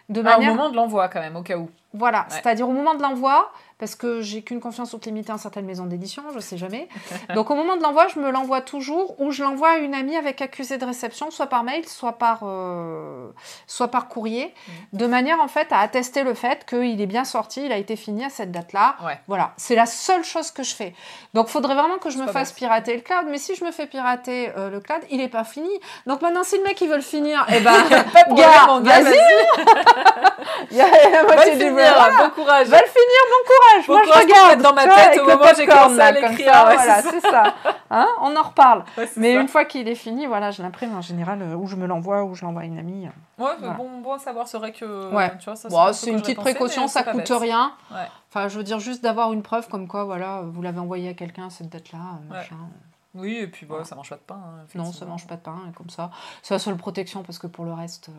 [0.10, 1.70] de Ah, au manière, moment de l'envoi, quand même, au cas où.
[1.94, 2.26] Voilà, Ouais.
[2.30, 5.86] c'est-à-dire au moment de l'envoi, parce que j'ai qu'une confiance toute limitée en certaines maisons
[5.88, 6.88] d'édition, je sais jamais.
[7.36, 10.16] Donc au moment de l'envoi, je me l'envoie toujours, ou je l'envoie à une amie
[10.16, 13.28] avec accusé de réception, soit par mail, soit par, euh,
[13.66, 14.54] soit par courrier,
[14.94, 15.00] Mhm.
[15.00, 17.96] de manière en fait à attester le fait qu'il est bien sorti, il a été
[17.96, 18.98] fini à cette date-là.
[19.04, 19.20] Ouais.
[19.28, 20.94] Voilà, c'est la seule chose que je fais.
[21.34, 23.72] Donc il faudrait vraiment que je me fasse pirater le cloud, mais si je me
[23.72, 25.72] fais pirater euh, le cloud, il est pas fini.
[26.06, 27.74] Donc maintenant, si le mec il veut le finir, eh ben,
[28.36, 29.18] gars, vas-y,
[30.72, 32.24] il y a la Va le moitié du finir, voilà.
[32.24, 32.68] bon courage.
[32.68, 33.88] Va le finir, bon courage.
[33.88, 34.62] Bon Moi, courage je regarde.
[34.62, 37.44] dans ma tête au moment où j'ai commencé à l'écrire, ça, ouais, voilà, c'est ça.
[37.90, 38.84] Hein, on en reparle.
[38.98, 39.42] Ouais, Mais ça.
[39.42, 42.24] une fois qu'il est fini, voilà, je l'imprime en général, euh, ou je me l'envoie,
[42.24, 43.08] ou je l'envoie à une amie.
[43.38, 43.74] Ouais, Voilà.
[43.74, 45.14] bon, bon à savoir, c'est vrai que.
[45.14, 45.32] Ouais.
[45.40, 47.30] Tu vois, ça, Bon, pas c'est ce une que petite pensé, précaution, ça coûte bête.
[47.40, 47.74] rien.
[47.92, 47.98] Ouais.
[48.30, 51.14] Enfin, je veux dire, juste d'avoir une preuve comme quoi, voilà, vous l'avez envoyé à
[51.14, 52.56] quelqu'un, cette date-là, euh, machin.
[53.14, 53.86] Oui, et puis bah, Voilà.
[53.86, 54.42] ça mange pas de pain.
[54.42, 56.12] hein, Non, ça mange pas de pain, et comme ça.
[56.42, 58.12] C'est la seule protection, parce que pour le reste, euh,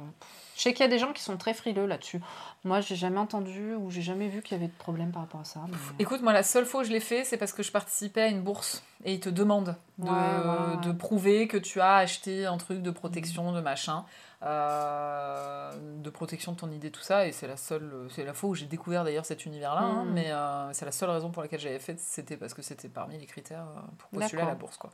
[0.56, 2.20] je sais qu'il y a des gens qui sont très frileux là-dessus.
[2.64, 5.40] Moi, j'ai jamais entendu, ou j'ai jamais vu qu'il y avait de problème par rapport
[5.40, 5.60] à ça.
[5.68, 8.22] mais- Écoute, moi, la seule fois où je l'ai fait, c'est parce que je participais
[8.22, 12.44] à une bourse et ils te demandent de, Ouais, de prouver que tu as acheté
[12.44, 14.04] un truc de protection, de machin, euh,
[14.44, 17.26] de protection de ton idée, tout ça.
[17.26, 19.80] Et c'est la seule, c'est la fois où j'ai découvert d'ailleurs cet univers-là.
[19.82, 20.12] hein, Mhm.
[20.12, 23.18] mais euh, c'est la seule raison pour laquelle j'avais fait, c'était parce que c'était parmi
[23.18, 24.90] les critères euh, pour postuler à la bourse, quoi.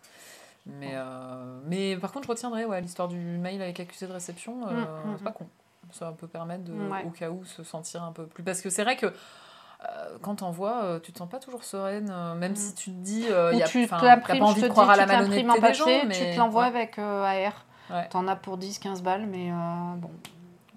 [0.67, 4.69] Mais, euh, mais par contre, je retiendrai ouais, l'histoire du mail avec accusé de réception.
[4.69, 5.47] euh, Mhm, C'est pas con.
[5.93, 7.05] Ça peut permettre, de, Ouais.
[7.07, 8.43] au cas où, se sentir un peu plus.
[8.45, 11.65] Parce que c'est vrai que euh, quand t'en vois, euh, tu te sens pas toujours
[11.65, 12.57] sereine, euh, même Mm.
[12.57, 14.91] si tu te dis, euh, Ou y a, tu t'as pas envie de dis, croire
[14.91, 16.69] à la malhonnêteté des gens, mais tu te l'envoies ouais.
[16.69, 17.65] avec euh, AR.
[17.91, 18.09] Ouais.
[18.09, 19.55] T'en as pour 10-15 balles, mais euh,
[19.97, 20.11] bon,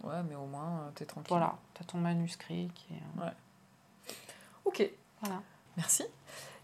[0.03, 1.27] Ouais, mais au moins euh, t'es tranquille.
[1.29, 3.21] voilà, t'as ton manuscrit qui est...
[3.23, 3.29] euh,
[4.65, 4.83] Ok.
[5.21, 5.41] Voilà.
[5.77, 6.03] Merci.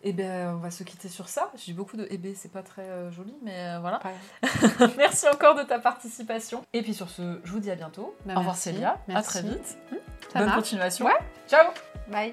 [0.04, 1.52] Et ben, on va se quitter sur ça.
[1.56, 4.00] J'ai beaucoup de eh ben, c'est pas très euh, joli, mais euh, voilà.
[4.98, 6.64] Merci encore de ta participation.
[6.74, 8.16] Et puis sur ce, je vous dis à bientôt.
[8.26, 8.62] Bah, Au revoir merci.
[8.70, 8.92] Célia.
[8.92, 9.30] À Merci.
[9.30, 9.66] très vite.
[9.66, 10.56] Ça Bonne marche.
[10.58, 11.06] continuation.
[11.06, 11.18] Ouais.
[11.48, 11.72] Ciao.
[12.10, 12.32] Bye.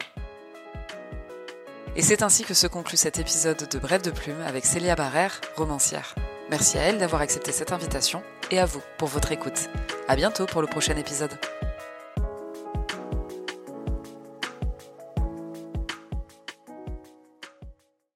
[1.96, 5.40] Et c'est ainsi que se conclut cet épisode de Bref de Plume avec Célia Barrère,
[5.56, 6.14] romancière.
[6.50, 9.68] Merci à elle d'avoir accepté cette invitation et à vous pour votre écoute.
[10.08, 11.32] À bientôt pour le prochain épisode.